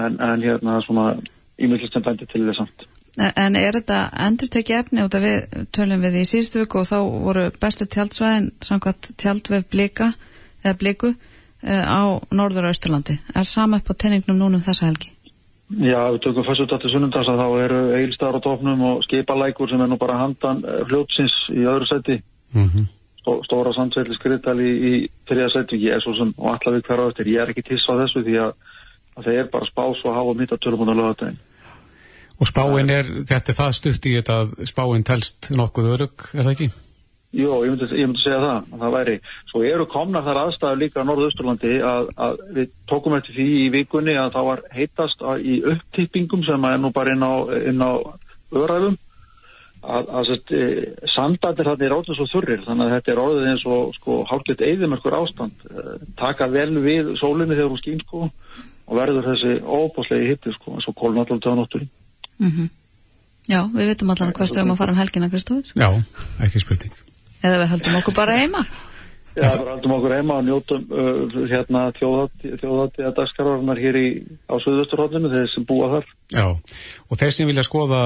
[0.03, 1.05] en, en hérna svona
[1.57, 2.87] ímyndilegt sem bændir til þess samt.
[3.23, 6.87] En er þetta endur tekið efni út af við tölum við í síðustu vöku og
[6.89, 10.13] þá voru bestu tjaldsvæðin samkvæmt tjaldvef blika
[10.63, 11.11] eða bliku
[11.63, 13.15] Eh, á norður og austurlandi.
[13.31, 15.13] Er sama upp á tenningnum núnum þessa helgi?
[15.71, 19.81] Já, við tökum fyrstu dættu sunnundas að þá eru eilstar á tófnum og skipalækur sem
[19.81, 22.19] er nú bara handan eh, fljótsins í öðru seti.
[22.51, 22.89] Mm -hmm.
[23.23, 24.93] Stó, stóra samtsveitli skriðtal í, í
[25.29, 25.79] þriða seti.
[25.79, 27.31] Ég er svo sem og allaveg hverja eftir.
[27.31, 28.53] Ég er ekki tiss á þessu því að,
[29.15, 31.41] að það er bara spás og hafa mitt að tölum á lögadaginn.
[32.41, 36.43] Og spáinn er, þetta er það stutt í þetta að spáinn telst nokkuð örug, er
[36.43, 36.69] það ekki?
[37.33, 39.13] Jú, ég myndi, ég myndi segja það, að það væri.
[39.49, 43.71] Svo eru komna þar aðstæðu líka á Norðausturlandi að, að við tókum eftir því í
[43.73, 47.33] vikunni að það var heitast að, í upptippingum sem er nú bara inn á,
[47.71, 47.91] inn á
[48.53, 48.99] öðræðum
[49.84, 50.68] að, að e,
[51.14, 54.65] sandatir þarna er ótrúð svo þurrir þannig að þetta er orðið eins og sko hálfgett
[54.68, 60.34] eðimörkur ástand e, taka vel við sólinni þegar hún skýn sko og verður þessi óbúslegi
[60.34, 61.91] hitti sko eins og kólnáttúrulega á nótturinn.
[62.39, 62.69] Mm -hmm.
[63.47, 65.72] Já, við veitum allan hvað stöðum að fara um helgina, Kristóður.
[65.76, 65.89] Já,
[66.43, 67.03] ekki spurning
[67.43, 68.64] eða við höldum okkur bara heima
[69.34, 74.07] Já, við höldum okkur heima og njótum uh, hérna þjóðhatti að dagskarvarnar hér í,
[74.45, 76.45] á Suðvesturhóllinu þeir sem búa þar Já,
[77.10, 78.03] og þeir sem vilja skoða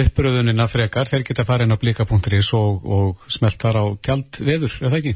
[0.00, 4.88] uppröðunina frekar þeir geta farið inn á blika.is og, og smelt þar á tjaldveður, er
[4.88, 5.14] það ekki?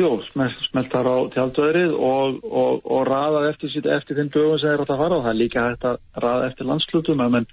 [0.00, 4.72] Jú, smelt, smelt þar á tjaldveðrið og, og, og raða eftir, eftir þeim dögum sem
[4.72, 7.48] þeir átt að fara og það er líka hægt að raða eftir landslutum að menn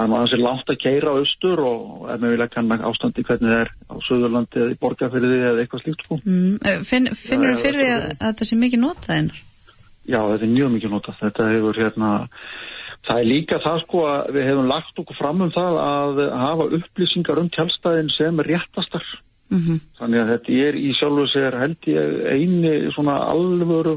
[0.00, 3.24] Það er maður sem langt að keira á austur og er með vilja kannan ástandi
[3.26, 6.18] hvernig það er á Suðurlandi eða í Borgafyrði eða eitthvað slíkt sko.
[6.24, 9.42] Mm, eh, finn, finnur þú fyrir því að, að þetta sé mikið notað einar?
[10.08, 11.18] Já, þetta er mjög mikið notað.
[11.20, 12.12] Þetta hefur hérna,
[13.10, 16.68] það er líka það sko að við hefum lagt okkur fram um það að hafa
[16.78, 19.06] upplýsingar um tjálstæðin sem réttastar.
[19.50, 19.78] Mm -hmm.
[19.98, 23.96] Þannig að þetta er í sjálfu sér held ég eini svona alvöru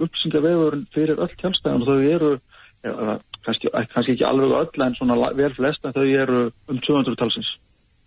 [0.00, 2.32] upplýsingarvefur fyrir öll tjálstæðin og þau eru
[2.86, 7.16] eða kannski, kannski ekki alveg öll en svona vel flest en þau eru um 200
[7.20, 7.50] talsins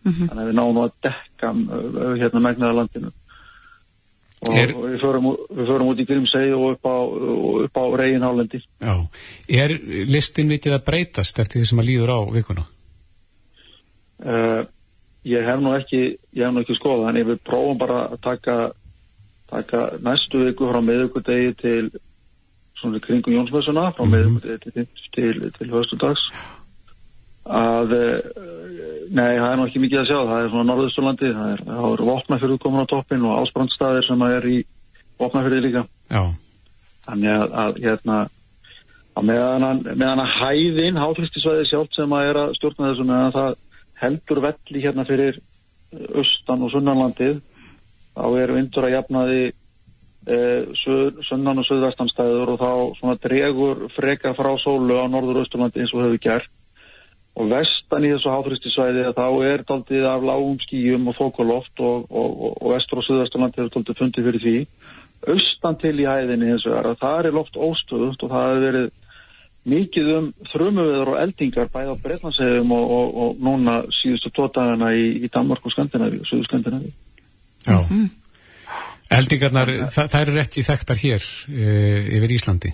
[0.03, 0.27] mm -hmm.
[0.29, 1.53] þannig að við náum að dekka
[2.21, 3.11] hérna megnaða landinu
[4.39, 6.97] og, er, við, förum, við förum út í Grímsei og upp á,
[7.75, 8.95] á Reginhálendi Já,
[9.51, 9.75] er
[10.07, 12.67] listin vitið að breytast eftir því sem að líður á vikuna?
[14.19, 14.61] Uh,
[15.27, 16.03] ég hef nú ekki
[16.35, 18.57] ég hef nú ekki skoðað, en við prófum bara að taka,
[19.51, 21.83] taka næstu viku frá miðugudegi til
[22.79, 24.15] svona kringum Jónsmessuna frá mm -hmm.
[24.15, 26.23] meðum til, til, til höstudags
[27.49, 27.95] að
[29.09, 30.17] nei, það er nú ekki mikið að sjá.
[30.29, 34.49] Það er svona Norðusturlandi, það er, er vopnafjörðu komin á toppin og ásbrandstaðir sem er
[34.49, 34.57] í
[35.19, 35.85] vopnafjörði líka.
[36.09, 36.21] Já.
[37.09, 38.17] þannig að, að hérna
[39.19, 43.55] að meðan, að hæðin háfristisvæði sjálf sem að er að stjórna þessu meðan það
[43.99, 45.39] heldur velli hérna fyrir
[46.19, 47.39] austan og sunnanlandið
[48.13, 49.41] þá er vindur að jafnaði
[50.29, 50.69] eh,
[51.27, 56.05] sunnan og söðvestanstæður og þá svona dregur freka frá sólu á norður austurlandi eins og
[56.05, 56.55] hefur gert
[57.39, 62.29] og vestan í þessu háfristisvæði þá er daldið af lágum skíum og þókuloft og, og,
[62.29, 64.55] og, og vestur og söðvesturlandi hefur daldið fundið fyrir því.
[65.33, 68.89] Austan til í hæðinni er að það er loft óstöðust og það hefur verið
[69.69, 75.63] mikið um þrumuveður og eldingar bæða á Breitlandshegjum og núna síðustu tótagana í, í Danmark
[75.63, 76.91] og Skandinavíu, Suðu Skandinavíu.
[77.67, 77.79] Já.
[77.79, 78.09] Mm -hmm.
[79.09, 81.65] Eldingarnar, þa það eru rétt í þekktar hér e,
[82.17, 82.71] yfir Íslandi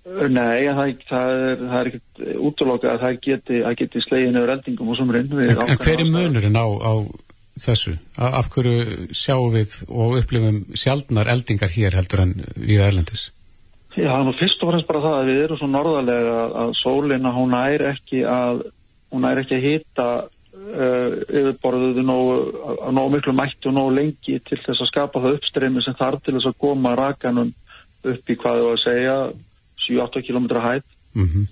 [0.00, 4.96] Nei, það, það er, er ekkert útlokað að það geti, geti slegin yfir eldingum og
[4.96, 5.28] sumrin.
[5.44, 6.92] En, hver er munurinn á, á
[7.60, 7.96] þessu?
[8.16, 13.28] Af hverju sjáum við og upplifum sjálfnar eldingar hér heldur en við erlendis?
[13.98, 17.32] Já, er nú fyrst og fremst bara það að við erum svo norðarlega að sólina
[17.34, 18.62] hún er ekki að
[19.10, 22.36] hún er ekki að hýta uh, yfirborðuðu nógu,
[22.94, 26.36] nógu miklu mætti og nógu lengi til þess að skapa það uppstreymi sem þarf til
[26.38, 27.50] þess að koma rakanum
[28.00, 29.16] upp í hvað þú að segja
[29.90, 31.46] 7-8 km hætt mm -hmm.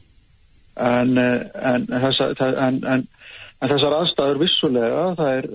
[0.77, 3.07] en, en, en,
[3.61, 5.49] en þessar aðstæður vissulega það er,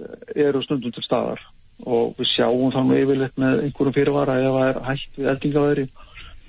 [0.48, 1.42] eru stundum til staðar.
[1.84, 5.88] Og við sjáum þannig yfirleitt með einhverjum fyrirvara ef það er hægt við eldingaværi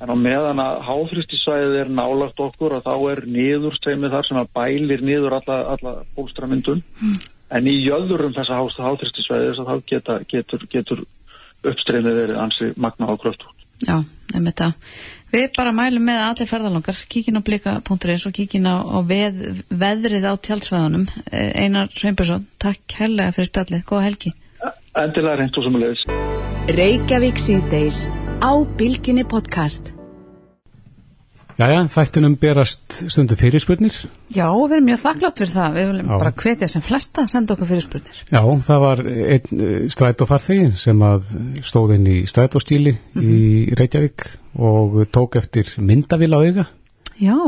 [0.02, 4.50] en á meðan að háfristisvæðið er nálagt okkur og þá er niðurstreymið þar sem að
[4.58, 7.18] bælir niður alla, alla bólstramyndun mm.
[7.56, 11.04] en í jöðurum þessa háfristisvæðið þá geta, getur, getur
[11.64, 13.48] uppstreymið verið ansi magna á kröftu
[13.82, 14.72] Já, um þetta
[15.34, 20.28] Við bara mælum með allir ferðalangar, kíkin á blika.is og kíkin á, á veð, veðrið
[20.30, 21.08] á tjálsveðunum.
[21.26, 23.82] Eh, Einar Sveinbjörnsson, takk helga fyrir spjallið.
[23.88, 24.34] Góða helgi.
[24.94, 26.06] Endilega reynd og samanlegis.
[26.70, 28.06] Reykjavík síðdeis
[28.38, 29.90] á Bilginni podcast.
[31.54, 33.94] Jæja, þættinum berast stundu fyrirspurnir.
[34.34, 35.76] Já, við erum mjög þakklátt fyrir það.
[35.76, 36.14] Við viljum Já.
[36.18, 38.22] bara hvetja sem flesta að senda okkur fyrirspurnir.
[38.26, 41.28] Já, það var einn eh, strætófarþegi sem að
[41.68, 43.28] stóð inn í strætóstíli mm -hmm.
[43.28, 43.78] í mhm.
[43.78, 44.26] Reykjavík
[44.58, 46.66] og tók eftir myndavila auga.
[47.22, 47.38] Já.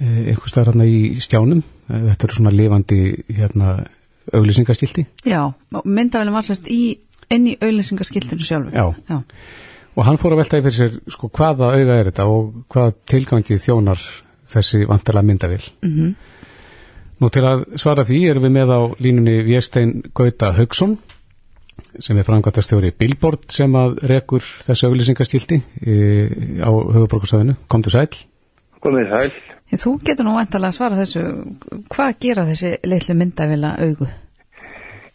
[0.00, 1.62] Eh, Eitthvað starf hérna í stjánum.
[1.90, 3.84] Eh, þetta eru svona lifandi hérna,
[4.32, 5.06] auglýsingaskildi.
[5.26, 5.52] Já,
[5.84, 8.72] myndavila var sérst inn í auglýsingaskildinu sjálfu.
[8.72, 8.94] Já.
[9.08, 9.22] Já.
[9.94, 13.58] Og hann fór að veltaði fyrir sér sko hvaða auða er þetta og hvaða tilgangi
[13.62, 14.00] þjónar
[14.50, 15.62] þessi vantala myndavil.
[15.84, 16.14] Mm -hmm.
[17.20, 20.98] Nú til að svara því erum við með á línunni Viestein Gauta Haugsson
[21.98, 25.94] sem er framkvæmtastjóri Billboard sem að rekur þessu auðlýsingastíldi e,
[26.62, 27.54] á höfuborgarsæðinu.
[27.68, 28.10] Komdu sæl.
[28.80, 29.30] Komdu sæl.
[29.74, 31.22] Þú getur nú vantalega að svara þessu.
[31.90, 34.08] Hvað gera þessi litlu myndavila augu?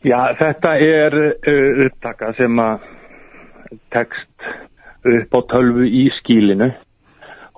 [0.04, 2.88] Já, þetta er uh, upptaka sem að
[3.92, 4.48] tekst
[5.06, 6.72] upp á tölvu í skílinu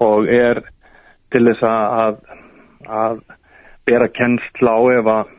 [0.02, 0.62] og er
[1.32, 2.18] til þess að,
[2.88, 3.22] að
[3.88, 5.32] bera kennsla á ef að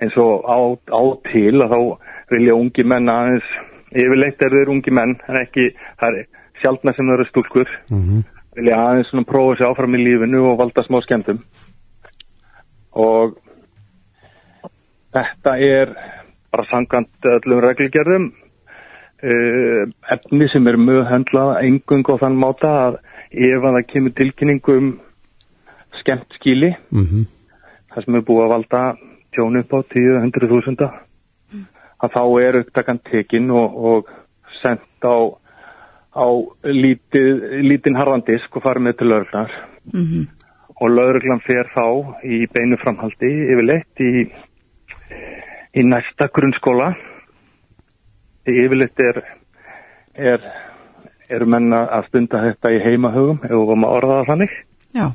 [0.00, 0.58] eins og á,
[0.96, 1.80] á til að þá
[2.32, 3.48] vilja ungi menn aðeins
[3.90, 5.70] yfirleitt er þeir ungi menn en ekki,
[6.00, 6.28] það er
[6.62, 8.22] sjálfna sem eru stúlkur mm -hmm.
[8.56, 11.42] vilja aðeins svona prófa sér áfram í lífinu og valda smá skemmtum
[12.92, 13.36] og
[15.12, 15.94] þetta er
[16.50, 18.32] bara sangant öllum reglgerðum
[19.20, 22.94] efni sem er mjög höndlað engung á þann máta að
[23.30, 24.88] ef að það kemur tilkynningu um
[26.00, 27.26] skemmt skíli mm -hmm.
[27.92, 28.82] það sem er búið að valda
[29.34, 30.90] tjónu upp á 10-100.000
[31.52, 31.64] mm.
[32.02, 34.08] að þá er upptakan tekinn og, og
[34.62, 35.16] sendt á,
[36.16, 36.26] á
[36.64, 39.50] lítið, lítinn harðandisk og farið með til lauruglar
[39.92, 40.24] mm -hmm.
[40.80, 41.86] og lauruglan fer þá
[42.24, 44.32] í beinu framhaldi yfirleitt í,
[45.74, 46.94] í næsta grunnskóla
[48.48, 49.22] yfirleitt er,
[50.14, 50.46] er,
[51.28, 54.56] er menna að stunda þetta í heimahögum ef við varum að orða það þannig
[54.96, 55.06] Já.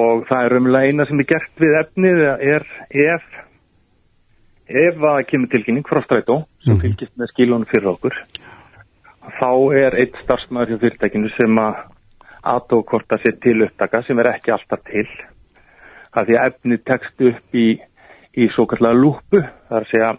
[0.00, 3.26] og það er umlega eina sem er gert við efnið er ef
[4.66, 6.80] ef að kemur tilkynning frá strætó sem mm -hmm.
[6.82, 8.14] fylgist með skilunum fyrir okkur
[9.40, 11.74] þá er eitt starfsmæður hjá fyrirtækinu sem að
[12.46, 15.06] aðtókorta sér til upptaka sem er ekki alltaf til
[16.14, 17.80] það því að efnið tekst upp í,
[18.36, 20.12] í svo kallega lúpu það er að segja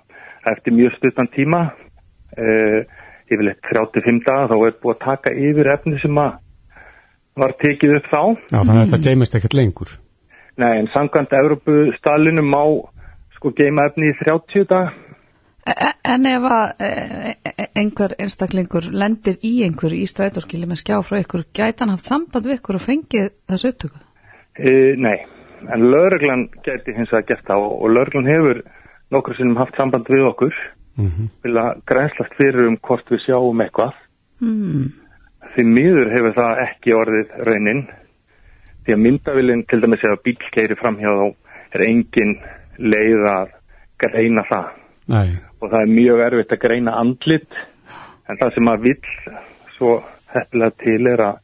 [0.55, 2.81] eftir mjög stuttan tíma uh,
[3.27, 6.37] yfirleitt 35 daga þá er búið að taka yfir efni sem að
[7.37, 8.21] var tekið upp þá.
[8.51, 9.91] Já þannig að þetta geimist ekkert lengur.
[10.57, 12.63] Nei en sangkvæmt Európu stalinu má
[13.37, 14.95] sko geima efni í 30 daga.
[15.67, 16.89] E, e, En ef að e,
[17.75, 22.47] einhver einstaklingur lendir í einhver í strætóskili með skjá frá ykkur, gæti hann haft samband
[22.47, 23.99] við ykkur og fengið þessu upptöku?
[24.57, 25.17] Uh, nei,
[25.67, 28.63] en lauruglan geti hins að gert það og, og lauruglan hefur
[29.11, 30.55] nokkur sinnum haft samband við okkur
[30.97, 31.29] mm -hmm.
[31.43, 33.93] vilja grænslast fyrir um hvort við sjáum eitthvað
[34.41, 34.91] mm.
[35.55, 37.87] því miður hefur það ekki orðið raunin
[38.85, 41.35] því að myndavillin til dæmis eða bílkeiri framhjá þá
[41.75, 42.37] er engin
[42.77, 43.49] leið að
[43.97, 44.67] greina það
[45.07, 45.29] Nei.
[45.61, 47.51] og það er mjög erfitt að greina andlit
[48.29, 49.11] en það sem að vill
[49.77, 49.91] svo
[50.33, 51.37] hefnilega til er að,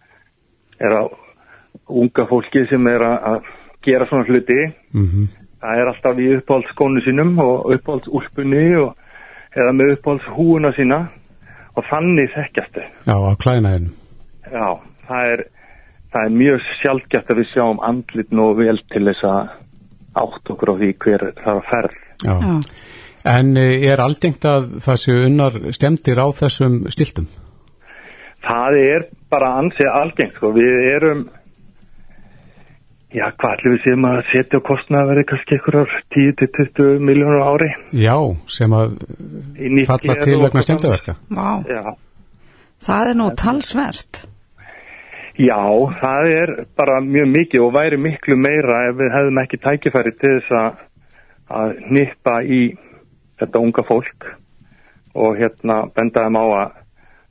[0.79, 1.11] er að
[1.87, 3.47] unga fólki sem er að
[3.83, 4.59] gera svona hluti
[4.93, 5.27] mm -hmm.
[5.63, 11.01] Það er alltaf í uppáhaldsskónu sínum og uppáhaldsúlpunni eða með uppáhaldshúuna sína
[11.73, 13.91] og þannig þekkjastu Já, á klænaðin
[14.51, 14.67] Já,
[15.07, 15.45] það er,
[16.13, 19.53] það er mjög sjálfgætt að við sjáum andlit nú vel til þess að
[20.23, 22.35] átt okkur á því hver það er að ferð Já.
[22.43, 22.57] Já.
[23.23, 27.29] En eh, er aldengt að það séu unnar stemtir á þessum stiltum?
[28.43, 30.51] Það er bara ansið algengt sko.
[30.51, 31.21] Við erum,
[33.13, 37.43] já hvað ætlum við séum að setja á kostna að verði kannski einhverjar 10-20 miljónur
[37.45, 37.69] ári.
[37.95, 38.15] Já,
[38.49, 38.95] sem að
[39.89, 41.15] falla til vegna stemtaverka.
[41.29, 41.49] Vá,
[42.83, 44.23] það er nú talsvert.
[45.41, 45.61] Já,
[45.97, 50.33] það er bara mjög mikið og væri miklu meira ef við hefðum ekki tækifæri til
[50.35, 50.81] þess að,
[51.59, 52.61] að nippa í
[53.41, 54.27] þetta unga fólk
[55.13, 56.75] og hérna bendaðum á að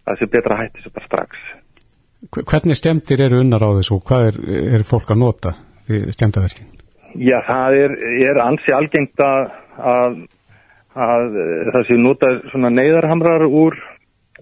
[0.06, 1.44] það sé betra hætti þessu bara strax.
[2.32, 4.40] Hvernig stemtir eru unnar á þessu og hvað er,
[4.78, 5.54] er fólk að nota
[5.88, 6.70] við stemtaverkin?
[7.20, 7.96] Já, það er,
[8.28, 9.50] er ansi algengt að,
[9.92, 10.16] að,
[10.94, 11.36] að
[11.74, 13.76] það sé nota svona neyðarhamrar úr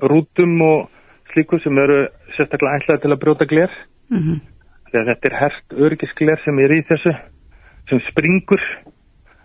[0.01, 0.87] rútum og
[1.33, 2.05] slíku sem eru
[2.37, 3.75] sérstaklega ætlaði til að brjóta gler.
[4.11, 4.41] Mm -hmm.
[4.91, 7.15] Þetta er herst örgisgler sem er í þessu
[7.89, 8.63] sem springur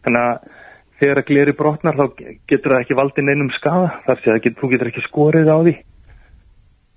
[0.05, 0.53] þannig að
[0.99, 2.05] þegar að gleri brotnar þá
[2.47, 5.57] getur það ekki valdið neinum skada þar sé að get, þú getur ekki skorið á
[5.65, 5.75] því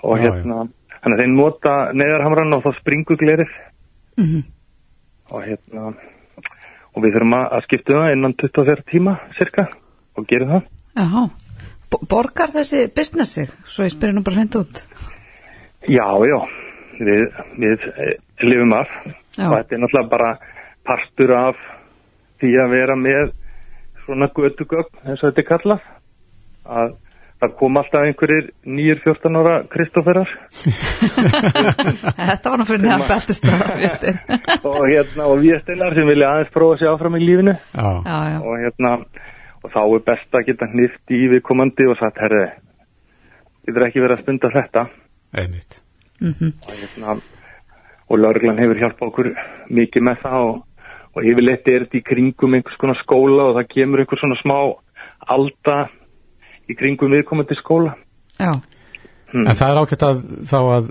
[0.06, 0.70] og já, hérna já.
[1.02, 3.50] þannig að þeir nota neðarhamran og þá springur glerið
[4.18, 4.44] mm -hmm.
[5.30, 5.92] Og hérna
[6.98, 9.68] og við þurfum að skipta það innan 24 tíma cirka
[10.18, 10.68] og gera það.
[10.98, 11.22] Jáhá,
[12.10, 14.82] borgar þessi businessi svo ég spyrir nú bara hreint út.
[15.86, 16.38] Já, já.
[16.98, 17.26] Við,
[17.62, 17.84] við
[18.42, 18.90] lifum af.
[19.38, 19.46] Já.
[19.46, 20.30] og þetta er náttúrulega bara
[20.88, 21.58] partur af
[22.42, 23.34] því að vera með
[24.04, 25.84] svona gödugögn eins og þetta er kallað.
[26.68, 26.96] Að
[27.38, 30.30] það kom alltaf einhverjir nýjur 14 ára Kristóferar.
[32.28, 33.48] Þetta var náttúrulega neðan beltist
[34.68, 37.54] og hérna og við stilar sem vilja aðeins prófa sér áfram í lífinu.
[37.54, 37.88] Já.
[38.04, 38.94] Já, og hérna
[39.62, 42.44] og þá er best að geta hnift í viðkomandi og sagt herri
[43.68, 44.86] getur ekki verið að stunda þetta?
[45.38, 45.82] Einmitt.
[46.18, 46.52] Mm -hmm.
[46.66, 47.20] og hérna
[48.08, 49.34] og laurglan hefur hjálpað okkur
[49.68, 50.56] mikið með það og
[51.18, 54.58] og yfirleitt er þetta í kringum einhvers konar skóla og það kemur einhvers svona smá
[55.34, 55.76] alda
[56.68, 57.94] í kringum viðkomandi skóla.
[58.38, 58.52] Já.
[59.32, 59.44] Hmm.
[59.44, 60.90] En það er ákveðt að þá að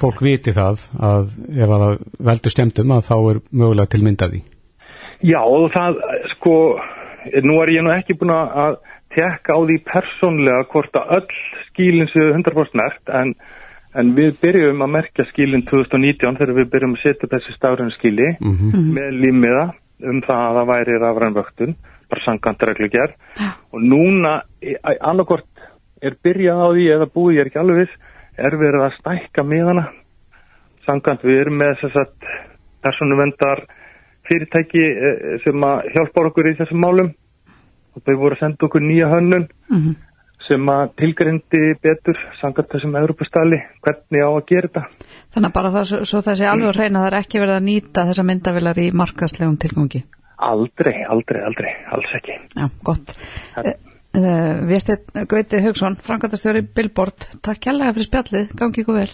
[0.00, 1.84] fólk viti það að ef að
[2.30, 4.42] veldu stemdum að þá er mögulega til myndaði.
[5.26, 6.00] Já og það
[6.34, 6.54] sko,
[7.46, 8.80] nú er ég nú ekki búin að
[9.14, 13.34] tekka á því persónlega hvort að öll skílinn séu 100% nært en
[13.98, 18.28] En við byrjum að merkja skilin 2019 þegar við byrjum að setja þessi stafröðin skili
[18.36, 18.90] mm -hmm.
[18.94, 19.64] með límiða
[20.10, 21.72] um það að það væri rafrænvöktun,
[22.10, 23.50] bara sangant reglugjær ja.
[23.72, 24.34] og núna
[25.00, 25.48] annarkort
[26.02, 27.96] er byrjað á því eða búið ég er ekki alveg viss,
[28.38, 29.86] er verið að stækka miðana
[30.86, 32.12] sangant við erum með þess að
[32.84, 33.64] personuvendar
[34.28, 37.10] fyrirtæki eh, sem að hjálpa okkur í þessum málum
[37.96, 39.98] og þau voru að senda okkur nýja hönnun mm -hmm
[40.50, 45.06] sem að tilgrindi betur sangat þessum Europastali hvernig á að gera þetta.
[45.34, 48.06] Þannig að bara það, svo það sé alveg reyna það er ekki verið að nýta
[48.08, 50.02] þessa myndavilar í markaslegum tilgangi?
[50.40, 52.36] Aldrei, aldrei, aldrei, alls ekki.
[52.56, 53.14] Já, gott.
[53.60, 53.72] Uh,
[54.16, 59.10] uh, Viðstætt Gauti Haugsson, Frankvæntastjóri Billboard, takk kjærlega fyrir spjallið, gangi ykkur vel.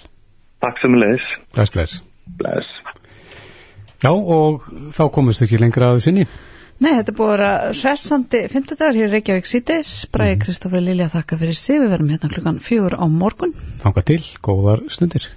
[0.63, 1.27] Takk sem leðis.
[1.57, 2.03] Bless, bless.
[2.39, 2.71] Bless.
[4.05, 6.27] Já, og þá komist ekki lengra að sinni.
[6.77, 9.93] Nei, þetta er búið að vera hressandi 50 dagar hér í Reykjavík síðdeis.
[10.13, 10.41] Bræði mm.
[10.43, 11.79] Kristófur Lilja þakka fyrir sig.
[11.81, 13.55] Við verum hérna klukkan fjögur á morgun.
[13.81, 15.31] Þanga til, góðar stundir.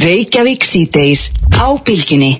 [0.00, 2.32] Reykjavík síðdeis á bylginni.